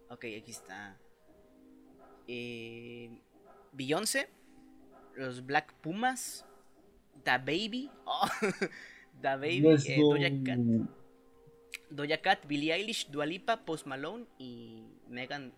Ok, 0.10 0.26
aquí 0.26 0.52
está. 0.52 0.98
Eh, 2.28 3.10
Beyoncé, 3.72 4.30
los 5.16 5.46
Black 5.46 5.74
Pumas, 5.82 6.46
Da 7.24 7.38
Baby, 7.38 7.90
oh, 8.06 8.28
Da 9.22 9.36
Baby, 9.36 9.76
eh. 9.86 9.98
Doja 10.00 10.30
Cat, 10.44 10.60
Doja 11.90 12.22
Cat, 12.22 12.46
Billie 12.48 12.74
Eilish, 12.74 13.10
Dua 13.10 13.26
Lipa, 13.26 13.66
Post 13.66 13.86
Malone 13.86 14.26
y 14.38 14.84
Megan 15.08 15.54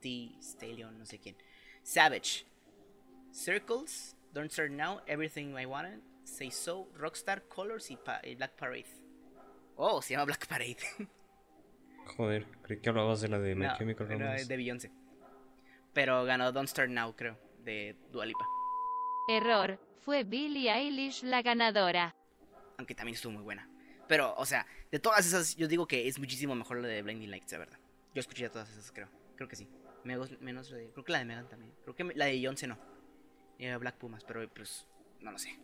Thee 0.00 0.36
Stallion, 0.40 0.98
no 0.98 1.06
sé 1.06 1.18
quién. 1.18 1.36
Savage, 1.82 2.44
Circles, 3.32 4.16
Don't 4.32 4.50
Start 4.50 4.70
Now, 4.70 5.00
Everything 5.06 5.56
I 5.58 5.66
Wanted, 5.66 6.00
Say 6.24 6.50
So, 6.50 6.88
Rockstar, 6.96 7.42
Colors 7.48 7.90
y, 7.90 7.96
Pa- 7.96 8.20
y 8.22 8.34
Black 8.36 8.52
Parade. 8.56 8.86
Oh, 9.76 10.00
se 10.02 10.14
llama 10.14 10.26
Black 10.26 10.46
Parade. 10.46 10.76
Joder, 12.16 12.46
creí 12.62 12.80
que 12.80 12.88
hablabas 12.90 13.20
de 13.20 13.28
la 13.28 13.38
de 13.38 13.54
My 13.54 13.66
No, 13.66 13.78
Chemical 13.78 14.08
Romance. 14.08 14.44
de 14.46 14.56
Beyoncé. 14.56 14.90
Pero 15.92 16.24
ganó 16.24 16.52
Don't 16.52 16.68
Start 16.68 16.90
Now, 16.90 17.14
creo, 17.16 17.38
de 17.64 17.96
Dua 18.10 18.26
Lipa. 18.26 18.46
Error. 19.28 19.78
Fue 20.00 20.24
Billie 20.24 20.70
Eilish 20.70 21.22
la 21.22 21.42
ganadora. 21.42 22.14
Aunque 22.76 22.94
también 22.94 23.14
estuvo 23.14 23.32
muy 23.32 23.42
buena. 23.42 23.68
Pero, 24.08 24.34
o 24.36 24.44
sea, 24.44 24.66
de 24.90 24.98
todas 24.98 25.24
esas, 25.24 25.54
yo 25.56 25.68
digo 25.68 25.86
que 25.86 26.08
es 26.08 26.18
muchísimo 26.18 26.54
mejor 26.54 26.78
la 26.80 26.88
de 26.88 27.02
Blinding 27.02 27.30
Lights, 27.30 27.50
de 27.50 27.58
verdad. 27.58 27.78
Yo 28.14 28.20
escuché 28.20 28.48
todas 28.50 28.68
esas, 28.70 28.90
creo. 28.90 29.08
Creo 29.36 29.48
que 29.48 29.56
sí. 29.56 29.68
Menos, 30.04 30.38
menos 30.40 30.70
la 30.70 30.78
de- 30.78 30.90
creo 30.90 31.04
que 31.04 31.12
la 31.12 31.18
de 31.20 31.24
Megan 31.24 31.48
también. 31.48 31.72
Creo 31.84 31.94
que 31.94 32.04
la 32.04 32.24
de 32.26 32.32
Beyoncé 32.32 32.66
no. 32.66 32.76
Black 33.58 33.96
Pumas, 33.96 34.24
pero 34.24 34.48
pues, 34.52 34.86
no 35.20 35.30
lo 35.32 35.38
sé. 35.38 35.58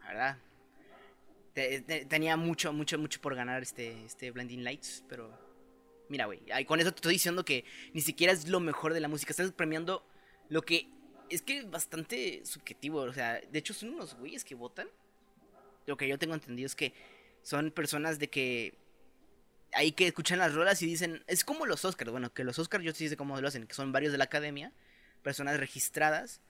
La 0.00 0.08
verdad. 0.08 0.38
te- 1.54 1.80
te- 1.80 2.04
tenía 2.06 2.36
mucho, 2.36 2.72
mucho, 2.72 2.98
mucho 2.98 3.20
por 3.20 3.34
ganar 3.34 3.62
este, 3.62 4.04
este 4.04 4.30
Blinding 4.30 4.62
Lights, 4.64 5.04
pero... 5.08 5.44
Mira, 6.08 6.26
güey, 6.26 6.40
con 6.66 6.78
eso 6.80 6.92
te 6.92 6.96
estoy 6.96 7.14
diciendo 7.14 7.44
que 7.44 7.64
ni 7.92 8.00
siquiera 8.00 8.32
es 8.32 8.46
lo 8.48 8.60
mejor 8.60 8.94
de 8.94 9.00
la 9.00 9.08
música. 9.08 9.30
Estás 9.32 9.50
premiando 9.52 10.06
lo 10.48 10.62
que... 10.62 10.88
Es 11.28 11.42
que 11.42 11.58
es 11.58 11.68
bastante 11.70 12.44
subjetivo, 12.46 13.00
o 13.00 13.12
sea, 13.12 13.40
de 13.40 13.58
hecho 13.58 13.74
son 13.74 13.90
unos 13.94 14.14
güeyes 14.14 14.44
que 14.44 14.54
votan 14.54 14.88
lo 15.86 15.96
que 15.96 16.06
yo 16.08 16.18
tengo 16.18 16.34
entendido 16.34 16.66
es 16.66 16.74
que 16.76 16.92
son 17.42 17.70
personas 17.70 18.18
de 18.18 18.28
que 18.28 18.74
ahí 19.72 19.92
que 19.92 20.06
escuchan 20.08 20.38
las 20.38 20.54
rolas 20.54 20.82
y 20.82 20.86
dicen, 20.86 21.22
es 21.26 21.44
como 21.44 21.64
los 21.66 21.84
Oscars, 21.84 22.10
bueno, 22.10 22.32
que 22.32 22.44
los 22.44 22.58
Oscars 22.58 22.84
yo 22.84 22.92
sí 22.92 23.08
sé 23.08 23.16
cómo 23.16 23.40
lo 23.40 23.46
hacen, 23.48 23.66
que 23.66 23.74
son 23.74 23.92
varios 23.92 24.10
de 24.12 24.18
la 24.18 24.24
academia, 24.24 24.72
personas 25.22 25.58
registradas, 25.60 26.40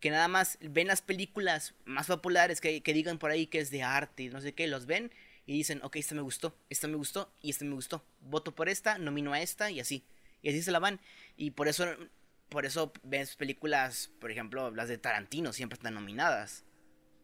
que 0.00 0.10
nada 0.10 0.28
más 0.28 0.58
ven 0.60 0.86
las 0.86 1.02
películas 1.02 1.74
más 1.84 2.06
populares 2.06 2.60
que, 2.60 2.82
que 2.82 2.92
digan 2.92 3.18
por 3.18 3.30
ahí 3.30 3.46
que 3.46 3.58
es 3.58 3.70
de 3.70 3.82
arte 3.82 4.24
y 4.24 4.28
no 4.28 4.40
sé 4.40 4.54
qué, 4.54 4.66
los 4.66 4.86
ven 4.86 5.12
y 5.46 5.54
dicen, 5.54 5.80
ok, 5.82 5.96
esta 5.96 6.14
me 6.14 6.20
gustó, 6.20 6.56
esta 6.68 6.88
me 6.88 6.96
gustó 6.96 7.32
y 7.40 7.50
esta 7.50 7.64
me 7.64 7.74
gustó, 7.74 8.04
voto 8.20 8.54
por 8.54 8.68
esta, 8.68 8.98
nomino 8.98 9.32
a 9.32 9.40
esta 9.40 9.70
y 9.70 9.80
así, 9.80 10.04
y 10.42 10.50
así 10.50 10.62
se 10.62 10.70
la 10.70 10.78
van, 10.78 11.00
y 11.36 11.52
por 11.52 11.68
eso, 11.68 11.86
por 12.48 12.66
eso 12.66 12.92
ves 13.02 13.34
películas, 13.34 14.10
por 14.20 14.30
ejemplo, 14.30 14.70
las 14.70 14.88
de 14.88 14.98
Tarantino 14.98 15.52
siempre 15.52 15.76
están 15.76 15.94
nominadas, 15.94 16.64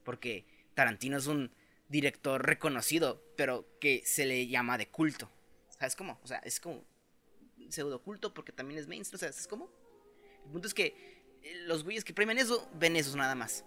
porque 0.04 0.46
Tarantino 0.74 1.18
es 1.18 1.26
un 1.26 1.52
director 1.88 2.44
reconocido, 2.44 3.22
pero 3.36 3.68
que 3.78 4.02
se 4.04 4.26
le 4.26 4.46
llama 4.46 4.78
de 4.78 4.88
culto. 4.88 5.30
¿Sabes 5.68 5.96
cómo? 5.96 6.18
O 6.22 6.26
sea, 6.26 6.38
es 6.38 6.60
como 6.60 6.84
pseudo 7.68 8.02
culto 8.02 8.34
porque 8.34 8.52
también 8.52 8.80
es 8.80 8.86
mainstream. 8.86 9.16
O 9.16 9.20
sea, 9.20 9.28
es 9.28 9.46
como. 9.46 9.70
El 10.44 10.50
punto 10.50 10.68
es 10.68 10.74
que 10.74 11.13
los 11.66 11.84
güeyes 11.84 12.04
que 12.04 12.12
premian 12.14 12.38
eso, 12.38 12.68
ven 12.74 12.96
esos 12.96 13.16
nada 13.16 13.34
más. 13.34 13.64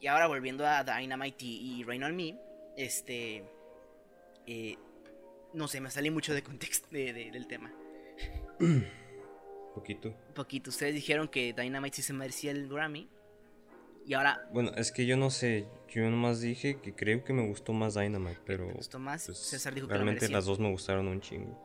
Y 0.00 0.06
ahora 0.08 0.26
volviendo 0.26 0.66
a 0.66 0.84
Dynamite 0.84 1.44
y, 1.44 1.80
y 1.80 1.84
Rain 1.84 2.02
on 2.04 2.14
Me, 2.16 2.38
este. 2.76 3.44
eh, 4.46 4.76
no 5.54 5.68
sé, 5.68 5.80
me 5.80 5.90
salí 5.90 6.10
mucho 6.10 6.34
de 6.34 6.42
contexto 6.42 6.88
de- 6.90 7.12
de- 7.12 7.30
del 7.30 7.46
tema. 7.46 7.72
Poquito. 9.74 10.08
Un 10.28 10.34
poquito. 10.34 10.70
Ustedes 10.70 10.94
dijeron 10.94 11.28
que 11.28 11.52
Dynamite 11.52 11.96
sí 11.96 12.02
se 12.02 12.12
merecía 12.12 12.50
el 12.50 12.68
Grammy. 12.68 13.08
Y 14.06 14.14
ahora 14.14 14.48
Bueno, 14.52 14.70
es 14.76 14.92
que 14.92 15.04
yo 15.06 15.16
no 15.16 15.30
sé. 15.30 15.66
Yo 15.88 16.02
nomás 16.10 16.40
dije 16.40 16.80
que 16.80 16.94
creo 16.94 17.24
que 17.24 17.32
me 17.32 17.46
gustó 17.48 17.72
más 17.72 17.94
Dynamite, 17.94 18.40
pero. 18.46 18.66
me 18.66 18.74
gustó 18.74 18.98
más. 18.98 19.26
pues, 19.26 19.38
César 19.38 19.74
dijo 19.74 19.88
que 19.88 19.94
realmente 19.94 20.28
las 20.28 20.44
dos 20.46 20.58
me 20.58 20.70
gustaron 20.70 21.08
un 21.08 21.20
chingo. 21.20 21.58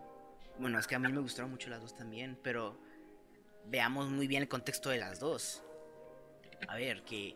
Bueno, 0.59 0.79
es 0.79 0.87
que 0.87 0.95
a 0.95 0.99
mí 0.99 1.11
me 1.11 1.19
gustaron 1.21 1.51
mucho 1.51 1.69
las 1.69 1.81
dos 1.81 1.95
también, 1.95 2.37
pero 2.43 2.77
veamos 3.65 4.09
muy 4.09 4.27
bien 4.27 4.41
el 4.43 4.47
contexto 4.49 4.89
de 4.89 4.97
las 4.97 5.19
dos. 5.19 5.63
A 6.67 6.75
ver, 6.75 7.03
que 7.03 7.35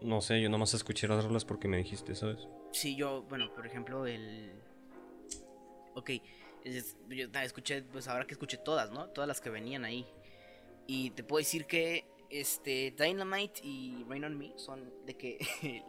No 0.00 0.20
sé, 0.20 0.40
yo 0.40 0.48
nomás 0.48 0.72
escuché 0.74 1.06
las 1.08 1.24
rolas 1.24 1.44
porque 1.44 1.68
me 1.68 1.76
dijiste, 1.78 2.14
¿sabes? 2.14 2.46
si 2.72 2.96
yo, 2.96 3.22
bueno, 3.22 3.52
por 3.54 3.66
ejemplo, 3.66 4.06
el... 4.06 4.52
Ok, 5.94 6.10
es- 6.64 6.96
yo 7.08 7.26
escuché, 7.42 7.82
pues 7.82 8.06
ahora 8.08 8.26
que 8.26 8.34
escuché 8.34 8.58
todas, 8.58 8.90
¿no? 8.90 9.08
Todas 9.08 9.26
las 9.26 9.40
que 9.40 9.50
venían 9.50 9.84
ahí. 9.84 10.06
Y 10.86 11.10
te 11.10 11.24
puedo 11.24 11.38
decir 11.38 11.66
que 11.66 12.04
este 12.30 12.94
Dynamite 12.96 13.60
y 13.64 14.04
Rain 14.08 14.24
on 14.24 14.36
Me 14.38 14.52
son 14.56 14.92
de 15.06 15.16
que 15.16 15.38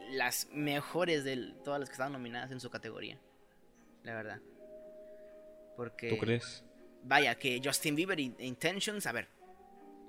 las 0.12 0.48
mejores 0.52 1.22
de 1.24 1.54
todas 1.64 1.78
las 1.80 1.88
que 1.90 1.92
estaban 1.94 2.12
nominadas 2.12 2.50
en 2.50 2.60
su 2.60 2.70
categoría. 2.70 3.18
La 4.02 4.14
verdad. 4.14 4.40
Porque... 5.76 6.08
¿Tú 6.08 6.18
crees? 6.18 6.64
Vaya, 7.04 7.34
que 7.36 7.60
Justin 7.64 7.94
Bieber 7.94 8.18
y 8.20 8.34
Intentions, 8.40 9.06
a 9.06 9.12
ver, 9.12 9.28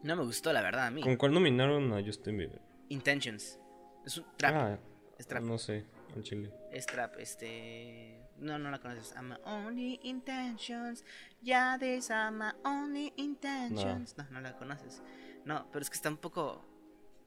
no 0.04 0.16
me 0.16 0.24
gustó 0.24 0.52
la 0.54 0.62
verdad 0.62 0.88
a 0.88 0.92
mí. 0.92 1.02
¿Con 1.02 1.16
cuál 1.18 1.34
nominaron 1.34 1.92
a 1.94 2.04
Justin 2.04 2.38
Bieber? 2.38 2.62
Intentions. 2.90 3.60
Es 4.06 4.18
un 4.18 4.26
trap, 4.38 4.56
Ah, 4.56 4.80
es 5.18 5.28
trap, 5.28 5.44
no 5.44 5.58
sé, 5.58 5.86
en 6.16 6.24
Chile. 6.24 6.52
es 6.72 6.86
trap, 6.86 7.16
este... 7.20 8.18
No, 8.38 8.58
no 8.58 8.72
la 8.72 8.80
conoces. 8.80 9.14
I'm 9.16 9.30
my 9.30 9.36
only 9.46 10.00
intentions. 10.02 11.04
Yeah, 11.44 11.78
these 11.80 12.12
are 12.12 12.32
my 12.32 12.52
only 12.66 13.14
intentions. 13.16 14.18
No. 14.18 14.26
no, 14.32 14.42
la 14.42 14.58
conoces. 14.58 15.04
No, 15.46 15.68
pero 15.72 15.84
es 15.84 15.92
que 15.92 15.96
está 15.96 16.10
un 16.10 16.18
poco. 16.18 16.66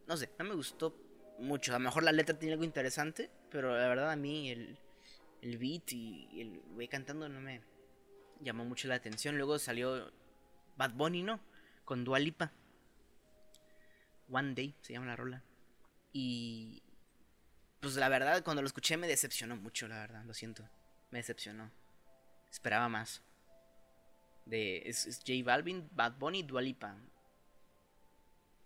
No 0.09 0.17
sé, 0.17 0.29
no 0.41 0.45
me 0.45 0.55
gustó 0.57 0.97
mucho. 1.39 1.73
A 1.73 1.79
lo 1.79 1.85
mejor 1.85 2.03
la 2.03 2.11
letra 2.11 2.37
tiene 2.37 2.55
algo 2.55 2.65
interesante, 2.65 3.31
pero 3.49 3.79
la 3.79 3.87
verdad 3.87 4.11
a 4.11 4.17
mí 4.17 4.51
el, 4.51 4.77
el 5.41 5.57
beat 5.57 5.93
y 5.93 6.41
el 6.41 6.61
güey 6.75 6.89
cantando 6.89 7.29
no 7.29 7.41
me 7.41 7.61
llamó 8.41 8.65
mucho 8.65 8.89
la 8.89 8.97
atención. 8.97 9.37
Luego 9.37 9.61
salió 9.61 10.11
Bad 10.77 10.95
Bunny, 10.95 11.23
¿no? 11.23 11.39
Con 11.85 12.03
Dua 12.03 12.19
Lipa. 12.19 12.51
One 14.35 14.55
Day 14.55 14.75
se 14.83 14.93
llama 14.93 15.07
la 15.07 15.17
rola. 15.17 15.43
Y 16.13 16.83
pues 17.81 17.97
la 17.97 18.09
verdad, 18.09 18.43
cuando 18.45 18.63
lo 18.63 18.67
escuché 18.67 18.97
me 18.97 19.07
decepcionó 19.07 19.57
mucho, 19.57 19.87
la 19.89 19.99
verdad, 19.99 20.25
lo 20.25 20.35
siento. 20.35 20.69
Me 21.11 21.19
decepcionó. 21.19 21.71
Esperaba 22.51 22.89
más. 22.89 23.23
De, 24.47 24.83
es, 24.89 25.07
es 25.07 25.19
J 25.19 25.33
Balvin, 25.45 25.89
Bad 25.93 26.15
Bunny, 26.19 26.43
Dualipa. 26.43 26.97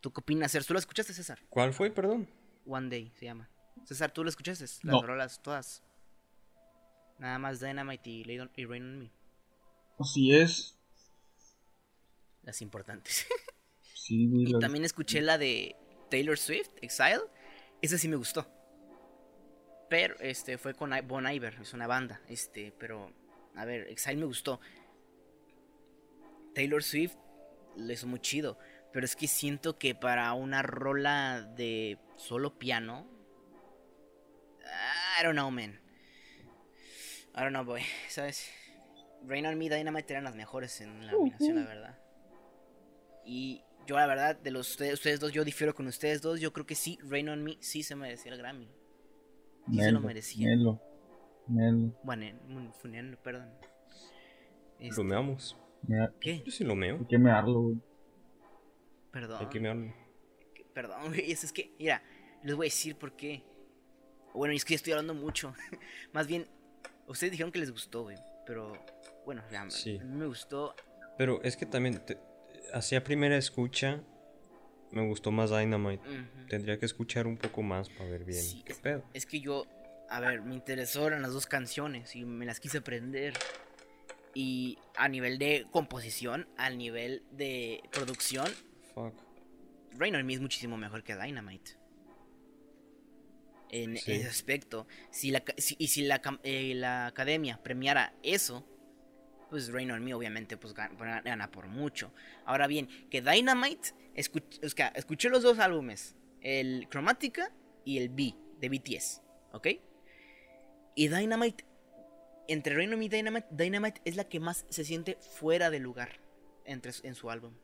¿Tú 0.00 0.12
qué 0.12 0.20
opinas, 0.20 0.52
César? 0.52 0.66
¿Tú 0.66 0.72
lo 0.72 0.78
escuchaste, 0.78 1.12
César? 1.12 1.40
¿Cuál 1.50 1.72
fue, 1.72 1.90
perdón? 1.90 2.28
One 2.66 2.88
Day 2.88 3.12
se 3.16 3.24
llama. 3.26 3.48
César, 3.84 4.10
¿tú 4.10 4.22
lo 4.22 4.30
escuchaste? 4.30 4.64
Las 4.64 4.82
No. 4.84 5.02
rolas 5.02 5.42
todas. 5.42 5.82
Nada 7.18 7.38
más 7.38 7.60
Dynamite 7.60 8.08
y, 8.10 8.24
Lay 8.24 8.38
on- 8.40 8.50
y 8.56 8.64
Rain 8.64 8.82
on 8.84 8.98
Me. 8.98 9.10
Así 9.98 10.34
es. 10.34 10.78
Las 12.42 12.62
importantes. 12.62 13.26
Sí, 14.08 14.26
güey. 14.26 14.50
y 14.50 14.58
también 14.58 14.86
escuché 14.86 15.20
la 15.20 15.36
de 15.36 15.76
Taylor 16.10 16.38
Swift, 16.38 16.70
Exile. 16.80 17.20
Esa 17.82 17.98
sí 17.98 18.08
me 18.08 18.16
gustó. 18.16 18.50
Pero 19.90 20.18
este 20.20 20.56
fue 20.56 20.72
con 20.72 20.92
Bon 21.06 21.30
Iver, 21.30 21.58
es 21.60 21.74
una 21.74 21.86
banda. 21.86 22.22
Este, 22.26 22.72
pero 22.78 23.12
a 23.54 23.66
ver, 23.66 23.86
Exile 23.88 24.16
me 24.16 24.24
gustó. 24.24 24.60
Taylor 26.54 26.82
Swift 26.82 27.16
lo 27.76 27.92
hizo 27.92 28.06
muy 28.06 28.20
chido. 28.20 28.58
Pero 28.94 29.04
es 29.04 29.14
que 29.14 29.28
siento 29.28 29.78
que 29.78 29.94
para 29.94 30.32
una 30.32 30.62
rola 30.62 31.42
de 31.42 31.98
solo 32.16 32.58
piano. 32.58 33.06
I 35.20 35.22
don't 35.22 35.34
know, 35.34 35.50
man. 35.50 35.78
I 37.34 37.40
don't 37.40 37.50
know, 37.50 37.64
boy. 37.64 37.82
¿Sabes? 38.08 38.50
Rain 39.26 39.44
on 39.44 39.58
Me, 39.58 39.68
Dynamite 39.68 40.14
eran 40.14 40.24
las 40.24 40.34
mejores 40.34 40.80
en 40.80 41.04
la 41.04 41.12
nominación, 41.12 41.56
la 41.56 41.66
verdad. 41.66 41.98
Y 43.24 43.62
yo, 43.88 43.96
la 43.96 44.06
verdad, 44.06 44.36
de 44.38 44.50
los 44.52 44.70
ustedes, 44.70 44.94
ustedes 44.94 45.18
dos, 45.18 45.32
yo 45.32 45.42
difiero 45.44 45.74
con 45.74 45.86
ustedes 45.88 46.20
dos. 46.22 46.38
Yo 46.40 46.52
creo 46.52 46.66
que 46.66 46.74
sí, 46.76 46.98
Rain 47.02 47.28
on 47.30 47.42
Me 47.42 47.56
sí 47.60 47.82
se 47.82 47.96
merecía 47.96 48.30
el 48.32 48.38
Grammy. 48.38 48.66
Sí 49.70 49.78
se 49.78 49.92
lo 49.92 49.98
Melo, 49.98 50.00
merecía. 50.06 50.48
Melo. 50.48 50.80
Melo. 51.48 51.98
Bueno, 52.04 52.24
en- 52.26 52.72
Funelo, 52.74 53.16
perdón. 53.22 53.50
Este, 54.78 55.02
Lo 55.02 55.08
meamos. 55.08 55.56
Mea- 55.86 56.12
¿Qué? 56.20 56.42
Yo 56.44 56.52
sí 56.52 56.62
lo 56.64 56.74
meo. 56.76 56.98
Hay 57.00 57.06
que 57.06 57.18
mearlo, 57.18 57.60
güey. 57.62 57.76
Perdón. 59.10 59.38
Hay 59.40 59.46
que 59.48 59.60
mearlo. 59.60 59.92
Perdón, 60.74 61.08
güey. 61.08 61.32
Es, 61.32 61.44
es 61.44 61.52
que, 61.52 61.74
mira, 61.78 62.02
les 62.44 62.54
voy 62.54 62.66
a 62.66 62.68
decir 62.68 62.96
por 62.96 63.16
qué. 63.16 63.42
Bueno, 64.34 64.54
es 64.54 64.64
que 64.64 64.74
estoy 64.74 64.92
hablando 64.92 65.14
mucho. 65.14 65.54
Más 66.12 66.26
bien, 66.26 66.46
ustedes 67.06 67.30
dijeron 67.32 67.50
que 67.52 67.58
les 67.58 67.70
gustó, 67.72 68.02
güey. 68.02 68.16
Pero, 68.46 68.72
bueno, 69.24 69.42
ya, 69.50 69.68
Sí. 69.70 69.98
a 69.98 70.04
mí 70.04 70.14
me 70.16 70.26
gustó. 70.26 70.74
Pero 71.16 71.42
es 71.42 71.56
que 71.56 71.66
también, 71.66 72.04
te- 72.04 72.18
hacia 72.72 73.02
primera 73.04 73.36
escucha, 73.36 74.02
me 74.90 75.06
gustó 75.06 75.30
más 75.30 75.50
Dynamite. 75.50 76.02
Tendría 76.48 76.78
que 76.78 76.86
escuchar 76.86 77.26
un 77.26 77.36
poco 77.36 77.62
más 77.62 77.88
para 77.88 78.08
ver 78.10 78.24
bien. 78.24 78.42
Sí, 78.42 78.62
¿Qué 78.64 78.74
pedo? 78.74 79.04
Es 79.14 79.26
que 79.26 79.40
yo, 79.40 79.66
a 80.08 80.20
ver, 80.20 80.42
me 80.42 80.54
interesaron 80.54 81.20
las 81.22 81.32
dos 81.32 81.46
canciones 81.46 82.14
y 82.16 82.24
me 82.24 82.46
las 82.46 82.60
quise 82.60 82.78
aprender. 82.78 83.34
Y 84.34 84.78
a 84.96 85.08
nivel 85.08 85.38
de 85.38 85.66
composición, 85.70 86.48
al 86.56 86.78
nivel 86.78 87.22
de 87.32 87.82
producción, 87.92 88.46
Fuck. 88.94 89.14
Rain 89.98 90.14
on 90.14 90.24
Me 90.26 90.34
es 90.34 90.40
muchísimo 90.40 90.76
mejor 90.76 91.02
que 91.02 91.16
Dynamite. 91.16 91.72
En 93.70 93.96
Sí. 93.98 94.12
ese 94.12 94.28
aspecto. 94.28 94.86
Si 95.10 95.30
la, 95.30 95.42
si- 95.58 95.76
y 95.78 95.88
si 95.88 96.02
la, 96.02 96.20
eh, 96.42 96.72
la 96.74 97.06
academia 97.06 97.60
premiara 97.62 98.14
eso, 98.22 98.66
pues 99.50 99.72
Rain 99.72 99.90
on 99.90 100.04
Me 100.04 100.14
obviamente 100.14 100.56
pues 100.56 100.74
gan- 100.74 100.96
gana, 100.98 101.20
gana 101.22 101.50
por 101.50 101.66
mucho. 101.66 102.12
Ahora 102.44 102.66
bien, 102.66 102.88
que 103.10 103.20
Dynamite, 103.22 103.90
escuch- 104.14 104.64
o 104.64 104.68
sea, 104.68 104.88
escuché 104.88 105.28
los 105.30 105.42
dos 105.42 105.58
álbumes, 105.58 106.16
el 106.40 106.86
Chromatica 106.90 107.50
y 107.84 107.98
el 107.98 108.08
B 108.10 108.34
de 108.60 108.68
BTS, 108.68 109.22
¿ok? 109.52 109.68
Y 110.94 111.08
Dynamite, 111.08 111.64
entre 112.48 112.74
Rain 112.74 112.92
on 112.92 112.98
Me 112.98 113.06
y 113.06 113.08
Dynamite, 113.08 113.46
Dynamite 113.50 114.00
es 114.04 114.16
la 114.16 114.24
que 114.24 114.40
más 114.40 114.66
se 114.68 114.84
siente 114.84 115.16
fuera 115.36 115.70
de 115.70 115.78
lugar 115.78 116.20
entre, 116.64 116.92
en 117.02 117.14
su 117.14 117.30
álbum. 117.30 117.54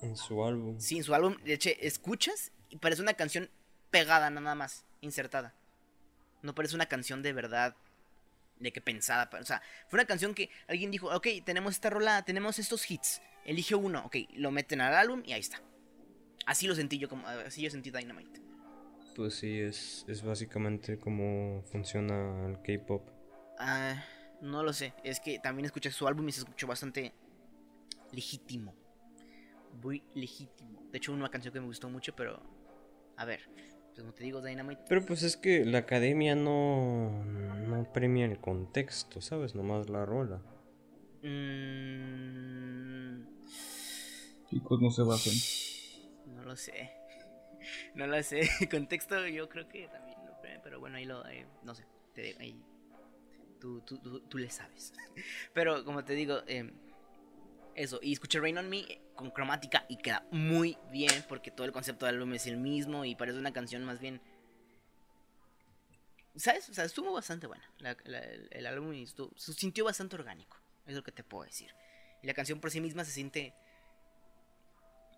En 0.00 0.16
su 0.16 0.44
álbum. 0.44 0.80
Sí, 0.80 0.96
en 0.98 1.04
su 1.04 1.14
álbum, 1.14 1.36
de 1.44 1.52
hecho, 1.54 1.70
escuchas 1.80 2.50
y 2.70 2.76
parece 2.76 3.02
una 3.02 3.14
canción 3.14 3.50
pegada 3.90 4.30
nada 4.30 4.54
más, 4.54 4.84
insertada. 5.00 5.54
No 6.42 6.54
parece 6.54 6.74
una 6.74 6.86
canción 6.86 7.22
de 7.22 7.32
verdad, 7.32 7.76
de 8.62 8.72
que 8.72 8.80
pensada. 8.80 9.28
O 9.40 9.44
sea, 9.44 9.62
fue 9.88 9.98
una 9.98 10.06
canción 10.06 10.34
que 10.34 10.50
alguien 10.68 10.90
dijo, 10.90 11.14
ok, 11.14 11.26
tenemos 11.44 11.74
esta 11.74 11.90
rola, 11.90 12.24
tenemos 12.24 12.58
estos 12.58 12.90
hits, 12.90 13.20
elige 13.44 13.74
uno, 13.74 14.04
ok, 14.06 14.16
lo 14.34 14.50
meten 14.50 14.80
al 14.80 14.94
álbum 14.94 15.22
y 15.24 15.32
ahí 15.32 15.40
está. 15.40 15.62
Así 16.46 16.66
lo 16.66 16.74
sentí 16.74 16.98
yo, 16.98 17.08
como, 17.08 17.26
así 17.26 17.62
yo 17.62 17.70
sentí 17.70 17.90
Dynamite. 17.90 18.40
Pues 19.14 19.34
sí, 19.34 19.60
es, 19.60 20.04
es 20.08 20.22
básicamente 20.22 20.98
como 20.98 21.62
funciona 21.70 22.46
el 22.46 22.62
K-pop. 22.62 23.08
Ah, 23.58 24.02
no 24.40 24.62
lo 24.62 24.72
sé, 24.72 24.94
es 25.04 25.20
que 25.20 25.38
también 25.38 25.66
escuché 25.66 25.90
su 25.90 26.08
álbum 26.08 26.28
y 26.28 26.32
se 26.32 26.40
escuchó 26.40 26.66
bastante 26.66 27.12
legítimo. 28.12 28.74
Muy 29.82 30.02
legítimo. 30.14 30.82
De 30.90 30.98
hecho, 30.98 31.12
una 31.12 31.30
canción 31.30 31.52
que 31.52 31.60
me 31.60 31.66
gustó 31.66 31.88
mucho, 31.88 32.14
pero... 32.14 32.42
A 33.16 33.24
ver, 33.24 33.40
como 33.96 34.12
te 34.12 34.24
digo, 34.24 34.40
Dynamite 34.42 34.82
Pero 34.88 35.04
pues 35.04 35.22
es 35.22 35.36
que 35.36 35.64
la 35.64 35.78
academia 35.78 36.34
no, 36.34 37.24
no 37.24 37.92
premia 37.92 38.24
el 38.26 38.38
contexto, 38.38 39.20
¿sabes? 39.20 39.54
Nomás 39.54 39.88
la 39.90 40.04
rola. 40.06 40.40
Mm, 41.22 43.24
Chicos, 44.50 44.80
no 44.80 44.90
se 44.90 45.02
basen. 45.02 46.36
no 46.36 46.44
lo 46.44 46.56
sé. 46.56 46.90
No 47.94 48.08
lo 48.08 48.20
sé. 48.24 48.40
Contexto 48.70 49.24
yo 49.28 49.48
creo 49.48 49.68
que 49.68 49.86
también 49.86 50.18
lo 50.26 50.32
creo, 50.40 50.60
pero 50.64 50.80
bueno, 50.80 50.96
ahí 50.96 51.04
lo... 51.04 51.24
ahí, 51.24 51.44
no 51.62 51.76
sé. 51.76 51.84
te- 52.12 52.34
ahí, 52.40 52.60
tú, 53.60 53.80
tú, 53.82 53.98
tú, 53.98 54.18
tú 54.22 54.38
le 54.38 54.50
sabes. 54.50 54.92
Pero 55.54 55.84
como 55.84 56.04
te 56.04 56.14
digo, 56.14 56.40
eh, 56.48 56.72
eso. 57.74 57.98
Y 58.02 58.12
escuché 58.12 58.40
Rain 58.40 58.58
on 58.58 58.68
Me 58.68 59.00
con 59.14 59.30
cromática 59.30 59.84
y 59.88 59.96
queda 59.98 60.26
muy 60.30 60.76
bien 60.90 61.24
porque 61.28 61.50
todo 61.50 61.66
el 61.66 61.72
concepto 61.72 62.06
del 62.06 62.16
álbum 62.16 62.34
es 62.34 62.46
el 62.46 62.56
mismo 62.56 63.04
y 63.04 63.14
parece 63.14 63.38
una 63.38 63.52
canción 63.52 63.84
más 63.84 64.00
bien... 64.00 64.20
¿Sabes? 66.34 66.68
O 66.70 66.74
sea, 66.74 66.84
estuvo 66.84 67.12
bastante 67.12 67.46
buena. 67.46 67.64
el, 68.04 68.48
el 68.50 68.66
álbum 68.66 68.92
estuvo- 68.94 69.32
se 69.36 69.52
sintió 69.52 69.84
bastante 69.84 70.16
orgánico. 70.16 70.56
Es 70.86 70.94
lo 70.96 71.02
que 71.02 71.12
te 71.12 71.22
puedo 71.22 71.44
decir. 71.44 71.74
Y 72.22 72.26
la 72.26 72.34
canción 72.34 72.60
por 72.60 72.70
sí 72.70 72.80
misma 72.80 73.04
se 73.04 73.12
siente... 73.12 73.54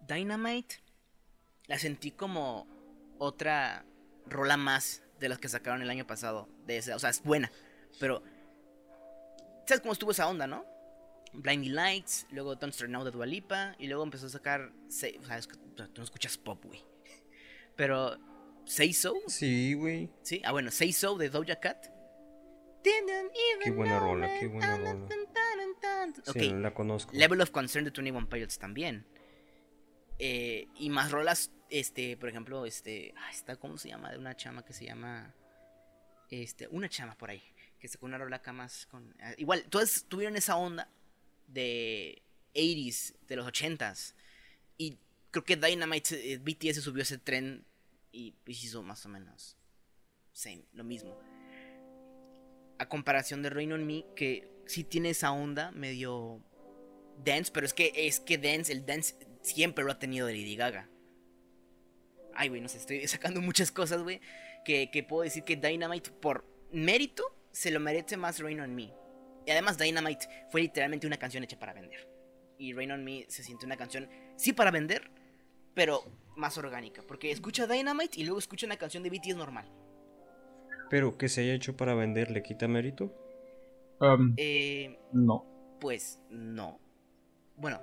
Dynamite 0.07 0.77
la 1.67 1.79
sentí 1.79 2.11
como 2.11 2.67
otra 3.19 3.87
rola 4.27 4.57
más 4.57 5.03
de 5.19 5.29
las 5.29 5.39
que 5.39 5.49
sacaron 5.49 5.81
el 5.83 5.89
año 5.89 6.07
pasado. 6.07 6.49
De 6.67 6.77
esa, 6.77 6.97
o 6.97 6.99
sea, 6.99 7.09
es 7.11 7.23
buena, 7.23 7.51
pero 8.01 8.23
¿sabes 9.67 9.81
cómo 9.81 9.93
estuvo 9.93 10.11
esa 10.11 10.29
onda, 10.29 10.47
no? 10.47 10.67
Blinding 11.35 11.75
Lights, 11.75 12.27
luego 12.31 12.55
Don't 12.57 12.73
Start 12.73 12.91
Now 12.91 13.05
de 13.05 13.11
Dua 13.11 13.27
Lipa, 13.27 13.75
y 13.79 13.87
luego 13.89 14.03
empezó 14.05 14.27
a 14.27 14.31
sacar, 14.31 14.73
Say- 14.89 15.19
o 15.19 15.25
sea, 15.27 15.39
es 15.39 15.49
tú 15.49 15.89
no 15.97 16.03
escuchas 16.05 16.39
pop, 16.39 16.65
güey. 16.65 16.83
Pero 17.77 18.17
Say 18.65 18.93
So, 18.93 19.15
Sí, 19.27 19.75
güey. 19.75 20.11
sí, 20.23 20.41
ah 20.45 20.53
bueno, 20.53 20.71
Say 20.71 20.93
So 20.93 21.17
de 21.19 21.29
Doja 21.31 21.57
Cat. 21.61 21.87
Qué 23.63 23.71
buena 23.71 23.99
rola, 23.99 24.29
qué 24.39 24.47
buena 24.47 24.77
rola. 24.77 25.09
Sí, 26.27 26.31
Ok, 26.51 26.61
la 26.61 26.75
conozco. 26.75 27.13
Level 27.15 27.41
of 27.41 27.51
Concern 27.51 27.85
de 27.85 27.91
21 27.91 28.29
Pilots 28.29 28.59
también. 28.59 29.07
Eh, 30.19 30.69
y 30.77 30.91
más 30.91 31.11
rolas, 31.11 31.51
este, 31.71 32.17
por 32.17 32.29
ejemplo, 32.29 32.67
este, 32.67 33.15
ah, 33.17 33.31
está, 33.31 33.57
¿cómo 33.57 33.79
se 33.79 33.89
llama? 33.89 34.11
De 34.13 34.19
una 34.19 34.37
chama 34.37 34.65
que 34.65 34.73
se 34.73 34.85
llama, 34.85 35.35
este, 36.31 36.69
una 36.69 36.89
chama 36.89 37.17
por 37.17 37.31
ahí, 37.31 37.43
que 37.81 37.89
sacó 37.89 38.07
una 38.07 38.19
rola 38.19 38.37
acá 38.37 38.53
más 38.53 38.87
con, 38.87 39.15
ah, 39.21 39.33
igual, 39.39 39.65
todas 39.71 40.05
tuvieron 40.09 40.37
esa 40.37 40.57
onda 40.57 40.89
de 41.47 42.23
80s, 42.55 43.15
de 43.27 43.37
los 43.37 43.47
80s, 43.47 44.15
y 44.79 44.99
creo 45.31 45.45
que 45.45 45.57
Dynamite, 45.57 46.33
eh, 46.33 46.39
BTS 46.39 46.83
subió 46.83 47.03
ese 47.03 47.19
tren 47.19 47.65
y 48.13 48.33
pues 48.45 48.63
hizo 48.63 48.83
más 48.83 49.05
o 49.07 49.09
menos, 49.09 49.57
same, 50.33 50.65
lo 50.73 50.85
mismo. 50.85 51.19
A 52.79 52.89
comparación 52.89 53.43
de 53.43 53.51
Rain 53.51 53.73
on 53.73 53.87
Me, 53.87 54.05
que 54.15 54.49
sí 54.67 54.85
tiene 54.85 55.11
esa 55.11 55.33
onda 55.33 55.71
medio 55.73 56.43
dance, 57.25 57.51
pero 57.53 57.67
es 57.67 57.75
que 57.75 57.93
es 57.95 58.21
que 58.21 58.39
dance, 58.39 58.73
el 58.73 58.87
dance 58.87 59.15
siempre 59.43 59.85
lo 59.85 59.93
ha 59.93 59.99
tenido 59.99 60.29
Lady 60.29 60.57
Gaga. 60.57 60.89
Ay, 62.35 62.49
güey, 62.49 62.61
no 62.61 62.69
sé, 62.69 62.79
estoy 62.79 63.07
sacando 63.09 63.41
muchas 63.41 63.71
cosas, 63.71 64.03
güey, 64.03 64.21
que, 64.65 64.91
que 64.91 65.03
puedo 65.03 65.23
decir 65.23 65.45
que 65.45 65.57
Dynamite 65.57 66.11
por 66.11 66.45
mérito 66.73 67.25
se 67.53 67.71
lo 67.71 67.81
merece 67.81 68.17
más 68.17 68.41
Rain 68.41 68.61
on 68.61 68.75
Me. 68.75 68.93
Y 69.47 69.51
además 69.51 69.77
Dynamite 69.79 70.27
fue 70.51 70.63
literalmente 70.63 71.07
una 71.07 71.17
canción 71.19 71.45
hecha 71.45 71.59
para 71.59 71.73
vender. 71.73 72.09
Y 72.59 72.73
Rain 72.73 72.93
on 72.93 73.05
Me 73.05 73.27
se 73.29 73.43
siente 73.43 73.67
una 73.67 73.77
canción, 73.77 74.09
sí 74.37 74.53
para 74.53 74.71
vender, 74.71 75.11
pero 75.75 76.03
más 76.37 76.57
orgánica. 76.57 77.03
Porque 77.07 77.31
escucha 77.31 77.67
Dynamite 77.67 78.21
y 78.21 78.25
luego 78.25 78.39
escucha 78.39 78.67
una 78.67 78.77
canción 78.77 79.03
de 79.03 79.11
BTS 79.11 79.37
normal. 79.37 79.71
Pero 80.91 81.19
que 81.19 81.29
se 81.29 81.43
haya 81.43 81.55
hecho 81.55 81.77
para 81.77 81.95
vender, 81.95 82.31
¿le 82.31 82.43
quita 82.43 82.69
mérito? 82.69 83.13
Um, 84.01 84.35
Eh, 84.37 84.99
no. 85.13 85.45
pues 85.81 86.21
no. 86.31 86.79
Bueno. 87.57 87.81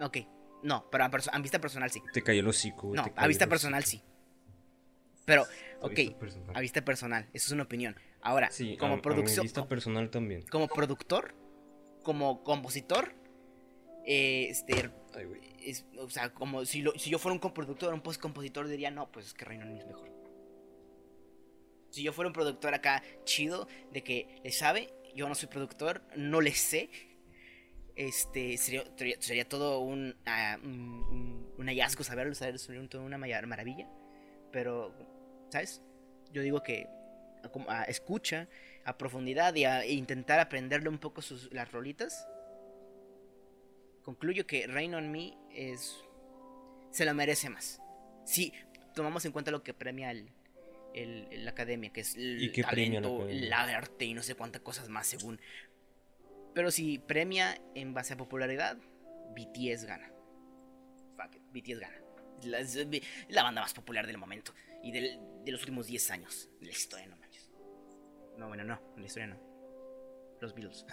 Ok, 0.00 0.18
no, 0.62 0.88
pero 0.90 1.04
a, 1.04 1.10
perso- 1.10 1.30
a 1.32 1.38
vista 1.38 1.58
personal 1.60 1.90
sí. 1.90 2.02
Te 2.12 2.22
cayó 2.22 2.40
el 2.40 2.48
hocico, 2.48 2.90
No, 2.94 3.04
te 3.04 3.12
a 3.16 3.26
vista 3.26 3.46
personal 3.46 3.84
sí. 3.84 4.02
Pero, 5.24 5.44
ok, 5.80 6.18
personal. 6.18 6.56
a 6.56 6.60
vista 6.60 6.84
personal, 6.84 7.28
eso 7.32 7.46
es 7.46 7.52
una 7.52 7.64
opinión. 7.64 7.96
Ahora, 8.22 8.50
Sí, 8.50 8.76
como 8.76 8.92
a- 8.92 8.94
a 8.94 8.96
mi 8.96 9.02
producción, 9.02 9.42
vista 9.44 9.66
personal 9.68 10.10
también. 10.10 10.42
como 10.50 10.68
productor, 10.68 11.34
como 12.02 12.42
compositor, 12.42 13.14
eh, 14.04 14.48
este, 14.50 14.90
Ay, 15.14 15.26
es- 15.60 15.84
o 15.98 16.08
sea, 16.10 16.32
como 16.32 16.64
si, 16.64 16.82
lo- 16.82 16.96
si 16.98 17.10
yo 17.10 17.18
fuera 17.18 17.32
un 17.34 17.38
compositor, 17.40 17.92
un 17.92 18.00
post-compositor, 18.02 18.68
diría, 18.68 18.90
no, 18.90 19.10
pues 19.10 19.26
es 19.26 19.34
que 19.34 19.44
Reino 19.44 19.64
Unido 19.66 19.80
es 19.80 19.86
mejor. 19.86 20.10
Si 21.90 22.02
yo 22.02 22.12
fuera 22.12 22.28
un 22.28 22.34
productor 22.34 22.74
acá 22.74 23.02
chido, 23.24 23.66
de 23.92 24.02
que 24.02 24.40
le 24.44 24.52
sabe, 24.52 24.92
yo 25.14 25.28
no 25.28 25.34
soy 25.34 25.48
productor, 25.48 26.02
no 26.16 26.40
le 26.40 26.52
sé, 26.52 26.90
este, 27.94 28.58
sería, 28.58 28.84
todo 29.48 29.80
un, 29.80 30.14
ah, 30.26 30.58
un, 30.62 31.50
un- 31.58 31.66
hallazgo 31.66 32.04
saberlo, 32.04 32.34
saber, 32.34 32.58
sería 32.58 32.80
un- 32.82 32.88
toda 32.88 33.04
una 33.04 33.16
maravilla. 33.18 33.88
Pero, 34.52 34.94
¿sabes? 35.50 35.82
Yo 36.32 36.42
digo 36.42 36.62
que 36.62 36.86
a 37.42 37.48
como- 37.48 37.70
a 37.70 37.84
escucha 37.84 38.48
a 38.84 38.96
profundidad 38.98 39.54
y 39.54 39.64
a 39.64 39.84
e 39.84 39.92
intentar 39.92 40.38
aprenderle 40.40 40.88
un 40.88 40.98
poco 40.98 41.22
sus, 41.22 41.52
las 41.52 41.70
rolitas. 41.72 42.26
Concluyo 44.02 44.46
que 44.46 44.66
Rain 44.66 44.94
on 44.94 45.10
Me 45.10 45.36
es. 45.52 45.96
se 46.90 47.04
lo 47.04 47.12
merece 47.14 47.50
más. 47.50 47.80
Si 48.24 48.52
tomamos 48.94 49.24
en 49.26 49.32
cuenta 49.32 49.50
lo 49.50 49.62
que 49.62 49.74
premia 49.74 50.10
el, 50.12 50.30
el- 50.94 51.44
la 51.44 51.50
academia, 51.50 51.90
que 51.92 52.00
es 52.00 52.14
el 52.16 52.40
¿Y 52.42 52.52
qué 52.52 52.62
premia 52.64 53.00
la 53.00 53.08
talento, 53.08 53.46
la 53.48 53.62
arte 53.76 54.04
y 54.06 54.14
no 54.14 54.22
sé 54.22 54.34
cuántas 54.34 54.62
cosas 54.62 54.88
más 54.88 55.06
según. 55.06 55.40
Pero 56.54 56.70
si 56.70 56.98
premia 56.98 57.60
en 57.74 57.92
base 57.92 58.14
a 58.14 58.16
popularidad, 58.16 58.78
BTS 59.34 59.84
gana. 59.84 60.10
Fuck 61.16 61.34
it, 61.36 61.42
BTS 61.52 61.80
gana. 61.80 62.00
La, 62.44 62.58
es 62.60 62.78
la 63.28 63.42
banda 63.42 63.60
más 63.60 63.74
popular 63.74 64.06
del 64.06 64.16
momento 64.18 64.54
y 64.82 64.92
del- 64.92 65.18
de 65.46 65.52
los 65.52 65.60
últimos 65.62 65.86
10 65.86 66.10
años. 66.10 66.50
La 66.60 66.70
historia, 66.70 67.06
no 67.06 67.16
manches. 67.16 67.50
No, 68.36 68.48
bueno, 68.48 68.64
no, 68.64 68.80
en 68.96 69.00
la 69.00 69.06
historia 69.06 69.28
no. 69.28 69.40
Los 70.40 70.54
Beatles. 70.54 70.84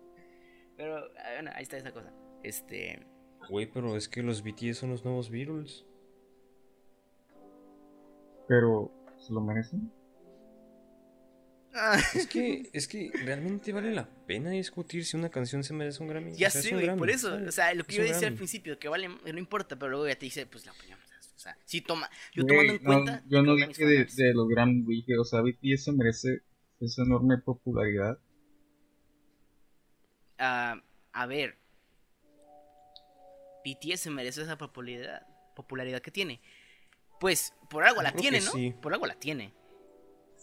Pero, 0.76 0.98
ah, 0.98 1.32
bueno, 1.34 1.50
ahí 1.54 1.62
está 1.62 1.78
esa 1.78 1.90
cosa. 1.90 2.12
Este. 2.44 3.04
Güey, 3.48 3.66
pero 3.66 3.96
es 3.96 4.08
que 4.08 4.22
los 4.22 4.42
BTS 4.42 4.76
son 4.78 4.90
los 4.90 5.04
nuevos 5.04 5.30
Beatles. 5.30 5.86
Pero, 8.46 8.92
¿se 9.18 9.32
lo 9.32 9.40
merecen? 9.40 9.90
ah, 11.74 11.98
Es 12.14 12.26
que, 12.26 12.68
es 12.72 12.86
que 12.86 13.10
realmente 13.24 13.72
vale 13.72 13.92
la 13.92 14.06
pena 14.26 14.50
discutir 14.50 15.04
si 15.06 15.16
una 15.16 15.30
canción 15.30 15.64
se 15.64 15.72
merece 15.72 16.02
un 16.02 16.08
Grammy. 16.10 16.34
ya 16.34 16.48
O 16.48 16.50
sea, 16.50 16.60
es 16.60 16.66
sé, 16.66 16.72
un 16.72 16.74
güey, 16.76 16.86
Grammy, 16.86 16.98
por 16.98 17.10
eso. 17.10 17.34
O 17.34 17.52
sea, 17.52 17.72
lo 17.72 17.84
que 17.84 17.92
Es 17.92 17.98
yo 17.98 18.04
decía 18.04 18.28
al 18.28 18.34
principio, 18.34 18.78
que 18.78 18.88
vale, 18.88 19.08
no 19.08 19.38
importa, 19.38 19.76
pero 19.76 19.90
luego 19.90 20.06
ya 20.08 20.16
te 20.16 20.26
dice, 20.26 20.44
pues 20.46 20.66
la 20.66 20.72
opinión. 20.72 20.98
O 21.36 21.38
sea, 21.38 21.56
si 21.66 21.82
toma. 21.82 22.08
Yo 22.34 22.46
tomando 22.46 22.72
en 22.72 22.82
no, 22.82 22.92
cuenta. 22.92 23.22
yo 23.28 23.42
no 23.42 23.54
dije 23.54 23.84
de, 23.84 24.04
de 24.06 24.34
los 24.34 24.48
Grammy, 24.48 24.82
güey, 24.82 25.04
o 25.20 25.24
sea, 25.24 25.42
BTS 25.42 25.84
se 25.84 25.92
merece 25.92 26.40
esa 26.80 27.02
enorme 27.02 27.38
popularidad. 27.38 28.18
Ah, 30.38 30.80
a 31.12 31.26
ver. 31.26 31.56
BTS 33.64 34.00
se 34.00 34.10
merece 34.10 34.42
esa 34.42 34.56
popularidad, 34.56 35.26
popularidad 35.54 36.00
que 36.00 36.10
tiene. 36.10 36.40
Pues 37.20 37.52
por 37.70 37.84
algo 37.84 38.02
la 38.02 38.10
creo 38.12 38.22
tiene, 38.22 38.40
¿no? 38.40 38.52
sí. 38.52 38.74
Por 38.80 38.92
algo 38.92 39.06
la 39.06 39.14
tiene. 39.14 39.52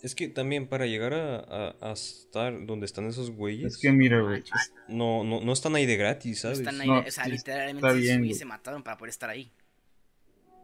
Es 0.01 0.15
que 0.15 0.27
también 0.27 0.67
para 0.67 0.85
llegar 0.85 1.13
a, 1.13 1.37
a- 1.39 1.75
a 1.79 1.91
estar 1.93 2.65
donde 2.65 2.85
están 2.85 3.05
esos 3.05 3.31
güeyes, 3.31 3.75
Es 3.75 3.79
que 3.79 3.91
mira, 3.91 4.17
No 4.17 4.25
güey, 4.27 4.43
no, 4.89 5.23
no, 5.23 5.39
no 5.39 5.53
están 5.53 5.75
ahí 5.75 5.85
de 5.85 5.95
gratis, 5.95 6.37
No 6.37 6.41
¿sabes? 6.41 6.59
están 6.59 6.81
ahí, 6.81 6.87
No, 6.87 6.99
o 6.99 7.11
sea, 7.11 7.25
literalmente 7.27 8.17
güey. 8.19 8.33
se 8.33 8.43
mataron 8.43 8.83
para 8.83 8.97
poder 8.97 9.11
estar 9.11 9.29
ahí. 9.29 9.49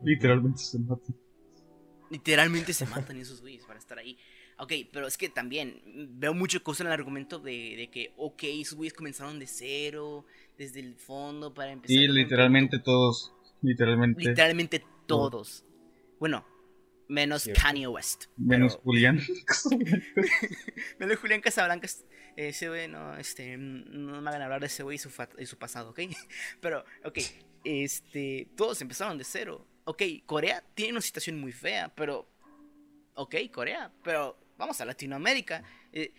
Literalmente 0.04 0.60
se 0.60 0.80
mata. 0.80 1.14
Literalmente 2.10 2.74
se 2.74 2.86
matan 2.88 3.18
esos 3.18 3.42
güeyes 3.42 3.64
para 3.66 3.78
estar 3.80 3.98
ahí. 4.00 4.18
Ok, 4.58 4.74
pero 4.92 5.08
es 5.08 5.18
que 5.18 5.30
también 5.30 5.82
veo 6.20 6.34
mucho 6.34 6.62
cosa 6.64 6.84
en 6.84 6.88
el 6.88 6.94
argumento 6.94 7.40
de, 7.40 7.76
de 7.78 7.90
que, 7.92 8.14
ok, 8.18 8.44
esos 8.44 8.76
güeyes 8.76 8.94
comenzaron 8.94 9.40
de 9.40 9.48
cero, 9.48 10.26
desde 10.58 10.80
el 10.82 10.96
fondo 10.96 11.54
para 11.54 11.72
empezar. 11.72 11.96
Sí, 11.96 12.08
literalmente 12.08 12.80
todos, 12.80 13.34
literalmente, 13.62 14.22
Literalmente 14.22 14.84
todos. 15.06 15.64
Bueno, 16.20 16.46
menos 17.08 17.44
Cierto. 17.44 17.62
Kanye 17.62 17.88
West. 17.88 18.26
menos 18.38 18.74
pero- 18.74 18.84
Julián. 18.84 19.20
menos 21.00 21.18
Julián 21.20 21.42
Casablancas. 21.42 22.04
Ese 22.36 22.70
güey, 22.70 22.88
no, 22.88 23.16
este, 23.18 23.58
no 23.58 24.22
me 24.22 24.30
hagan 24.30 24.42
hablar 24.42 24.62
de 24.62 24.68
ese 24.68 24.84
güey 24.84 24.96
y 24.96 25.00
su, 25.00 25.10
fa- 25.10 25.30
y 25.38 25.46
su 25.46 25.58
pasado, 25.58 25.90
¿ok? 25.92 26.00
Pero, 26.62 26.84
ok, 27.04 27.18
este, 27.64 28.50
todos 28.56 28.82
empezaron 28.82 29.18
de 29.18 29.24
cero. 29.24 29.66
Ok, 29.90 30.04
Corea 30.28 30.64
tiene 30.76 30.92
una 30.92 31.02
situación 31.02 31.40
muy 31.42 31.52
fea, 31.52 31.92
pero, 31.96 32.30
ok, 33.16 33.36
Corea, 33.52 33.92
pero 34.04 34.38
vamos 34.56 34.80
a 34.80 34.86
Latinoamérica. 34.86 35.64
eh, 35.92 36.14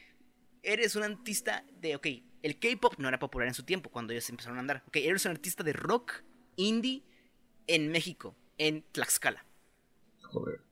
eres 0.60 0.96
un 0.96 1.04
artista 1.04 1.64
de, 1.80 1.94
ok, 1.94 2.06
el 2.42 2.58
K-pop 2.58 2.94
no 2.98 3.06
era 3.06 3.20
popular 3.20 3.46
en 3.46 3.54
su 3.54 3.62
tiempo 3.62 3.88
cuando 3.88 4.12
ellos 4.12 4.28
empezaron 4.28 4.58
a 4.58 4.60
andar. 4.62 4.82
Ok, 4.88 4.96
eres 4.96 5.24
un 5.24 5.30
artista 5.30 5.62
de 5.62 5.72
rock, 5.72 6.24
indie, 6.56 7.04
en 7.68 7.92
México, 7.92 8.34
en 8.58 8.82
Tlaxcala. 8.90 9.46
Joder, 10.20 10.62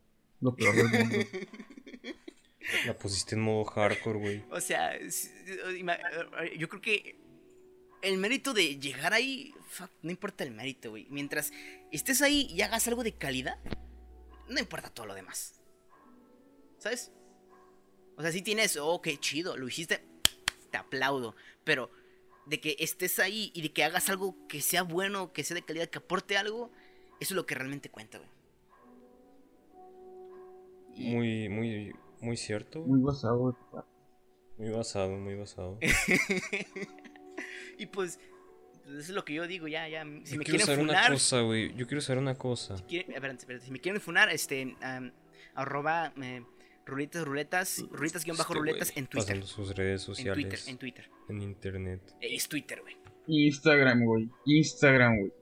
lo 0.40 0.56
peor 0.56 0.74
del 0.74 0.88
mundo. 0.88 1.18
La 2.84 2.98
pusiste 2.98 3.36
en 3.36 3.42
modo 3.42 3.64
hardcore, 3.64 4.18
güey. 4.18 4.44
O 4.50 4.60
sea, 4.60 4.98
yo 4.98 6.68
creo 6.68 6.82
que 6.82 7.16
el 8.02 8.18
mérito 8.18 8.54
de 8.54 8.78
llegar 8.78 9.12
ahí, 9.12 9.54
fuck, 9.68 9.90
no 10.02 10.10
importa 10.10 10.44
el 10.44 10.50
mérito, 10.52 10.90
güey. 10.90 11.06
Mientras 11.10 11.52
estés 11.92 12.22
ahí 12.22 12.46
y 12.50 12.62
hagas 12.62 12.86
algo 12.88 13.02
de 13.02 13.12
calidad, 13.12 13.58
no 14.48 14.58
importa 14.58 14.90
todo 14.90 15.06
lo 15.06 15.14
demás. 15.14 15.60
¿Sabes? 16.78 17.10
O 18.16 18.22
sea, 18.22 18.32
si 18.32 18.42
tienes, 18.42 18.76
oh, 18.76 19.00
qué 19.02 19.16
chido, 19.18 19.56
lo 19.56 19.68
hiciste, 19.68 20.04
te 20.70 20.76
aplaudo. 20.78 21.34
Pero 21.64 21.90
de 22.46 22.60
que 22.60 22.76
estés 22.78 23.18
ahí 23.18 23.50
y 23.54 23.62
de 23.62 23.72
que 23.72 23.84
hagas 23.84 24.08
algo 24.08 24.34
que 24.48 24.60
sea 24.60 24.82
bueno, 24.82 25.32
que 25.32 25.44
sea 25.44 25.54
de 25.54 25.62
calidad, 25.64 25.88
que 25.88 25.98
aporte 25.98 26.36
algo, 26.36 26.70
eso 27.20 27.34
es 27.34 27.36
lo 27.36 27.46
que 27.46 27.54
realmente 27.54 27.90
cuenta, 27.90 28.18
güey. 28.18 28.30
Y- 30.94 31.14
Muy, 31.14 31.48
muy, 31.48 31.92
muy 32.20 32.36
cierto. 32.36 32.80
Muy 32.80 33.00
basado. 33.00 33.56
Muy 34.56 34.70
basado, 34.70 35.10
muy 35.10 35.34
basado. 35.36 35.78
y 37.78 37.86
pues, 37.86 38.18
pues, 38.84 38.96
eso 38.98 38.98
es 39.00 39.08
lo 39.10 39.24
que 39.24 39.34
yo 39.34 39.46
digo, 39.46 39.68
ya, 39.68 39.88
ya. 39.88 40.02
Si 40.24 40.32
Yo 40.32 40.38
me 40.38 40.44
quiero 40.44 40.44
quieren 40.44 40.66
saber 40.66 40.78
una 40.80 40.92
funar, 40.94 41.12
cosa, 41.12 41.40
güey. 41.40 41.74
Yo 41.74 41.86
quiero 41.86 42.00
saber 42.00 42.22
una 42.22 42.34
cosa. 42.36 42.74
quieren- 42.86 43.12
espérate, 43.12 43.38
espérate, 43.40 43.64
si 43.66 43.70
me 43.70 43.80
quieren 43.80 44.00
funar, 44.00 44.28
este, 44.30 44.76
arroba 45.54 46.12
eh, 46.22 46.42
ruletas, 46.86 47.24
ruletas, 47.24 47.84
ruletas 47.90 48.24
guion 48.24 48.36
bajo 48.36 48.52
Este 48.54 48.58
ruletas 48.60 48.88
en 48.96 49.06
Twitter. 49.06 49.26
Pasando 49.26 49.46
sus 49.46 49.74
redes 49.76 50.02
En 50.02 50.06
sociales. 50.06 50.34
Twitter, 50.48 50.60
en 50.68 50.78
Twitter. 50.78 51.10
en 51.28 51.42
internet. 51.42 52.14
Eh, 52.20 52.34
Es 52.34 52.48
Twitter, 52.48 52.80
güey. 52.80 52.96
Instagram, 53.26 54.04
güey. 54.04 54.30
Instagram, 54.46 55.18
güey. 55.18 55.32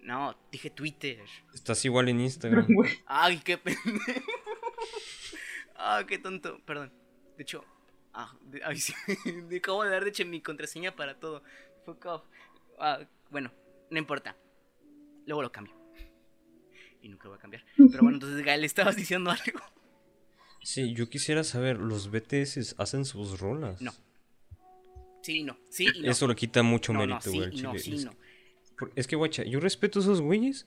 No, 0.00 0.34
dije 0.50 0.70
Twitter. 0.70 1.20
Estás 1.52 1.84
igual 1.84 2.08
en 2.08 2.20
Instagram. 2.20 2.66
güey. 2.74 2.90
Ay, 3.06 3.38
qué 3.44 3.58
pendejo. 3.58 3.92
Ah, 5.78 6.04
qué 6.08 6.18
tonto. 6.18 6.58
Perdón. 6.64 6.90
De 7.36 7.42
hecho, 7.42 7.62
ah, 8.16 8.36
de- 8.42 8.62
ay, 8.64 8.76
sí. 8.80 8.92
Me 9.48 9.58
acabo 9.58 9.84
de 9.84 9.90
dar, 9.90 10.02
de 10.04 10.10
hecho, 10.10 10.26
mi 10.26 10.40
contraseña 10.40 10.94
para 10.96 11.18
todo. 11.20 11.42
Fuck 11.84 12.04
off. 12.06 12.22
Ah, 12.80 13.00
bueno, 13.30 13.52
no 13.90 13.98
importa. 13.98 14.36
Luego 15.26 15.42
lo 15.42 15.52
cambio. 15.52 15.74
Y 17.02 17.08
nunca 17.08 17.24
lo 17.24 17.30
voy 17.30 17.38
a 17.38 17.40
cambiar. 17.42 17.64
Pero 17.76 18.02
bueno, 18.02 18.16
entonces, 18.16 18.44
Gael, 18.44 18.64
estabas 18.64 18.96
diciendo 18.96 19.30
algo. 19.30 19.60
Sí, 20.62 20.92
yo 20.94 21.08
quisiera 21.08 21.44
saber, 21.44 21.78
¿los 21.78 22.10
BTS 22.10 22.74
hacen 22.78 23.04
sus 23.04 23.38
rolas? 23.38 23.80
No. 23.80 23.92
Sí, 25.22 25.42
no. 25.44 25.56
Sí 25.70 25.86
y 25.94 26.00
no. 26.02 26.10
Eso 26.10 26.26
le 26.26 26.34
quita 26.34 26.62
mucho 26.62 26.92
no, 26.92 27.00
no, 27.00 27.06
mérito, 27.06 27.30
sí 27.30 27.36
güey. 27.36 27.48
al 27.50 27.54
y 27.58 27.62
no, 27.62 27.78
sí 27.78 27.90
y 27.92 27.94
Es- 27.96 28.04
no. 28.04 28.14
por- 28.78 28.92
Es 28.96 29.06
que, 29.06 29.16
guacha, 29.16 29.44
yo 29.44 29.60
respeto 29.60 29.98
a 29.98 30.02
esos 30.02 30.20
güeyes 30.20 30.66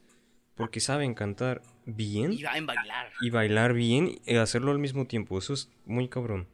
porque 0.55 0.79
saben 0.81 1.13
cantar 1.13 1.61
bien 1.85 2.33
Y 2.33 2.43
va 2.43 2.57
en 2.57 2.65
bailar. 2.65 3.11
y 3.21 3.29
bailar 3.29 3.73
bien 3.73 4.19
y 4.25 4.35
hacerlo 4.35 4.71
al 4.71 4.79
mismo 4.79 5.05
tiempo. 5.05 5.37
Eso 5.37 5.53
es 5.53 5.69
muy 5.85 6.07
cabrón. 6.09 6.47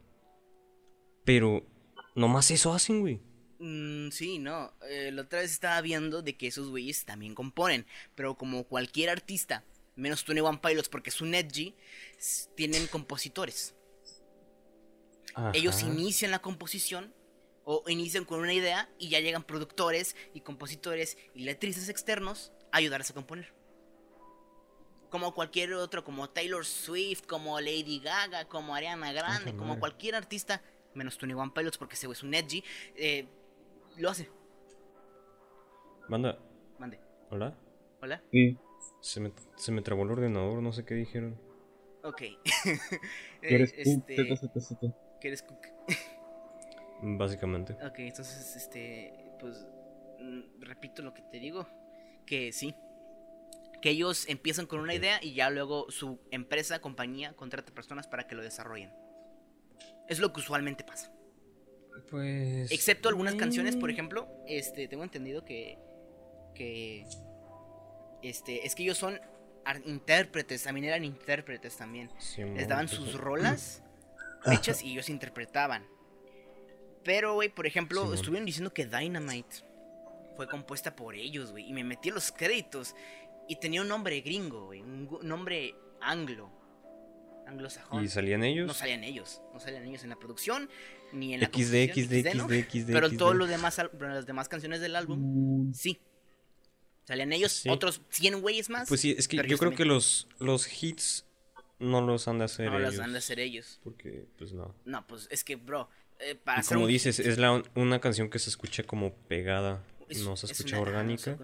Pero 1.26 1.66
nomás 2.14 2.50
eso 2.52 2.72
hacen, 2.72 3.00
güey. 3.00 3.20
Mm, 3.58 4.10
sí, 4.10 4.38
no. 4.38 4.72
Eh, 4.88 5.10
la 5.12 5.22
otra 5.22 5.40
vez 5.40 5.50
estaba 5.50 5.80
viendo 5.80 6.22
de 6.22 6.36
que 6.36 6.46
esos 6.46 6.70
güeyes 6.70 7.04
también 7.04 7.34
componen. 7.34 7.84
Pero 8.14 8.36
como 8.36 8.64
cualquier 8.64 9.10
artista, 9.10 9.64
menos 9.96 10.24
Tony 10.24 10.40
One 10.40 10.60
Pilots 10.62 10.88
porque 10.88 11.10
es 11.10 11.20
un 11.20 11.34
edgy, 11.34 11.74
tienen 12.54 12.86
compositores. 12.86 13.74
ellos 15.52 15.82
Ajá. 15.82 15.86
inician 15.88 16.30
la 16.30 16.38
composición 16.38 17.12
o 17.64 17.82
inician 17.88 18.24
con 18.24 18.38
una 18.40 18.54
idea 18.54 18.88
y 18.98 19.08
ya 19.08 19.18
llegan 19.18 19.42
productores 19.42 20.14
y 20.32 20.40
compositores 20.42 21.18
y 21.34 21.42
letristas 21.42 21.88
externos 21.88 22.52
a 22.70 22.76
ayudarles 22.78 23.10
a 23.10 23.14
componer. 23.14 23.52
Como 25.10 25.34
cualquier 25.34 25.74
otro, 25.74 26.04
como 26.04 26.30
Taylor 26.30 26.64
Swift, 26.64 27.22
como 27.26 27.60
Lady 27.60 27.98
Gaga, 27.98 28.44
como 28.46 28.74
Ariana 28.76 29.12
Grande, 29.12 29.56
como 29.56 29.78
cualquier 29.80 30.14
artista, 30.14 30.62
menos 30.96 31.18
Tony 31.18 31.34
One 31.34 31.52
Pilots 31.54 31.78
porque 31.78 31.94
ese 31.94 32.06
güey 32.06 32.16
es 32.16 32.22
un 32.22 32.34
edgy, 32.34 32.64
eh, 32.94 33.26
lo 33.98 34.10
hace. 34.10 34.28
Banda, 36.08 36.38
Mande. 36.78 37.00
¿hola? 37.30 37.56
Hola. 38.00 38.22
Sí, 38.30 38.56
Se 39.00 39.20
me, 39.20 39.32
se 39.56 39.72
me 39.72 39.82
trabó 39.82 40.04
el 40.04 40.10
ordenador, 40.12 40.62
no 40.62 40.72
sé 40.72 40.84
qué 40.84 40.94
dijeron. 40.94 41.40
Ok. 42.02 42.18
¿qué 43.40 43.54
eres 43.54 43.72
tú? 43.74 43.90
este, 43.90 44.36
ZZZ. 44.36 44.76
¿qué 45.20 45.28
eres 45.28 45.42
cook? 45.42 45.66
Básicamente. 47.02 47.74
Ok, 47.84 47.98
entonces, 47.98 48.56
este, 48.56 49.12
pues, 49.40 49.66
mm, 50.20 50.60
repito 50.60 51.02
lo 51.02 51.12
que 51.12 51.22
te 51.22 51.38
digo, 51.38 51.66
que 52.26 52.52
sí, 52.52 52.74
que 53.82 53.90
ellos 53.90 54.28
empiezan 54.28 54.66
con 54.66 54.80
una 54.80 54.94
idea 54.94 55.18
y 55.22 55.34
ya 55.34 55.50
luego 55.50 55.90
su 55.90 56.20
empresa, 56.30 56.80
compañía, 56.80 57.34
contrata 57.34 57.74
personas 57.74 58.06
para 58.06 58.26
que 58.26 58.34
lo 58.34 58.42
desarrollen. 58.42 58.92
Es 60.08 60.18
lo 60.18 60.32
que 60.32 60.40
usualmente 60.40 60.84
pasa. 60.84 61.12
Pues. 62.10 62.70
Excepto 62.70 63.08
algunas 63.08 63.34
canciones, 63.34 63.76
por 63.76 63.90
ejemplo, 63.90 64.28
este, 64.46 64.86
tengo 64.86 65.02
entendido 65.02 65.44
que, 65.44 65.78
que, 66.54 67.06
este, 68.22 68.66
es 68.66 68.74
que 68.74 68.84
ellos 68.84 68.98
son 68.98 69.20
intérpretes, 69.84 70.62
también 70.62 70.86
eran 70.86 71.04
intérpretes 71.04 71.76
también. 71.76 72.10
Les 72.36 72.68
daban 72.68 72.88
sus 72.88 73.14
rolas 73.14 73.82
hechas 74.46 74.82
y 74.82 74.92
ellos 74.92 75.08
interpretaban. 75.08 75.84
Pero, 77.02 77.34
güey, 77.34 77.48
por 77.48 77.66
ejemplo, 77.66 78.12
estuvieron 78.14 78.46
diciendo 78.46 78.72
que 78.72 78.86
Dynamite 78.86 79.64
fue 80.36 80.48
compuesta 80.48 80.94
por 80.94 81.14
ellos, 81.14 81.52
güey. 81.52 81.68
Y 81.68 81.72
me 81.72 81.84
metí 81.84 82.08
en 82.08 82.16
los 82.16 82.32
créditos 82.32 82.94
y 83.48 83.56
tenía 83.56 83.80
un 83.82 83.88
nombre 83.88 84.20
gringo, 84.20 84.66
güey. 84.66 84.82
Un 84.82 85.18
nombre 85.22 85.74
anglo. 86.00 86.50
Anglosajón. 87.46 88.04
¿Y 88.04 88.08
salían 88.08 88.42
ellos? 88.44 88.66
No 88.66 88.74
salían 88.74 89.04
ellos. 89.04 89.40
No 89.54 89.60
salían 89.60 89.84
ellos 89.86 90.02
en 90.02 90.10
la 90.10 90.16
producción 90.16 90.68
ni 91.12 91.34
en 91.34 91.40
la 91.40 91.46
XD, 91.46 91.92
XD, 91.94 92.34
¿no? 92.34 92.44
XD, 92.48 92.64
XD. 92.68 92.92
Pero 92.92 93.08
XD. 93.08 93.16
todos 93.18 93.36
los 93.36 93.48
demás, 93.48 93.78
al- 93.78 93.90
las 94.00 94.26
demás 94.26 94.48
canciones 94.48 94.80
del 94.80 94.96
álbum, 94.96 95.68
Mm, 95.70 95.74
sí. 95.74 96.00
Salían 97.04 97.32
ellos, 97.32 97.52
Sí. 97.52 97.68
otros 97.68 98.02
100 98.10 98.40
güeyes 98.40 98.68
más. 98.68 98.88
Pues 98.88 99.00
sí, 99.00 99.14
es 99.16 99.28
que 99.28 99.36
yo 99.36 99.42
creo 99.44 99.58
también. 99.58 99.76
que 99.76 99.84
los, 99.84 100.26
los 100.40 100.82
hits 100.82 101.24
no 101.78 102.00
los 102.00 102.26
han 102.26 102.38
de 102.38 102.46
hacer 102.46 102.70
no 102.70 102.78
ellos. 102.78 102.94
las 102.94 102.98
van 102.98 103.14
a 103.14 103.18
hacer 103.18 103.38
ellos. 103.38 103.80
Porque, 103.84 104.26
pues 104.38 104.52
no. 104.52 104.74
No, 104.84 105.06
pues 105.06 105.28
es 105.30 105.44
que, 105.44 105.54
bro, 105.54 105.88
eh, 106.18 106.34
para 106.34 106.62
como 106.62 106.82
un 106.82 106.88
dices, 106.88 107.20
es 107.20 107.38
la, 107.38 107.62
una 107.76 108.00
canción 108.00 108.28
que 108.28 108.40
se 108.40 108.50
escucha 108.50 108.82
como 108.82 109.14
pegada, 109.14 109.84
es- 110.08 110.24
no 110.24 110.36
se 110.36 110.46
no 110.48 110.52
escucha 110.52 110.80
orgánica. 110.80 111.38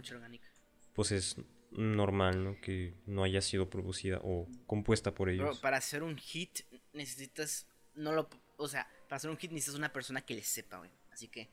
Pues 0.95 1.13
es 1.13 1.37
normal, 1.73 2.45
¿no? 2.45 2.61
Que 2.61 2.95
no 3.07 3.25
haya 3.25 3.41
sido 3.41 3.71
producida 3.71 4.19
o 4.23 4.49
compuesta 4.67 5.15
por 5.15 5.29
ellos. 5.29 5.59
para 5.61 5.79
hacer 5.79 6.03
un 6.03 6.17
hit 6.17 6.61
necesitas, 6.93 7.67
no 7.95 8.13
lo, 8.13 8.29
o 8.57 8.69
sea, 8.69 8.89
para 9.09 9.17
hacer 9.17 9.31
un 9.31 9.37
hit 9.37 9.51
necesitas 9.51 9.79
una 9.79 9.93
persona 9.93 10.25
que 10.25 10.35
le 10.35 10.43
sepa, 10.43 10.79
güey. 10.79 10.91
Así 11.11 11.29
que, 11.29 11.51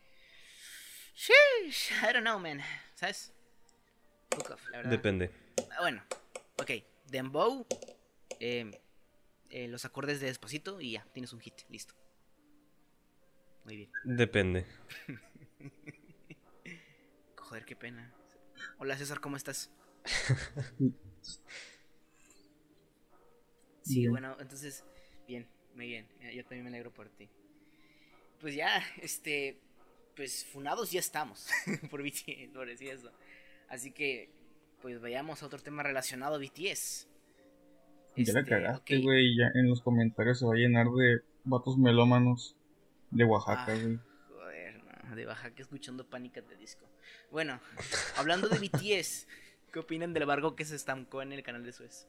sheesh, 1.16 1.92
I 2.04 2.14
don't 2.14 2.22
know, 2.22 2.40
man, 2.40 2.62
¿sabes? 2.96 3.34
Fuck 4.32 4.52
off, 4.52 4.70
la 4.70 4.78
verdad. 4.78 4.92
Depende. 4.92 5.32
Ah, 5.72 5.82
Bueno, 5.82 6.04
ok, 6.58 6.72
Dembow, 7.08 7.66
eh, 8.40 8.72
eh, 9.50 9.68
los 9.68 9.86
acordes 9.86 10.20
de 10.20 10.28
Despacito 10.28 10.80
y 10.82 10.92
ya, 10.94 11.06
tienes 11.14 11.34
un 11.34 11.40
hit, 11.40 11.56
listo. 11.70 11.96
Muy 13.66 13.76
bien. 13.78 13.92
Depende. 14.04 14.66
Joder, 17.38 17.66
qué 17.66 17.76
pena. 17.76 18.14
Hola 18.78 18.98
César, 18.98 19.20
¿cómo 19.20 19.38
estás? 19.38 19.72
Sí, 23.84 24.00
Bien. 24.02 24.12
bueno, 24.12 24.36
entonces, 24.40 24.84
bien, 25.28 25.48
muy 25.76 25.88
bien. 25.88 26.08
Yo 26.34 26.44
también 26.44 26.64
me 26.64 26.70
alegro 26.70 26.92
por 26.92 27.10
ti. 27.10 27.28
Pues 28.40 28.56
ya, 28.56 28.82
este, 29.02 29.60
pues 30.16 30.46
funados 30.46 30.92
ya 30.92 31.00
estamos 31.00 31.48
por 31.90 32.04
BTS, 32.04 32.50
por 32.54 32.68
decir 32.68 32.90
eso. 32.90 33.12
Así 33.68 33.92
que, 33.92 34.30
pues 34.82 35.02
vayamos 35.02 35.42
a 35.42 35.46
otro 35.48 35.60
tema 35.60 35.84
relacionado 35.84 36.36
a 36.36 36.38
BTS. 36.38 37.08
Ya 38.16 38.34
la 38.34 38.40
Este, 38.42 38.46
cagaste, 38.50 38.98
ok. 38.98 39.04
güey. 39.04 39.36
Ya 39.38 39.48
en 39.56 39.70
los 39.70 39.82
comentarios 39.82 40.40
se 40.40 40.46
va 40.46 40.54
a 40.54 40.58
llenar 40.58 40.88
de 40.88 41.22
vatos 41.44 41.78
melómanos 41.78 42.56
de 43.12 43.24
Oaxaca, 43.24 43.66
Ah. 43.74 43.76
güey. 43.76 44.00
Joder, 44.30 44.84
no, 44.84 45.16
de 45.16 45.26
Oaxaca 45.28 45.62
escuchando 45.62 46.08
pánicas 46.08 46.48
de 46.48 46.56
disco. 46.58 46.86
Bueno, 47.32 47.60
hablando 48.18 48.48
de 48.50 48.60
BTS, 48.60 49.28
¿qué 49.72 49.80
opinan 49.80 50.14
del 50.14 50.26
barco 50.26 50.56
que 50.56 50.66
se 50.66 50.76
estancó 50.76 51.22
en 51.22 51.32
el 51.32 51.44
canal 51.44 51.64
de 51.64 51.74
Suez? 51.74 52.08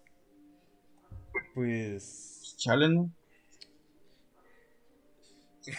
Pues. 1.55 2.41
Pues 2.41 2.55
chale, 2.57 2.89
¿no? 2.89 3.11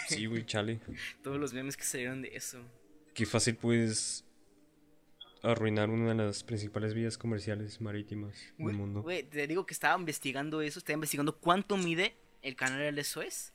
Sí, 0.07 0.25
güey, 0.25 0.45
chale. 0.45 0.79
Todos 1.23 1.39
los 1.39 1.53
memes 1.53 1.75
que 1.77 1.83
salieron 1.83 2.21
de 2.21 2.35
eso. 2.35 2.59
Qué 3.13 3.25
fácil 3.25 3.55
puedes 3.55 4.25
arruinar 5.43 5.89
una 5.89 6.09
de 6.09 6.15
las 6.15 6.43
principales 6.43 6.93
vías 6.93 7.17
comerciales 7.17 7.81
marítimas 7.81 8.35
del 8.57 8.73
mundo. 8.73 9.01
güey, 9.01 9.23
te 9.23 9.47
digo 9.47 9.65
que 9.65 9.73
estaba 9.73 9.99
investigando 9.99 10.61
eso, 10.61 10.79
estaba 10.79 10.93
investigando 10.93 11.35
cuánto 11.37 11.77
mide 11.77 12.15
el 12.43 12.55
canal 12.55 12.95
de 12.95 13.03
Suez. 13.03 13.53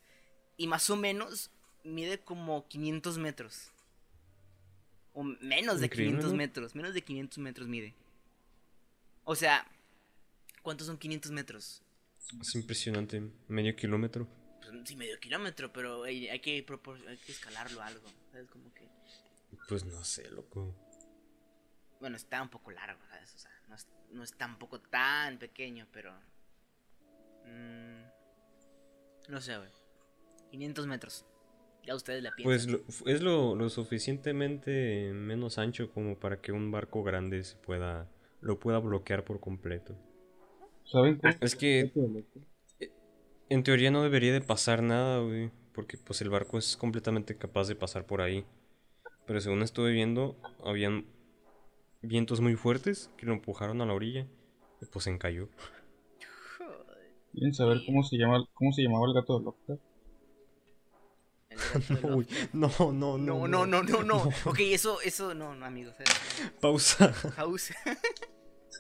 Y 0.57 0.67
más 0.67 0.91
o 0.91 0.97
menos 0.97 1.51
mide 1.85 2.19
como 2.19 2.67
500 2.67 3.19
metros. 3.19 3.71
O 5.13 5.23
menos 5.23 5.81
de 5.81 5.87
Increíble, 5.87 6.11
500 6.19 6.31
¿no? 6.33 6.37
metros, 6.37 6.75
menos 6.75 6.95
de 6.95 7.03
500 7.03 7.39
metros 7.39 7.69
mide. 7.69 7.95
O 9.29 9.35
sea, 9.35 9.67
¿cuántos 10.63 10.87
son 10.87 10.97
500 10.99 11.33
metros? 11.33 11.83
Es 12.41 12.55
impresionante. 12.55 13.21
Medio 13.49 13.75
kilómetro. 13.77 14.27
Pues 14.61 14.73
sí, 14.89 14.97
medio 14.97 15.19
kilómetro, 15.21 15.73
pero 15.73 16.05
hay, 16.05 16.29
hay 16.29 16.41
que, 16.41 16.65
propor- 16.67 17.07
hay 17.07 17.19
que 17.19 17.33
escalarlo 17.33 17.83
a 17.83 17.87
algo. 17.87 18.07
¿Sabes? 18.33 18.49
Como 18.51 18.73
que. 18.73 18.89
Pues 19.69 19.85
no 19.85 20.03
sé, 20.05 20.31
loco. 20.31 20.75
Bueno, 22.01 22.17
está 22.17 22.41
un 22.43 22.49
poco 22.51 22.71
largo, 22.71 23.01
¿sabes? 23.11 23.35
O 23.35 23.39
sea, 23.39 23.51
no 23.69 23.75
es, 23.75 23.87
no 24.13 24.23
es 24.23 24.33
tampoco 24.37 24.81
tan 24.81 25.39
pequeño, 25.39 25.87
pero. 25.93 26.13
mm, 27.47 28.03
no 29.29 29.41
sé, 29.41 29.57
güey. 29.57 29.71
500 30.51 30.87
metros. 30.87 31.27
Ya 31.85 31.95
ustedes 31.95 32.23
la 32.23 32.33
piensan. 32.35 32.45
Pues 32.45 33.01
lo- 33.03 33.11
es 33.11 33.21
lo, 33.23 33.55
lo 33.55 33.69
suficientemente 33.71 35.11
menos 35.13 35.59
ancho 35.59 35.91
como 35.93 36.19
para 36.19 36.41
que 36.41 36.53
un 36.53 36.71
barco 36.71 37.03
grande 37.05 37.43
se 37.45 37.57
pueda 37.57 38.09
lo 38.47 38.59
pueda 38.59 38.79
bloquear 38.79 39.25
por 39.25 39.41
completo. 39.41 39.95
¿Saben 40.85 41.17
cómo? 41.17 41.35
Es 41.41 41.57
que 41.57 41.91
en 43.49 43.63
teoría 43.63 43.91
no 43.91 44.03
debería 44.03 44.33
de 44.33 44.41
pasar 44.41 44.83
nada, 44.83 45.21
güey, 45.21 45.51
porque 45.73 45.97
pues 45.99 46.21
el 46.23 46.31
barco 46.31 46.59
es 46.59 46.77
completamente 46.77 47.37
capaz 47.37 47.69
de 47.69 47.77
pasar 47.77 48.07
por 48.07 48.21
ahí. 48.21 48.45
Pero 49.27 49.41
según 49.41 49.63
estuve 49.63 49.93
viendo, 49.93 50.37
habían 50.65 51.07
vientos 52.03 52.41
muy 52.41 52.55
fuertes 52.55 53.11
que 53.17 53.27
lo 53.27 53.33
empujaron 53.33 53.81
a 53.81 53.87
la 53.87 53.95
orilla 53.95 54.27
y 54.81 54.87
pues 54.87 55.05
se 55.05 55.11
encalló. 55.11 55.49
¿Quieren 57.33 57.53
saber 57.55 57.79
cómo 57.85 58.03
se 58.03 58.17
llama 58.17 58.45
cómo 58.55 58.73
se 58.73 58.83
llamaba 58.83 59.07
el 59.07 59.15
gato 59.15 59.39
de 59.39 59.45
de 61.89 62.01
Uy, 62.03 62.27
Lovecraft. 62.55 62.55
no, 62.55 62.71
no, 62.93 63.19
No, 63.19 63.49
no, 63.49 63.67
no, 63.67 63.83
no, 63.83 64.03
no. 64.03 64.29
Ok, 64.45 64.59
eso, 64.61 65.01
eso, 65.01 65.35
no, 65.35 65.55
no, 65.55 65.65
amigos. 65.67 65.95
eh, 66.01 66.05
Pausa. 66.61 67.13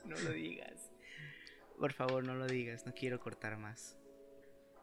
No 0.08 0.16
lo 0.20 0.30
digas. 0.30 0.90
Por 1.78 1.92
favor, 1.92 2.24
no 2.24 2.34
lo 2.34 2.46
digas. 2.46 2.86
No 2.86 2.92
quiero 2.94 3.20
cortar 3.20 3.58
más. 3.58 3.96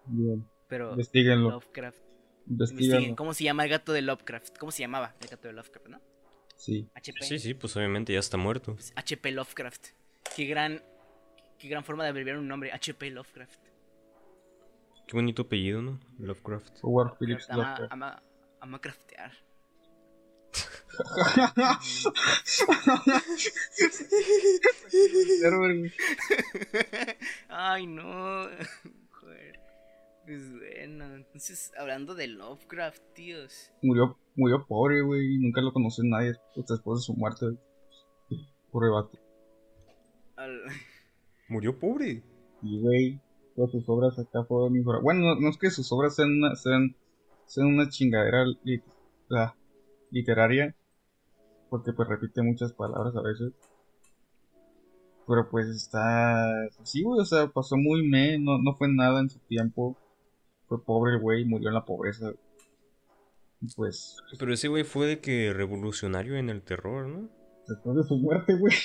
Bien. 0.05 0.47
Pero. 0.67 0.91
Investíguenlo. 0.91 1.51
Lovecraft. 1.51 1.99
Investiguen. 2.47 3.15
¿Cómo 3.15 3.33
se 3.33 3.43
llama 3.43 3.63
el 3.63 3.69
gato 3.69 3.93
de 3.93 4.01
Lovecraft? 4.01 4.57
¿Cómo 4.57 4.71
se 4.71 4.81
llamaba 4.81 5.15
el 5.21 5.27
gato 5.27 5.47
de 5.47 5.53
Lovecraft, 5.53 5.87
no? 5.87 6.01
Sí. 6.57 6.87
HP. 6.93 7.23
Sí, 7.25 7.39
sí, 7.39 7.53
pues 7.53 7.75
obviamente 7.77 8.13
ya 8.13 8.19
está 8.19 8.37
muerto. 8.37 8.73
Pues, 8.75 8.93
HP 8.95 9.31
Lovecraft. 9.31 9.87
Qué 10.35 10.45
gran. 10.45 10.81
Qué 11.57 11.67
gran 11.69 11.83
forma 11.83 12.03
de 12.03 12.09
abreviar 12.09 12.37
un 12.37 12.47
nombre. 12.47 12.71
HP 12.71 13.09
Lovecraft. 13.11 13.59
Qué 15.07 15.13
bonito 15.13 15.43
apellido, 15.43 15.81
¿no? 15.81 15.99
Lovecraft. 16.19 16.77
Howard 16.81 17.17
Phillips 17.17 17.49
Ama, 17.49 17.87
ama, 17.89 18.23
ama 18.59 18.79
craftear. 18.79 19.31
Ay, 27.49 27.87
no. 27.87 28.45
Joder. 29.11 29.59
Pues 30.25 30.51
bueno, 30.51 31.15
entonces, 31.15 31.71
hablando 31.77 32.15
de 32.15 32.27
Lovecraft, 32.27 33.01
tíos. 33.13 33.71
Murió, 33.81 34.17
murió 34.35 34.65
pobre, 34.65 35.01
güey. 35.01 35.37
Nunca 35.37 35.61
lo 35.61 35.73
conoció 35.73 36.03
nadie 36.05 36.33
pues, 36.55 36.67
después 36.67 36.99
de 36.99 37.03
su 37.05 37.13
muerte. 37.13 37.45
Pobre 38.71 38.89
vato. 38.89 39.19
al- 40.35 40.61
Murió 41.49 41.77
pobre. 41.77 42.23
Y, 42.61 42.79
güey, 42.79 43.19
todas 43.55 43.71
sus 43.71 43.87
obras 43.89 44.17
acá 44.17 44.43
fueron 44.45 44.75
infra- 44.75 45.01
Bueno, 45.01 45.19
no, 45.21 45.35
no 45.39 45.49
es 45.49 45.57
que 45.57 45.69
sus 45.69 45.91
obras 45.91 46.15
sean, 46.15 46.37
una- 46.37 46.55
sean 46.55 46.95
es 47.45 47.57
una 47.57 47.89
chingadera 47.89 48.45
la- 49.27 49.55
literaria, 50.09 50.75
porque 51.73 51.91
pues 51.91 52.07
repite 52.07 52.43
muchas 52.43 52.71
palabras 52.71 53.15
a 53.15 53.21
veces. 53.23 53.51
Pero 55.27 55.49
pues 55.49 55.65
está, 55.69 56.69
sí, 56.83 57.01
güey, 57.01 57.19
o 57.19 57.25
sea, 57.25 57.47
pasó 57.47 57.77
muy 57.77 58.07
me, 58.07 58.37
no, 58.37 58.59
no 58.59 58.75
fue 58.75 58.89
nada 58.89 59.19
en 59.19 59.31
su 59.31 59.39
tiempo. 59.39 59.97
Fue 60.67 60.83
pobre 60.83 61.13
el 61.13 61.19
güey, 61.19 61.45
murió 61.45 61.69
en 61.69 61.73
la 61.73 61.83
pobreza. 61.83 62.31
Pues, 63.75 64.17
Pero 64.37 64.53
ese 64.53 64.67
güey 64.67 64.83
fue 64.83 65.07
de 65.07 65.19
que 65.19 65.51
revolucionario 65.51 66.35
en 66.35 66.51
el 66.51 66.61
terror, 66.61 67.07
¿no? 67.07 67.27
después 67.67 67.95
de 67.95 68.03
su 68.03 68.17
muerte, 68.17 68.53
güey, 68.55 68.75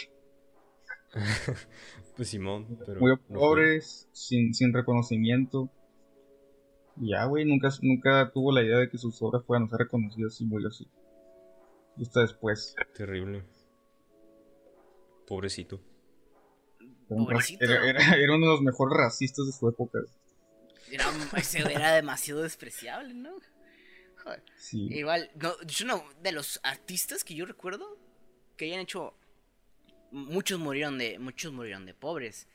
Pues 2.17 2.29
Simón, 2.31 2.79
pero. 2.87 3.01
murió 3.01 3.17
no 3.17 3.23
fue. 3.29 3.37
pobre, 3.37 3.81
sin, 3.83 4.55
sin 4.55 4.73
reconocimiento. 4.73 5.69
Ya, 6.97 7.27
güey, 7.27 7.45
nunca, 7.45 7.69
nunca 7.83 8.31
tuvo 8.33 8.51
la 8.51 8.63
idea 8.63 8.79
de 8.79 8.89
que 8.89 8.97
sus 8.97 9.21
obras 9.21 9.45
fueran 9.45 9.67
a 9.67 9.69
ser 9.69 9.81
reconocidas 9.81 10.41
y 10.41 10.47
murió 10.47 10.69
así. 10.69 10.89
Hasta 12.01 12.21
después. 12.21 12.75
Terrible. 12.95 13.45
Pobrecito. 15.27 15.81
Pobrecito. 17.09 17.65
era, 17.65 17.87
era- 17.89 18.15
era 18.17 18.35
uno 18.35 18.47
de 18.47 18.53
los 18.53 18.63
mejores 18.63 18.97
racistas 18.97 19.47
de 19.47 19.53
su 19.53 19.69
época. 19.69 19.99
Era, 20.91 21.93
demasiado 21.93 22.43
despreciable, 22.43 23.13
¿no? 23.15 23.37
Joder. 24.23 24.43
Sí. 24.57 24.89
Igual, 24.91 25.31
no, 25.37 25.53
yo 25.67 25.87
no, 25.87 26.05
de 26.23 26.33
los 26.33 26.61
artistas 26.63 27.25
que 27.25 27.35
yo 27.35 27.45
recuerdo 27.45 27.99
que 28.57 28.67
hayan 28.67 28.81
hecho 28.81 29.15
muchos 30.11 30.59
murieron 30.59 30.97
de 30.99 31.19
muchos 31.19 31.53
murieron 31.53 31.85
de 31.87 31.95
pobres. 31.95 32.49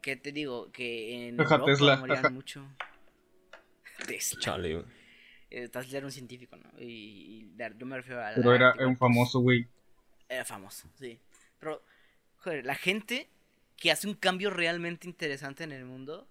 Que 0.00 0.16
te 0.16 0.32
digo 0.32 0.72
que 0.72 1.28
en 1.28 1.38
Europa 1.38 1.64
Tesla, 1.66 1.96
morían 1.98 2.32
mucho. 2.32 2.66
Tesla. 4.06 4.40
Chale, 4.40 4.84
güey. 5.50 5.64
Eh, 5.64 5.96
era 5.96 6.06
un 6.06 6.12
científico, 6.12 6.56
¿no? 6.56 6.70
Y, 6.80 6.84
y 6.86 7.78
yo 7.78 7.86
me 7.86 7.96
refiero 7.96 8.24
a 8.24 8.32
Pero 8.34 8.54
era, 8.54 8.72
era 8.72 8.86
un 8.86 8.96
famoso, 8.96 9.40
güey. 9.40 9.66
Era 10.28 10.44
famoso, 10.44 10.88
sí. 10.98 11.18
Pero, 11.58 11.82
joder, 12.38 12.64
la 12.64 12.74
gente 12.74 13.28
que 13.76 13.90
hace 13.90 14.06
un 14.06 14.14
cambio 14.14 14.50
realmente 14.50 15.08
interesante 15.08 15.64
en 15.64 15.72
el 15.72 15.84
mundo 15.84 16.26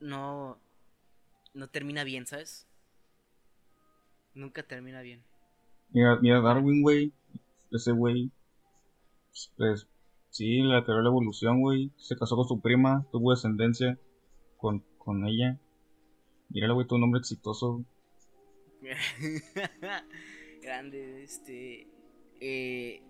no 0.00 0.58
no 1.54 1.68
termina 1.68 2.04
bien, 2.04 2.26
¿sabes? 2.26 2.66
Nunca 4.34 4.62
termina 4.62 5.00
bien. 5.00 5.22
Mira, 5.90 6.18
mira 6.20 6.40
Darwin, 6.40 6.82
güey. 6.82 7.12
Ese 7.72 7.92
güey. 7.92 8.30
Pues, 9.56 9.86
sí, 10.30 10.62
la 10.62 10.84
teoría 10.84 10.98
de 10.98 11.02
la 11.04 11.08
evolución, 11.08 11.60
güey. 11.60 11.90
Se 11.96 12.16
casó 12.16 12.36
con 12.36 12.46
su 12.46 12.60
prima, 12.60 13.06
tuvo 13.10 13.32
descendencia 13.32 13.98
con, 14.56 14.84
con 14.98 15.26
ella. 15.26 15.58
Mira, 16.50 16.72
güey, 16.72 16.86
tuvo 16.86 16.98
un 16.98 17.04
hombre 17.04 17.20
exitoso. 17.20 17.84
Grande, 20.62 21.22
este. 21.22 21.86
Eh, 22.40 23.02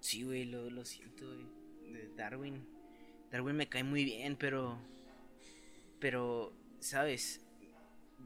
sí, 0.00 0.22
güey, 0.22 0.44
lo, 0.46 0.70
lo 0.70 0.84
siento, 0.84 1.26
güey. 1.26 1.46
Darwin. 2.16 2.66
Darwin 3.30 3.56
me 3.56 3.68
cae 3.68 3.84
muy 3.84 4.04
bien, 4.04 4.36
pero. 4.36 4.78
Pero, 6.00 6.52
¿sabes? 6.80 7.40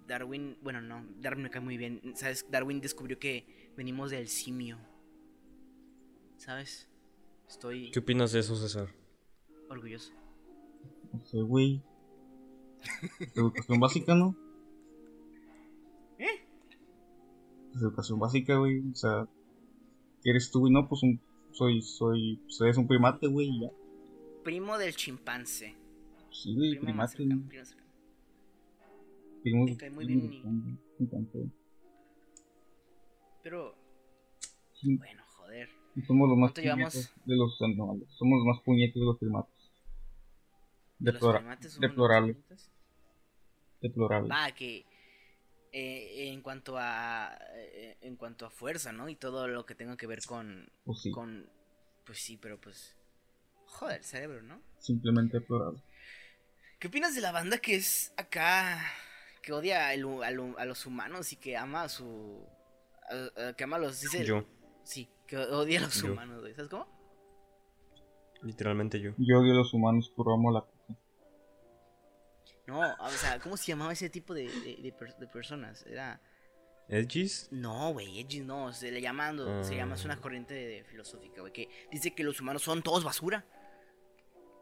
Darwin. 0.06 0.56
Bueno, 0.62 0.80
no, 0.80 1.04
Darwin 1.20 1.44
me 1.44 1.50
cae 1.50 1.60
muy 1.62 1.76
bien. 1.76 2.00
¿Sabes? 2.14 2.46
Darwin 2.50 2.80
descubrió 2.80 3.18
que 3.18 3.72
venimos 3.76 4.10
del 4.10 4.28
simio. 4.28 4.78
¿Sabes? 6.36 6.88
Estoy 7.48 7.90
¿Qué 7.90 7.98
opinas 7.98 8.32
de 8.32 8.40
eso, 8.40 8.54
César? 8.56 8.88
orgulloso. 9.68 10.12
No 11.12 11.24
sé, 11.24 11.40
güey. 11.42 11.82
Educación 13.34 13.80
básica, 13.80 14.14
¿no? 14.14 14.34
¿Eh? 16.18 16.26
Pues 17.72 17.82
educación 17.82 18.18
básica, 18.18 18.56
güey. 18.56 18.80
O 18.90 18.94
sea, 18.94 19.26
¿qué 20.22 20.30
eres 20.30 20.50
tú, 20.50 20.60
güey? 20.60 20.72
No, 20.72 20.88
pues 20.88 21.02
un, 21.02 21.20
soy, 21.52 21.82
soy, 21.82 22.36
pues 22.44 22.60
eres 22.60 22.76
un 22.76 22.86
primate, 22.88 23.26
güey, 23.26 23.48
y 23.48 23.60
ya. 23.62 23.70
Primo 24.44 24.78
del 24.78 24.94
chimpancé. 24.96 25.76
Sí, 26.32 26.54
güey, 26.54 26.70
Primo 26.70 26.84
primate. 26.84 27.16
cercano, 27.16 27.42
primo 27.48 27.64
cercano. 27.64 27.90
Me 29.44 29.76
cae 29.76 29.90
muy 29.90 30.06
bien. 30.06 30.78
Pero, 33.42 33.74
Sí, 34.74 34.96
bueno, 34.96 35.22
joder. 35.36 35.68
y 35.96 36.02
somos 36.02 36.28
los 36.28 36.38
más 36.38 36.52
puñetes 36.52 37.12
de 37.24 37.36
los 37.36 37.60
animales. 37.62 38.08
Somos 38.18 38.38
los 38.38 38.46
más 38.46 38.62
puñetes 38.64 38.94
de 38.94 39.00
los 39.04 39.18
primates. 39.18 39.54
¿Los 41.00 41.14
Deplora- 41.14 41.38
primates 41.38 41.72
son 41.72 41.82
los 41.82 41.90
deplorable. 41.90 42.32
bonitos? 42.34 42.70
Deplorable. 43.80 44.28
Va, 44.28 44.52
que 44.52 44.84
eh, 45.72 46.28
en 46.32 46.42
cuanto 46.42 46.76
a 46.78 47.36
eh, 47.54 47.96
en 48.02 48.16
cuanto 48.16 48.44
a 48.46 48.50
fuerza, 48.50 48.92
¿no? 48.92 49.08
Y 49.08 49.16
todo 49.16 49.48
lo 49.48 49.64
que 49.64 49.74
tenga 49.74 49.96
que 49.96 50.06
ver 50.06 50.20
con 50.26 50.70
Pues 50.84 51.00
sí, 51.02 51.10
con 51.10 51.48
pues 52.04 52.18
sí, 52.22 52.36
pero 52.36 52.60
pues 52.60 52.96
joder, 53.66 54.02
cerebro, 54.04 54.42
¿no? 54.42 54.60
simplemente 54.78 55.38
deplorable. 55.38 55.80
¿Qué 56.78 56.88
opinas 56.88 57.14
de 57.14 57.20
la 57.20 57.30
banda 57.32 57.58
que 57.58 57.76
es 57.76 58.12
acá 58.16 58.80
que 59.42 59.52
odia 59.52 59.88
al 59.88 60.02
hu- 60.04 60.56
a, 60.58 60.64
los 60.64 60.86
humanos 60.86 61.32
y 61.32 61.36
que 61.36 61.56
ama 61.56 61.82
a 61.84 61.88
su 61.88 62.44
a- 63.08 63.48
a- 63.48 63.52
que 63.54 63.64
ama 63.64 63.76
a 63.76 63.80
los 63.80 64.00
dice 64.00 64.24
Yo, 64.24 64.44
sí, 64.82 65.08
que 65.26 65.36
odia 65.38 65.78
a 65.78 65.82
los 65.82 66.02
Yo. 66.02 66.12
humanos, 66.12 66.40
güey, 66.40 66.54
¿sabes 66.54 66.68
cómo? 66.70 66.86
literalmente 68.42 69.00
yo. 69.00 69.12
Yo 69.18 69.40
odio 69.40 69.52
a 69.52 69.56
los 69.56 69.74
humanos, 69.74 70.12
pero 70.16 70.32
amo 70.32 70.50
la. 70.50 70.64
No, 72.70 72.94
o 73.00 73.10
sea, 73.10 73.38
¿cómo 73.40 73.56
se 73.56 73.66
llamaba 73.66 73.92
ese 73.92 74.08
tipo 74.10 74.32
de, 74.32 74.48
de, 74.48 74.76
de 74.82 74.92
per- 74.92 75.16
de 75.16 75.26
personas? 75.26 75.84
Era 75.86 76.20
¿Edgis? 76.88 77.48
No, 77.50 77.92
güey, 77.92 78.18
Edgy 78.20 78.40
no, 78.40 78.72
se 78.72 78.90
le 78.90 79.00
llamando, 79.00 79.62
se 79.64 79.76
llama, 79.76 79.94
es 79.94 80.04
una 80.04 80.14
Ah. 80.14 80.20
corriente 80.20 80.54
de- 80.54 80.84
filosófica, 80.84 81.40
güey, 81.40 81.52
que 81.52 81.68
dice 81.90 82.14
que 82.14 82.22
los 82.24 82.40
humanos 82.40 82.62
son 82.62 82.82
todos 82.82 83.04
basura. 83.04 83.44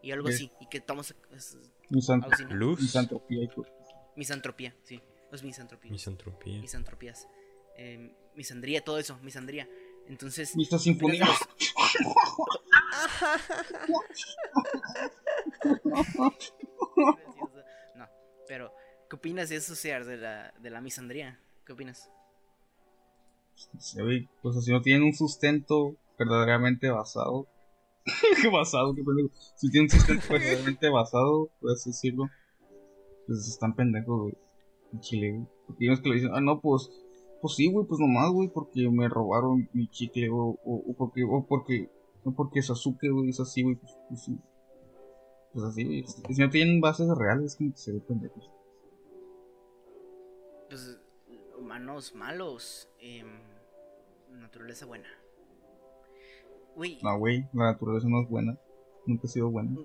Y 0.03 0.13
algo 0.13 0.29
¿Qué? 0.29 0.35
así, 0.35 0.53
y 0.61 0.67
que 0.69 0.79
estamos 0.79 1.15
es- 1.35 1.57
Misant- 1.91 2.23
algo 2.25 2.33
así, 2.33 2.45
¿no? 2.45 2.55
¿Luz? 2.55 2.81
misantropía 2.81 3.43
y. 3.45 3.49
Misantropía, 4.17 4.75
sí, 4.85 5.01
es 5.33 5.43
misantropía. 5.43 5.91
Misantropía. 5.91 6.61
Misantropías. 6.61 7.29
Eh, 7.77 8.13
misandría, 8.35 8.83
todo 8.85 8.99
eso, 8.99 9.19
misandría. 9.23 9.69
Entonces, 10.09 10.55
Mista 10.57 10.77
¿qué 10.77 10.83
sinfonía. 10.85 11.27
Pero, 18.49 18.73
¿qué 19.09 19.17
opinas 19.17 19.51
de 19.51 19.57
eso, 19.57 19.75
Sears, 19.75 20.07
de 20.07 20.17
la, 20.17 20.53
de 20.59 20.71
la 20.71 20.81
misandría? 20.81 21.39
¿Qué 21.65 21.75
opinas? 21.75 22.11
Pues 24.43 24.65
si 24.65 24.73
no 24.73 24.81
tienen 24.81 25.03
un 25.03 25.15
sustento 25.15 25.97
verdaderamente 26.19 26.91
basado. 26.91 27.47
¿Qué 28.41 28.49
basado? 28.53 28.95
¿Qué 28.95 29.03
pendejo? 29.03 29.31
Si 29.57 29.71
tienen 29.71 29.91
un 29.93 29.99
sustento 29.99 30.25
verdaderamente 30.31 30.89
basado, 30.89 31.51
puedes 31.61 31.85
decirlo. 31.85 32.25
Pues 33.27 33.47
están 33.49 33.75
pendejos, 33.75 34.23
güey. 34.23 34.35
En 34.93 35.01
Chile, 35.01 35.33
güey. 35.33 35.47
Porque 35.67 36.03
que 36.03 36.09
le 36.09 36.15
dicen, 36.15 36.31
ah, 36.35 36.41
no, 36.41 36.61
pues. 36.61 36.91
Pues 37.41 37.55
sí, 37.55 37.71
güey, 37.71 37.87
pues 37.87 38.01
nomás, 38.01 38.31
güey, 38.33 38.49
porque 38.49 38.89
me 38.91 39.09
robaron 39.09 39.69
mi 39.73 39.89
chicle, 39.89 40.29
o, 40.31 40.59
o, 40.65 40.91
o 40.91 40.95
porque. 40.97 41.23
O 41.25 41.47
porque. 41.47 41.91
No 42.25 42.35
porque 42.35 42.63
Sasuke, 42.63 43.11
güey, 43.11 43.29
es 43.29 43.39
así, 43.39 43.63
güey, 43.63 43.77
pues, 43.77 43.93
pues 44.09 44.25
sí. 44.25 44.39
Pues 45.53 45.65
así, 45.65 45.85
güey. 45.85 46.05
Si 46.07 46.41
no 46.43 46.51
tienen 46.51 46.81
bases 46.81 47.09
reales, 47.17 47.53
es 47.53 47.57
como 47.57 47.73
que 47.73 47.79
se 47.79 47.93
ve 47.93 48.01
pendejos. 48.01 48.51
Pues, 50.69 50.99
humanos 51.59 52.15
malos, 52.15 52.89
em, 53.01 53.27
naturaleza 54.31 54.87
buena. 54.87 55.09
Uy, 56.77 56.99
No, 57.03 57.19
güey, 57.19 57.47
la 57.55 57.73
naturaleza 57.73 58.07
no 58.09 58.23
es 58.23 58.29
buena. 58.29 58.59
Nunca 59.07 59.27
ha 59.27 59.31
sido 59.31 59.51
buena. 59.51 59.77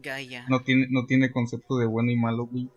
Gaia. 0.00 0.46
No 0.48 0.62
tiene, 0.62 0.86
no 0.90 1.06
tiene 1.06 1.32
concepto 1.32 1.76
de 1.78 1.86
bueno 1.86 2.10
y 2.10 2.16
malo, 2.16 2.46
güey. 2.46 2.70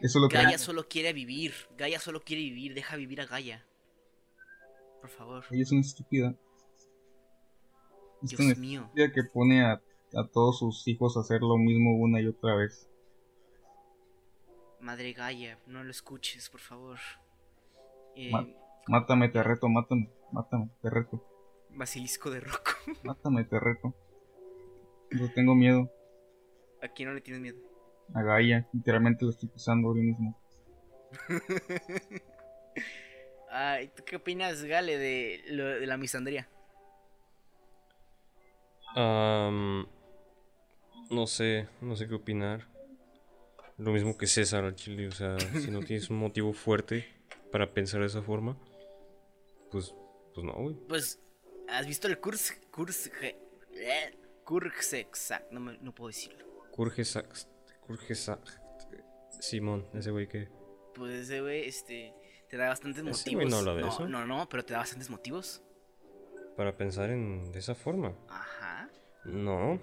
Eso 0.00 0.18
es 0.18 0.22
lo 0.22 0.28
que 0.28 0.36
Gaia 0.36 0.58
solo 0.58 0.86
quiere 0.88 1.12
vivir. 1.12 1.52
Gaia 1.78 1.98
solo 1.98 2.20
quiere 2.20 2.42
vivir. 2.42 2.74
Deja 2.74 2.96
vivir 2.96 3.20
a 3.20 3.26
Gaia. 3.26 3.64
Por 5.00 5.10
favor. 5.10 5.44
ella 5.50 5.62
es 5.62 5.72
una 5.72 5.80
estúpida. 5.80 6.34
Es 8.22 8.30
Dios 8.30 8.40
una 8.40 8.54
mío. 8.54 8.82
estúpida 8.82 9.12
que 9.12 9.24
pone 9.24 9.64
a, 9.64 9.80
a 10.16 10.26
todos 10.28 10.58
sus 10.58 10.86
hijos 10.88 11.16
a 11.16 11.20
hacer 11.20 11.40
lo 11.40 11.56
mismo 11.56 11.96
una 11.96 12.20
y 12.20 12.26
otra 12.26 12.54
vez. 12.56 12.88
Madre 14.80 15.12
Gaia, 15.12 15.58
no 15.66 15.84
lo 15.84 15.90
escuches, 15.90 16.50
por 16.50 16.60
favor. 16.60 16.98
Eh, 18.16 18.32
Mátame, 18.88 19.28
te 19.28 19.42
reto, 19.42 19.68
mátame, 19.68 20.10
mátame, 20.32 20.68
te 20.82 20.90
reto, 20.90 21.24
Basilisco 21.70 22.30
de 22.30 22.40
Rocco. 22.40 22.72
mátame, 23.04 23.44
te 23.44 23.58
reto. 23.60 23.94
Yo 25.10 25.32
tengo 25.34 25.54
miedo 25.54 25.90
¿A 26.82 26.88
quién 26.88 27.08
no 27.08 27.14
le 27.14 27.20
tienes 27.20 27.40
miedo? 27.40 27.58
a 28.14 28.22
Gaia, 28.22 28.68
literalmente 28.72 29.24
lo 29.24 29.30
estoy 29.30 29.48
pisando 29.48 29.88
ahora 29.88 30.00
mismo. 30.00 30.36
Ay, 33.50 33.88
¿tú 33.94 34.02
qué 34.04 34.16
opinas, 34.16 34.64
Gale, 34.64 34.98
de, 34.98 35.42
lo, 35.48 35.64
de 35.64 35.86
la 35.86 35.96
misandría? 35.96 36.48
Am, 38.94 39.86
no 41.12 41.26
sé, 41.26 41.68
no 41.80 41.96
sé 41.96 42.08
qué 42.08 42.14
opinar. 42.14 42.66
Lo 43.78 43.92
mismo 43.92 44.16
que 44.16 44.26
César 44.26 44.64
al 44.64 44.74
chile, 44.74 45.08
o 45.08 45.12
sea, 45.12 45.38
si 45.40 45.70
no 45.70 45.80
tienes 45.84 46.10
un 46.10 46.18
motivo 46.18 46.52
fuerte 46.52 47.06
para 47.50 47.72
pensar 47.72 48.00
de 48.00 48.06
esa 48.06 48.22
forma, 48.22 48.56
pues, 49.70 49.94
pues 50.34 50.44
no, 50.46 50.52
güey. 50.54 50.74
Pues, 50.88 51.20
¿has 51.68 51.86
visto 51.86 52.08
el 52.08 52.18
Kurs... 52.18 52.52
Kurs... 52.70 53.10
eh, 53.22 54.18
Kurzgesagt? 54.44 55.50
No, 55.52 55.60
me- 55.60 55.78
no 55.78 55.94
puedo 55.94 56.08
decirlo. 56.08 56.44
Kurgesax, 56.72 57.48
Kurgesax, 57.80 58.58
Simón, 59.40 59.86
ese 59.94 60.10
güey 60.10 60.26
que... 60.28 60.48
Pues 60.94 61.14
ese 61.14 61.40
güey, 61.40 61.68
este... 61.68 62.14
Te 62.48 62.56
da 62.58 62.68
bastantes 62.68 63.02
Ese 63.06 63.30
motivos. 63.34 63.50
no 63.50 63.56
habla 63.58 63.74
de 63.74 63.80
no, 63.80 63.88
eso. 63.88 64.08
no, 64.08 64.26
no, 64.26 64.48
pero 64.48 64.62
te 64.64 64.74
da 64.74 64.80
bastantes 64.80 65.08
motivos. 65.08 65.62
Para 66.56 66.76
pensar 66.76 67.08
en 67.10 67.50
de 67.50 67.58
esa 67.58 67.74
forma. 67.74 68.14
Ajá. 68.28 68.90
No. 69.24 69.80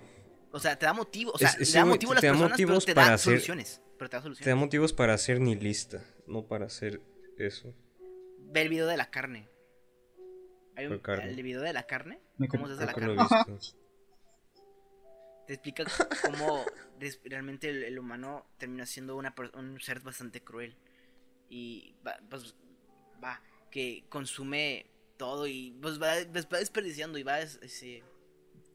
O 0.52 0.60
sea, 0.60 0.78
te 0.78 0.86
da 0.86 0.94
motivo. 0.94 1.32
O 1.34 1.38
sea, 1.38 1.50
Es- 1.50 1.58
le 1.58 1.64
ese 1.64 1.78
da 1.78 1.86
motivo 1.86 2.12
a 2.12 2.16
las 2.16 2.22
te 2.22 2.28
da 2.28 2.34
personas, 2.34 2.52
motivos 2.52 2.86
pero 2.86 2.86
te 2.86 2.96
para 2.96 3.08
da 3.10 3.14
hacer- 3.16 3.34
soluciones. 3.34 3.82
Pero 3.98 4.10
te 4.10 4.16
da 4.18 4.22
Te 4.22 4.30
da 4.30 4.36
soluciones. 4.36 4.56
motivos 4.56 4.94
para 4.94 5.18
ser 5.18 5.40
nihilista, 5.42 6.04
no 6.28 6.48
para 6.48 6.66
hacer 6.66 7.02
eso. 7.38 7.74
Ve 8.40 8.62
el 8.62 8.70
video 8.70 8.88
de 8.88 8.98
la 8.98 9.10
carne. 9.12 9.48
Hay 10.76 10.86
un, 10.88 11.02
el 11.22 11.44
video 11.44 11.62
de 11.62 11.74
la 11.74 11.84
carne. 11.84 12.20
¿Cómo 12.50 12.68
se 12.68 12.74
hace 12.74 12.86
la 12.86 12.94
carne? 12.94 13.14
he 13.14 13.18
visto. 13.58 13.78
Te 15.48 15.54
explica 15.56 15.84
cómo 16.24 16.64
realmente 17.26 17.70
el, 17.70 17.84
el 17.84 17.98
humano 18.00 18.46
termina 18.58 18.86
siendo 18.86 19.16
una, 19.18 19.34
un 19.56 19.80
ser 19.80 20.00
bastante 20.00 20.44
cruel. 20.44 20.78
Y 21.50 21.96
va, 22.06 22.18
pues, 22.30 22.56
va, 23.24 23.42
que 23.72 24.06
consume 24.10 24.86
todo 25.18 25.48
y 25.48 25.72
pues 25.82 26.00
va, 26.02 26.14
pues, 26.32 26.48
va 26.48 26.60
desperdiciando 26.60 27.18
y 27.18 27.24
va 27.24 27.40
es- 27.42 27.60
ese, 27.64 28.04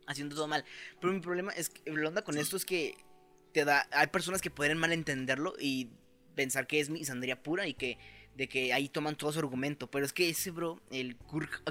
haciendo 0.07 0.35
todo 0.35 0.49
mal. 0.49 0.65
Pero 1.01 1.13
mi 1.13 1.21
problema 1.21 1.53
es 1.53 1.71
que 1.71 1.91
la 1.91 2.09
onda 2.09 2.23
con 2.23 2.37
esto 2.39 2.57
es 2.57 2.65
que 2.65 2.97
te 3.53 3.65
da, 3.65 3.89
hay 3.93 4.09
personas 4.09 4.41
que 4.41 4.51
pueden 4.51 4.79
malentenderlo 4.79 5.55
y 5.59 5.91
pensar 6.35 6.67
que 6.67 6.81
es 6.81 6.91
misandría 6.91 7.43
pura 7.43 7.67
y 7.67 7.75
que 7.75 7.99
de 8.35 8.49
que 8.49 8.73
ahí 8.73 8.89
toman 8.89 9.17
todo 9.17 9.33
su 9.33 9.39
argumento. 9.39 9.91
Pero 9.91 10.05
es 10.05 10.13
que 10.13 10.29
ese 10.29 10.51
bro, 10.51 10.81
el 10.91 11.17
Kurk 11.17 11.63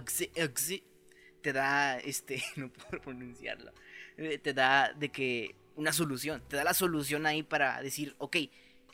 te 1.41 1.53
da, 1.53 1.99
este, 1.99 2.41
no 2.55 2.71
puedo 2.71 3.01
pronunciarlo, 3.01 3.73
eh, 4.17 4.38
te 4.38 4.53
da 4.53 4.93
de 4.93 5.09
que 5.09 5.55
una 5.75 5.91
solución, 5.91 6.43
te 6.47 6.55
da 6.55 6.63
la 6.63 6.73
solución 6.73 7.25
ahí 7.25 7.43
para 7.43 7.81
decir, 7.81 8.15
ok, 8.17 8.38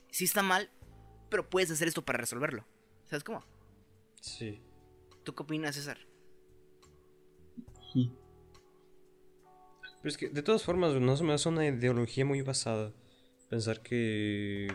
sí 0.09 0.25
está 0.25 0.41
mal, 0.41 0.71
pero 1.29 1.49
puedes 1.49 1.71
hacer 1.71 1.87
esto 1.87 2.03
para 2.03 2.17
resolverlo. 2.17 2.65
¿Sabes 3.05 3.23
cómo? 3.23 3.43
Sí. 4.21 4.61
¿Tú 5.23 5.35
qué 5.35 5.43
opinas, 5.43 5.75
César? 5.75 5.99
Sí. 7.93 8.11
Pero 10.01 10.09
es 10.09 10.17
que, 10.17 10.29
de 10.29 10.41
todas 10.41 10.63
formas, 10.63 10.93
no 10.93 11.17
se 11.17 11.23
me 11.23 11.33
hace 11.33 11.49
una 11.49 11.65
ideología 11.65 12.25
muy 12.25 12.41
basada. 12.41 12.93
Pensar 13.49 13.81
que, 13.81 14.67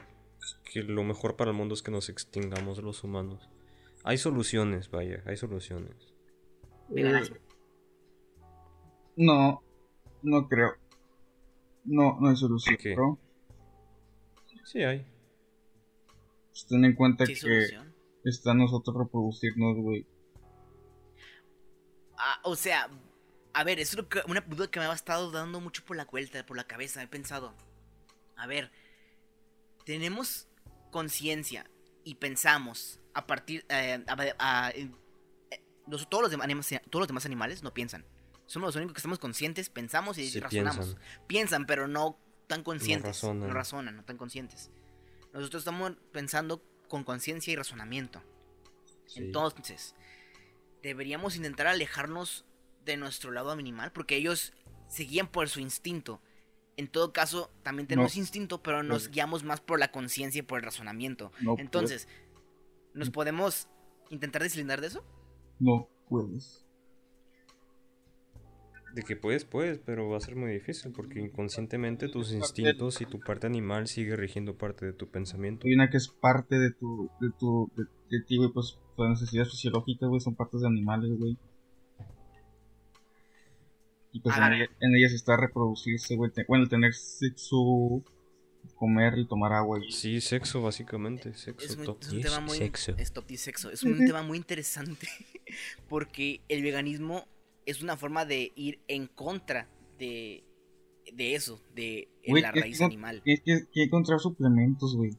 que 0.70 0.82
lo 0.82 1.02
mejor 1.04 1.36
para 1.36 1.50
el 1.50 1.56
mundo 1.56 1.74
es 1.74 1.82
que 1.82 1.90
nos 1.90 2.08
extingamos 2.08 2.82
los 2.82 3.04
humanos. 3.04 3.48
Hay 4.02 4.18
soluciones, 4.18 4.90
vaya, 4.90 5.22
hay 5.26 5.36
soluciones. 5.36 6.12
Veganismo. 6.88 7.36
No, 9.16 9.62
no 10.22 10.48
creo. 10.48 10.74
No, 11.84 12.18
no 12.20 12.28
hay 12.28 12.36
solución, 12.36 12.76
¿Qué? 12.76 12.94
bro. 12.94 13.18
Sí 14.64 14.82
hay. 14.82 15.06
Pues 16.48 16.66
ten 16.66 16.84
en 16.84 16.94
cuenta 16.94 17.26
que 17.26 17.36
solución. 17.36 17.94
está 18.24 18.54
nosotros 18.54 18.96
reproducirnos, 18.96 19.76
güey. 19.76 20.06
Ah, 22.16 22.40
o 22.44 22.56
sea, 22.56 22.88
a 23.54 23.64
ver, 23.64 23.78
es 23.80 23.96
una 24.26 24.40
duda 24.42 24.70
que 24.70 24.80
me 24.80 24.86
ha 24.86 24.92
estado 24.92 25.30
dando 25.30 25.60
mucho 25.60 25.84
por 25.84 25.96
la 25.96 26.04
vuelta, 26.04 26.44
por 26.44 26.56
la 26.56 26.64
cabeza. 26.64 27.02
He 27.02 27.08
pensado, 27.08 27.54
a 28.36 28.46
ver, 28.46 28.70
tenemos 29.84 30.48
conciencia 30.90 31.68
y 32.04 32.16
pensamos 32.16 33.00
a 33.14 33.26
partir. 33.26 33.64
eh, 33.68 34.02
a- 34.06 34.66
a- 34.66 34.70
eh, 34.70 34.90
los- 35.86 36.08
todos, 36.08 36.22
los 36.22 36.30
demás, 36.30 36.48
todos 36.90 37.00
los 37.02 37.08
demás 37.08 37.26
animales 37.26 37.62
no 37.62 37.72
piensan. 37.72 38.04
Somos 38.46 38.68
los 38.68 38.76
únicos 38.76 38.94
que 38.94 38.98
estamos 38.98 39.18
conscientes, 39.18 39.68
pensamos 39.70 40.18
y 40.18 40.28
Sí 40.30 40.40
razonamos. 40.40 40.86
piensan. 40.96 41.26
Piensan, 41.26 41.66
pero 41.66 41.88
no 41.88 42.18
tan 42.46 42.62
conscientes. 42.62 43.06
razonan. 43.22 43.48
No 43.48 43.54
razonan, 43.54 43.96
no 43.96 44.04
tan 44.04 44.16
conscientes. 44.18 44.70
Nosotros 45.32 45.60
estamos 45.62 45.92
pensando 46.12 46.62
con 46.88 47.04
conciencia 47.04 47.52
y 47.52 47.56
razonamiento. 47.56 48.22
Sí. 49.06 49.20
Entonces, 49.20 49.94
deberíamos 50.82 51.36
intentar 51.36 51.66
alejarnos 51.66 52.44
de 52.84 52.96
nuestro 52.96 53.30
lado 53.32 53.50
animal 53.50 53.92
porque 53.92 54.16
ellos 54.16 54.52
se 54.88 55.04
guían 55.04 55.26
por 55.28 55.48
su 55.48 55.60
instinto. 55.60 56.20
En 56.76 56.88
todo 56.88 57.12
caso, 57.12 57.50
también 57.62 57.86
tenemos 57.86 58.16
No. 58.16 58.20
instinto, 58.20 58.62
pero 58.62 58.82
nos 58.82 59.06
No. 59.06 59.12
guiamos 59.12 59.44
más 59.44 59.60
por 59.60 59.78
la 59.78 59.90
conciencia 59.92 60.40
y 60.40 60.42
por 60.42 60.58
el 60.58 60.64
razonamiento. 60.64 61.30
No 61.40 61.54
Entonces, 61.58 62.08
¿nos 62.94 63.10
podemos 63.10 63.68
intentar 64.10 64.42
deslindar 64.42 64.80
de 64.80 64.88
eso? 64.88 65.04
No 65.60 65.88
puedes. 66.08 66.64
De 68.94 69.02
que 69.02 69.16
puedes, 69.16 69.44
puedes, 69.44 69.78
pero 69.78 70.08
va 70.08 70.18
a 70.18 70.20
ser 70.20 70.36
muy 70.36 70.52
difícil 70.52 70.92
porque 70.92 71.18
inconscientemente 71.20 72.08
tus 72.08 72.32
instintos 72.32 73.00
y 73.00 73.06
tu 73.06 73.18
parte 73.18 73.46
animal 73.48 73.88
sigue 73.88 74.14
rigiendo 74.14 74.56
parte 74.56 74.86
de 74.86 74.92
tu 74.92 75.08
pensamiento. 75.10 75.66
Hay 75.66 75.74
una 75.74 75.90
que 75.90 75.96
es 75.96 76.08
parte 76.08 76.60
de 76.60 76.70
tu, 76.70 77.10
de 77.20 77.30
tu, 77.38 77.72
de, 77.76 77.84
de 78.10 78.24
ti, 78.24 78.36
güey, 78.36 78.50
pues 78.52 78.78
las 78.96 79.10
necesidades 79.10 79.50
fisiológicas, 79.50 80.08
güey, 80.08 80.20
son 80.20 80.36
partes 80.36 80.60
de 80.60 80.68
animales, 80.68 81.10
güey. 81.18 81.36
Y 84.14 84.20
pues 84.20 84.36
en, 84.36 84.42
Ah. 84.44 84.56
ella- 84.56 84.70
en 84.80 84.94
ellas 84.96 85.12
está 85.12 85.36
reproducirse, 85.36 86.14
güey, 86.14 86.30
bueno, 86.48 86.62
el 86.64 86.70
tener 86.70 86.94
sexo, 86.94 88.02
comer 88.76 89.18
y 89.18 89.26
tomar 89.26 89.52
agua, 89.52 89.78
güey. 89.78 89.90
Sí, 89.90 90.20
sexo, 90.20 90.62
básicamente. 90.62 91.34
Sexo, 91.34 91.66
Es, 91.66 91.76
muy- 91.76 91.84
top 91.86 91.98
es 92.00 92.08
un 92.08 92.14
10, 92.14 92.26
tema 92.26 92.40
muy 92.40 92.56
sexo. 92.58 92.94
es 92.96 93.12
top 93.12 93.26
10 93.26 93.40
sexo. 93.40 93.70
Es 93.70 93.82
un 93.82 93.98
tema 94.06 94.22
muy 94.22 94.38
interesante 94.38 95.08
porque 95.88 96.40
el 96.48 96.62
veganismo 96.62 97.26
es 97.66 97.82
una 97.82 97.96
forma 97.96 98.24
de 98.24 98.52
ir 98.54 98.78
en 98.88 99.06
contra 99.08 99.68
de, 99.98 100.44
de 101.12 101.34
eso, 101.34 101.60
de 101.74 102.08
Güey, 102.26 102.42
la 102.42 102.50
es 102.50 102.60
raíz 102.60 102.78
que- 102.78 102.84
animal. 102.84 103.20
Tienes 103.24 103.42
que, 103.44 103.66
que 103.72 103.82
encontrar 103.82 104.20
suplementos, 104.20 104.96
güey. 104.96 105.10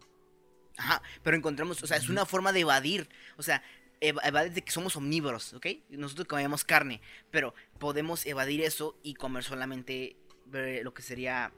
Ajá, 0.77 1.01
pero 1.23 1.37
encontramos, 1.37 1.81
o 1.83 1.87
sea, 1.87 1.97
es 1.97 2.09
una 2.09 2.25
forma 2.25 2.51
de 2.53 2.61
evadir, 2.61 3.07
o 3.37 3.43
sea, 3.43 3.61
evadir 4.09 4.53
de 4.53 4.61
que 4.63 4.71
somos 4.71 4.95
omnívoros, 4.95 5.53
¿ok? 5.53 5.67
Nosotros 5.89 6.27
comemos 6.27 6.63
carne, 6.63 7.01
pero 7.31 7.53
podemos 7.79 8.25
evadir 8.25 8.61
eso 8.61 8.97
y 9.03 9.13
comer 9.15 9.43
solamente 9.43 10.17
eh, 10.53 10.81
lo 10.83 10.93
que 10.93 11.01
sería 11.01 11.51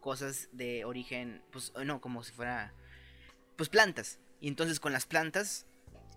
cosas 0.00 0.48
de 0.52 0.84
origen, 0.84 1.42
pues, 1.50 1.72
eh, 1.76 1.84
no, 1.84 2.00
como 2.00 2.22
si 2.24 2.32
fuera, 2.32 2.72
pues 3.56 3.68
plantas. 3.68 4.18
Y 4.40 4.48
entonces 4.48 4.80
con 4.80 4.92
las 4.92 5.06
plantas 5.06 5.66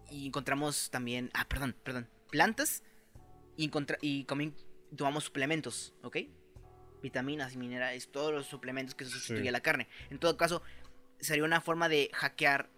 y 0.09 0.27
encontramos 0.27 0.89
también, 0.89 1.29
ah, 1.33 1.47
perdón, 1.47 1.75
perdón, 1.83 2.09
plantas 2.29 2.83
y, 3.57 3.69
y 4.01 4.25
tomamos 4.95 5.23
suplementos, 5.25 5.93
¿ok? 6.03 6.17
Vitaminas 7.01 7.53
y 7.53 7.57
minerales, 7.57 8.09
todos 8.11 8.31
los 8.33 8.45
suplementos 8.47 8.95
que 8.95 9.05
sustituye 9.05 9.45
Sí. 9.47 9.51
la 9.51 9.59
carne. 9.61 9.87
En 10.09 10.19
todo 10.19 10.37
caso, 10.37 10.61
sería 11.19 11.43
una 11.43 11.59
forma 11.61 11.89
de 11.89 12.09
hackear 12.13 12.69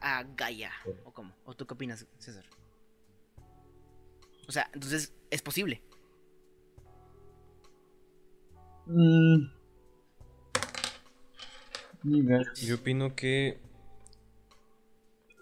a 0.00 0.22
Gaia. 0.36 0.72
¿O 1.04 1.12
cómo? 1.12 1.34
¿O 1.44 1.54
tú 1.54 1.66
qué 1.66 1.74
opinas, 1.74 2.06
César? 2.18 2.44
O 4.46 4.52
sea, 4.52 4.70
entonces 4.72 5.14
es 5.30 5.42
posible. 5.42 5.82
Mm. 8.86 9.46
Yo 12.66 12.74
opino 12.74 13.16
que 13.16 13.58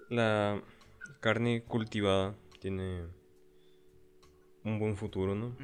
la 0.08 0.62
carne 1.20 1.64
cultivada 1.64 2.36
tiene 2.60 3.04
un 4.62 4.78
buen 4.78 4.96
futuro, 4.96 5.34
¿no? 5.34 5.56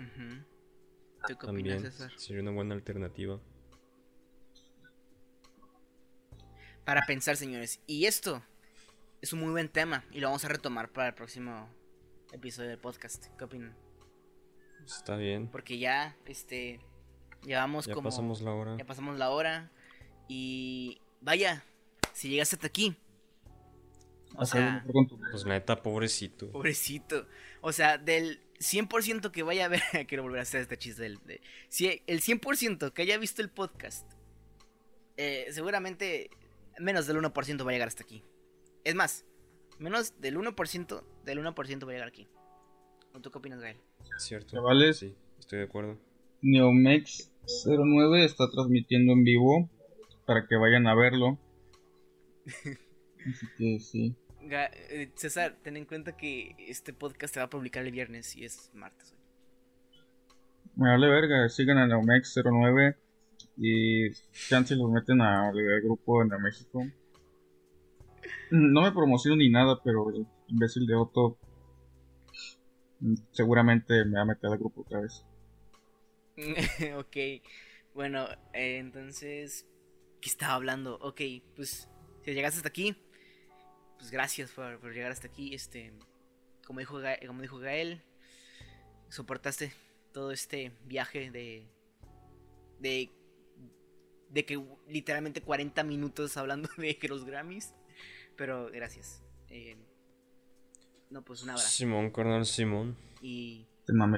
¿Tú 1.27 1.37
qué 1.39 1.47
También 1.47 1.77
opinas, 1.77 1.95
César? 1.95 2.13
sería 2.19 2.43
una 2.43 2.51
buena 2.51 2.75
alternativa. 2.75 3.39
Para 6.85 7.03
pensar, 7.07 7.37
señores. 7.37 7.81
Y 7.87 8.07
esto 8.07 8.43
es 9.23 9.33
un 9.33 9.41
muy 9.41 9.51
buen 9.51 9.69
tema 9.69 10.05
y 10.13 10.21
lo 10.21 10.29
vamos 10.29 10.45
a 10.45 10.49
retomar 10.49 10.91
para 10.91 11.09
el 11.09 11.15
próximo 11.15 11.69
episodio 12.33 12.69
del 12.71 12.79
podcast. 12.79 13.27
¿Qué 13.37 13.45
opinan? 13.45 13.75
Está 14.85 15.17
bien. 15.17 15.49
Porque 15.49 15.79
ya, 15.79 16.17
este, 16.27 16.81
llevamos 17.45 17.87
Ya 17.87 17.95
como... 17.95 18.09
pasamos 18.09 18.41
la 18.43 18.53
hora. 18.53 18.77
Ya 18.77 18.85
pasamos 18.85 19.19
la 19.19 19.31
hora. 19.31 19.71
Y 20.29 21.01
vaya, 21.21 21.65
si 22.13 22.29
llegaste 22.29 22.57
hasta 22.57 22.67
aquí. 22.69 22.97
O 24.37 24.45
sea, 24.47 24.85
Pues 25.31 25.45
neta, 25.47 25.83
pobrecito. 25.83 26.51
pobrecito. 26.53 27.27
O 27.61 27.73
sea, 27.73 27.99
del 27.99 28.41
100% 28.61 29.31
que 29.33 29.43
vaya 29.43 29.65
a 29.65 29.69
ver, 29.69 29.83
quiero 30.07 30.23
volver 30.23 30.41
a 30.41 30.43
hacer 30.43 30.61
este 30.61 30.79
chiste. 30.79 31.03
Del, 31.03 31.19
de- 31.25 31.41
si 31.69 32.03
el 32.07 32.21
100% 32.21 32.93
que 32.93 33.03
haya 33.03 33.19
visto 33.19 33.43
el 33.43 33.51
podcast, 33.51 34.11
eh, 35.17 35.49
seguramente 35.51 36.31
menos 36.79 37.07
del 37.07 37.17
1% 37.19 37.67
va 37.67 37.71
a 37.71 37.73
llegar 37.73 37.89
hasta 37.89 38.05
aquí. 38.05 38.23
Es 38.85 38.95
más, 38.95 39.25
menos 39.79 40.21
del 40.21 40.37
1% 40.39 41.05
del 41.25 41.39
1% 41.45 41.87
va 41.87 41.91
a 41.91 41.93
llegar 41.93 42.09
aquí. 42.09 42.27
¿O 43.15 43.21
¿Tú 43.21 43.31
qué 43.31 43.39
opinas, 43.39 43.61
Gael? 43.61 43.77
¿Cierto? 44.19 44.57
Chavales. 44.57 44.99
Sí, 44.99 45.15
estoy 45.39 45.59
de 45.61 45.65
acuerdo. 45.67 45.99
Neomex09 46.43 48.25
está 48.25 48.49
transmitiendo 48.51 49.13
en 49.13 49.25
vivo 49.25 49.69
para 50.27 50.47
que 50.47 50.57
vayan 50.57 50.87
a 50.87 50.95
verlo. 50.95 51.39
Así 52.47 53.47
que 53.59 53.81
sí. 53.81 54.15
Ga- 54.43 54.71
eh, 54.73 55.11
César, 55.17 55.57
ten 55.63 55.77
en 55.77 55.85
cuenta 55.85 56.17
que 56.17 56.55
este 56.59 56.93
podcast 56.93 57.35
se 57.35 57.41
va 57.41 57.47
a 57.47 57.51
publicar 57.51 57.85
el 57.85 57.93
viernes 57.93 58.37
y 58.37 58.45
es 58.45 58.71
martes. 58.75 59.13
hoy. 59.13 59.19
Me 60.77 60.91
vale 60.91 61.09
verga, 61.09 61.49
sigan 61.49 61.79
a 61.79 61.87
Neomex09 61.87 62.97
y 63.57 64.11
chance 64.49 64.77
los 64.77 64.91
meten 64.91 65.21
a- 65.21 65.49
al 65.49 65.57
grupo 65.83 66.23
en 66.23 66.29
México. 66.41 66.85
No 68.51 68.83
me 68.83 68.93
promociono 68.93 69.37
ni 69.37 69.51
nada, 69.51 69.81
pero 69.83 70.11
el 70.11 70.27
imbécil 70.49 70.87
de 70.87 70.95
Otto 70.95 71.39
seguramente 73.33 74.05
me 74.05 74.17
va 74.17 74.23
a 74.23 74.27
meter 74.27 74.51
al 74.51 74.59
grupo 74.59 74.83
otra 74.83 75.01
vez. 75.01 75.25
ok, 76.97 77.17
bueno, 77.95 78.27
entonces, 78.53 79.67
¿qué 80.21 80.29
estaba 80.29 80.55
hablando? 80.55 80.99
Ok, 81.01 81.21
pues, 81.57 81.89
si 82.25 82.33
llegaste 82.33 82.59
hasta 82.59 82.69
aquí, 82.69 82.97
pues 83.99 84.11
gracias 84.11 84.51
por, 84.53 84.93
llegar 84.93 85.11
hasta 85.11 85.27
aquí. 85.27 85.55
Este, 85.55 85.93
como 86.67 86.81
dijo, 86.81 87.01
como 87.27 87.43
dijo 87.43 87.59
Gael, 87.59 88.03
soportaste 89.09 89.73
todo 90.13 90.33
este 90.33 90.73
viaje 90.85 91.31
de, 91.31 91.67
de, 92.79 93.11
de 94.31 94.45
que 94.45 94.63
literalmente 94.89 95.41
40 95.43 95.83
minutos 95.85 96.37
hablando 96.37 96.69
de 96.77 96.99
los 97.09 97.25
Grammys, 97.25 97.75
pero 98.37 98.71
gracias. 98.73 99.23
Eh, 99.51 99.77
no, 101.11 101.23
pues 101.25 101.43
un 101.43 101.51
abrazo. 101.51 101.69
Simón, 101.69 102.11
carnal, 102.11 102.45
Simón. 102.45 102.97
Y 103.23 103.67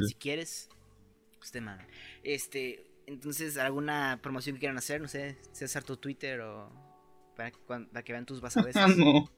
si 0.08 0.14
quieres, 0.14 0.68
pues 1.38 1.50
te 1.52 1.60
mando. 1.60 1.84
Este, 2.24 2.86
entonces, 3.06 3.56
¿alguna 3.56 4.18
promoción 4.22 4.56
que 4.56 4.60
quieran 4.60 4.78
hacer? 4.78 5.00
No 5.00 5.08
sé, 5.08 5.36
César, 5.52 5.84
tu 5.84 5.96
Twitter 5.96 6.40
o 6.40 6.68
para 7.36 7.50
que, 7.52 7.58
cuan- 7.60 7.86
para 7.86 8.02
que 8.02 8.12
vean 8.12 8.26
tus 8.26 8.38
Ah, 8.38 8.42
basabesos. 8.42 8.96
no. 8.96 9.30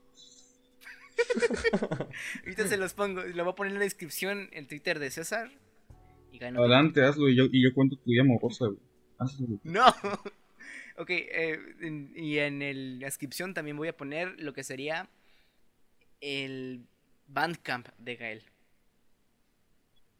Ahorita 2.42 2.66
se 2.66 2.76
los 2.76 2.94
pongo, 2.94 3.22
lo 3.22 3.44
voy 3.44 3.52
a 3.52 3.54
poner 3.56 3.72
en 3.72 3.78
la 3.78 3.84
descripción 3.84 4.48
el 4.52 4.66
Twitter 4.66 4.98
de 4.98 5.10
César. 5.10 5.50
Y 6.32 6.42
Adelante, 6.42 7.04
hazlo 7.04 7.28
y 7.28 7.36
yo, 7.36 7.44
y 7.52 7.62
yo 7.62 7.74
cuento 7.74 7.96
tu 7.96 8.10
vida 8.10 8.22
amorosa, 8.22 8.64
güey. 8.66 8.78
Hazlo, 9.18 9.46
güey. 9.46 9.60
No. 9.64 9.84
Ok, 10.96 11.10
eh, 11.10 11.58
en- 11.80 12.12
y 12.16 12.38
en 12.38 12.62
el- 12.62 12.98
la 13.00 13.06
descripción 13.06 13.54
también 13.54 13.76
voy 13.76 13.88
a 13.88 13.96
poner 13.96 14.40
lo 14.40 14.52
que 14.52 14.64
sería 14.64 15.08
el 16.20 16.86
Bandcamp 17.26 17.88
de 17.98 18.16
Gael. 18.16 18.42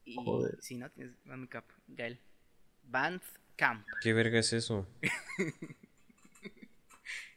Y, 0.04 0.16
Joder. 0.16 0.58
Sí, 0.60 0.76
¿no? 0.76 0.90
Tienes 0.90 1.14
Bandcamp, 1.24 1.66
Gael. 1.88 2.18
Bandcamp. 2.84 3.86
¿Qué 4.02 4.12
verga 4.12 4.38
es 4.40 4.52
eso? 4.52 4.88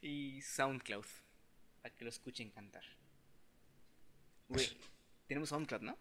y 0.02 0.42
SoundCloud 0.42 1.06
para 1.82 1.96
que 1.96 2.04
lo 2.04 2.10
escuchen 2.10 2.50
cantar. 2.50 2.84
Güey, 4.50 4.68
tenemos 5.28 5.50
SoundCloud, 5.50 5.82
¿no? 5.82 5.98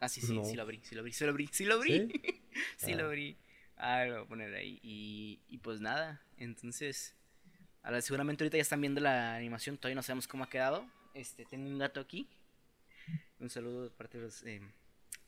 Ah, 0.00 0.08
sí, 0.08 0.20
sí, 0.20 0.34
No. 0.34 0.44
sí 0.44 0.54
lo 0.56 0.62
abrí, 0.62 0.80
sí 0.82 0.94
lo 0.94 1.00
abrí, 1.00 1.12
sí 1.12 1.24
lo 1.24 1.30
abrí, 1.30 1.46
sí 1.52 1.64
lo 1.64 1.74
abrí. 1.74 2.08
¿Sí? 2.10 2.42
Sí, 2.76 2.94
lo 2.94 3.04
Ah. 3.04 3.06
abrí. 3.06 3.36
Ah, 3.84 4.04
lo 4.04 4.14
voy 4.14 4.24
a 4.24 4.28
poner 4.28 4.54
ahí. 4.54 4.78
Y, 4.82 5.40
y 5.48 5.58
pues 5.58 5.80
nada, 5.80 6.22
entonces. 6.36 7.16
Ahora, 7.82 8.00
seguramente 8.00 8.44
ahorita 8.44 8.56
ya 8.58 8.62
están 8.62 8.80
viendo 8.80 9.00
la 9.00 9.34
animación, 9.34 9.76
todavía 9.76 9.96
no 9.96 10.02
sabemos 10.02 10.28
cómo 10.28 10.44
ha 10.44 10.48
quedado. 10.48 10.86
Este, 11.14 11.44
tengo 11.44 11.66
un 11.68 11.78
gato 11.78 11.98
aquí. 12.00 12.28
Un 13.40 13.50
saludo 13.50 13.82
de 13.84 13.90
parte 13.90 14.18
de 14.18 14.24
los. 14.24 14.44
eh, 14.44 14.62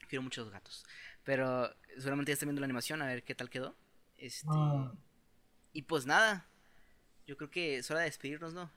quiero 0.08 0.22
muchos 0.22 0.50
gatos. 0.50 0.84
Pero 1.24 1.74
seguramente 1.96 2.30
ya 2.30 2.34
están 2.34 2.46
viendo 2.48 2.60
la 2.60 2.66
animación, 2.66 3.02
a 3.02 3.06
ver 3.06 3.24
qué 3.24 3.34
tal 3.34 3.50
quedó. 3.50 3.74
Este. 4.18 4.46
Ah. 4.50 4.92
Y 5.72 5.82
pues 5.82 6.06
nada. 6.06 6.46
Yo 7.26 7.36
creo 7.36 7.50
que 7.50 7.78
es 7.78 7.90
hora 7.90 8.00
de 8.00 8.06
despedirnos, 8.06 8.54
¿no? 8.54 8.70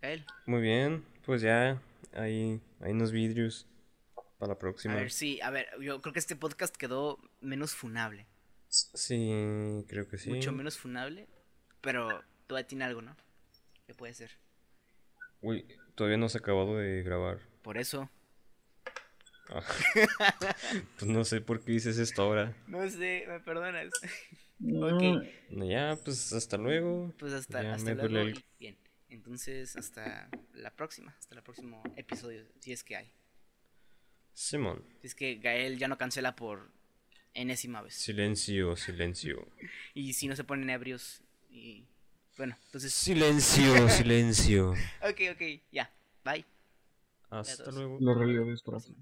Gael. 0.00 0.24
Muy 0.46 0.60
bien, 0.62 1.04
pues 1.24 1.42
ya, 1.42 1.80
ahí, 2.14 2.60
hay 2.80 2.92
unos 2.92 3.12
vidrios 3.12 3.66
para 4.38 4.48
la 4.48 4.54
A 4.54 4.58
próxima. 4.58 4.94
ver, 4.94 5.10
sí, 5.12 5.40
a 5.40 5.50
ver, 5.50 5.68
yo 5.80 6.00
creo 6.02 6.12
que 6.12 6.18
este 6.18 6.34
podcast 6.34 6.74
quedó 6.76 7.18
menos 7.40 7.74
funable. 7.74 8.26
Sí, 8.68 9.84
creo 9.88 10.08
que 10.08 10.18
sí. 10.18 10.30
Mucho 10.30 10.52
menos 10.52 10.76
funable. 10.76 11.28
Pero 11.80 12.22
todavía 12.46 12.66
tiene 12.66 12.84
algo, 12.84 13.02
¿no? 13.02 13.16
Que 13.86 13.94
puede 13.94 14.14
ser. 14.14 14.30
Uy, 15.40 15.66
todavía 15.94 16.16
no 16.18 16.28
se 16.28 16.38
ha 16.38 16.40
acabado 16.40 16.76
de 16.76 17.02
grabar. 17.02 17.38
Por 17.62 17.78
eso. 17.78 18.10
Ah. 19.48 19.62
pues 20.98 21.10
no 21.10 21.24
sé 21.24 21.40
por 21.40 21.62
qué 21.64 21.72
dices 21.72 21.98
esto 21.98 22.22
ahora. 22.22 22.54
No 22.66 22.88
sé, 22.88 23.24
me 23.28 23.40
perdonas. 23.40 23.90
No, 24.58 24.86
Ok. 24.96 25.24
Ya, 25.50 25.96
pues 26.04 26.32
hasta 26.32 26.56
luego. 26.56 27.14
Pues 27.18 27.32
hasta, 27.32 27.62
Ya 27.62 27.74
hasta 27.74 27.94
luego. 27.94 28.18
el- 28.18 28.44
Bien. 28.58 28.76
Entonces, 29.08 29.76
hasta 29.76 30.28
la 30.54 30.70
próxima. 30.74 31.14
Hasta 31.18 31.36
el 31.36 31.42
próximo 31.42 31.82
episodio. 31.94 32.44
Si 32.60 32.72
es 32.72 32.82
que 32.82 32.96
hay. 32.96 33.12
Simón. 34.34 34.82
Si 35.00 35.06
es 35.06 35.14
que 35.14 35.36
Gael 35.36 35.78
ya 35.78 35.88
no 35.88 35.96
cancela 35.96 36.34
por 36.34 36.70
enésima 37.36 37.82
vez. 37.82 37.94
Silencio, 37.94 38.76
silencio. 38.76 39.46
Y 39.94 40.12
si 40.12 40.28
no 40.28 40.36
se 40.36 40.44
ponen 40.44 40.70
ebrios. 40.70 41.22
Y. 41.50 41.84
Bueno, 42.36 42.56
entonces. 42.66 42.92
Silencio, 42.92 43.88
silencio. 43.88 44.70
Ok, 45.02 45.20
ok, 45.32 45.42
ya. 45.72 45.90
Bye. 46.24 46.44
Hasta 47.30 47.70
luego. 47.70 47.98
Corazón. 48.62 48.96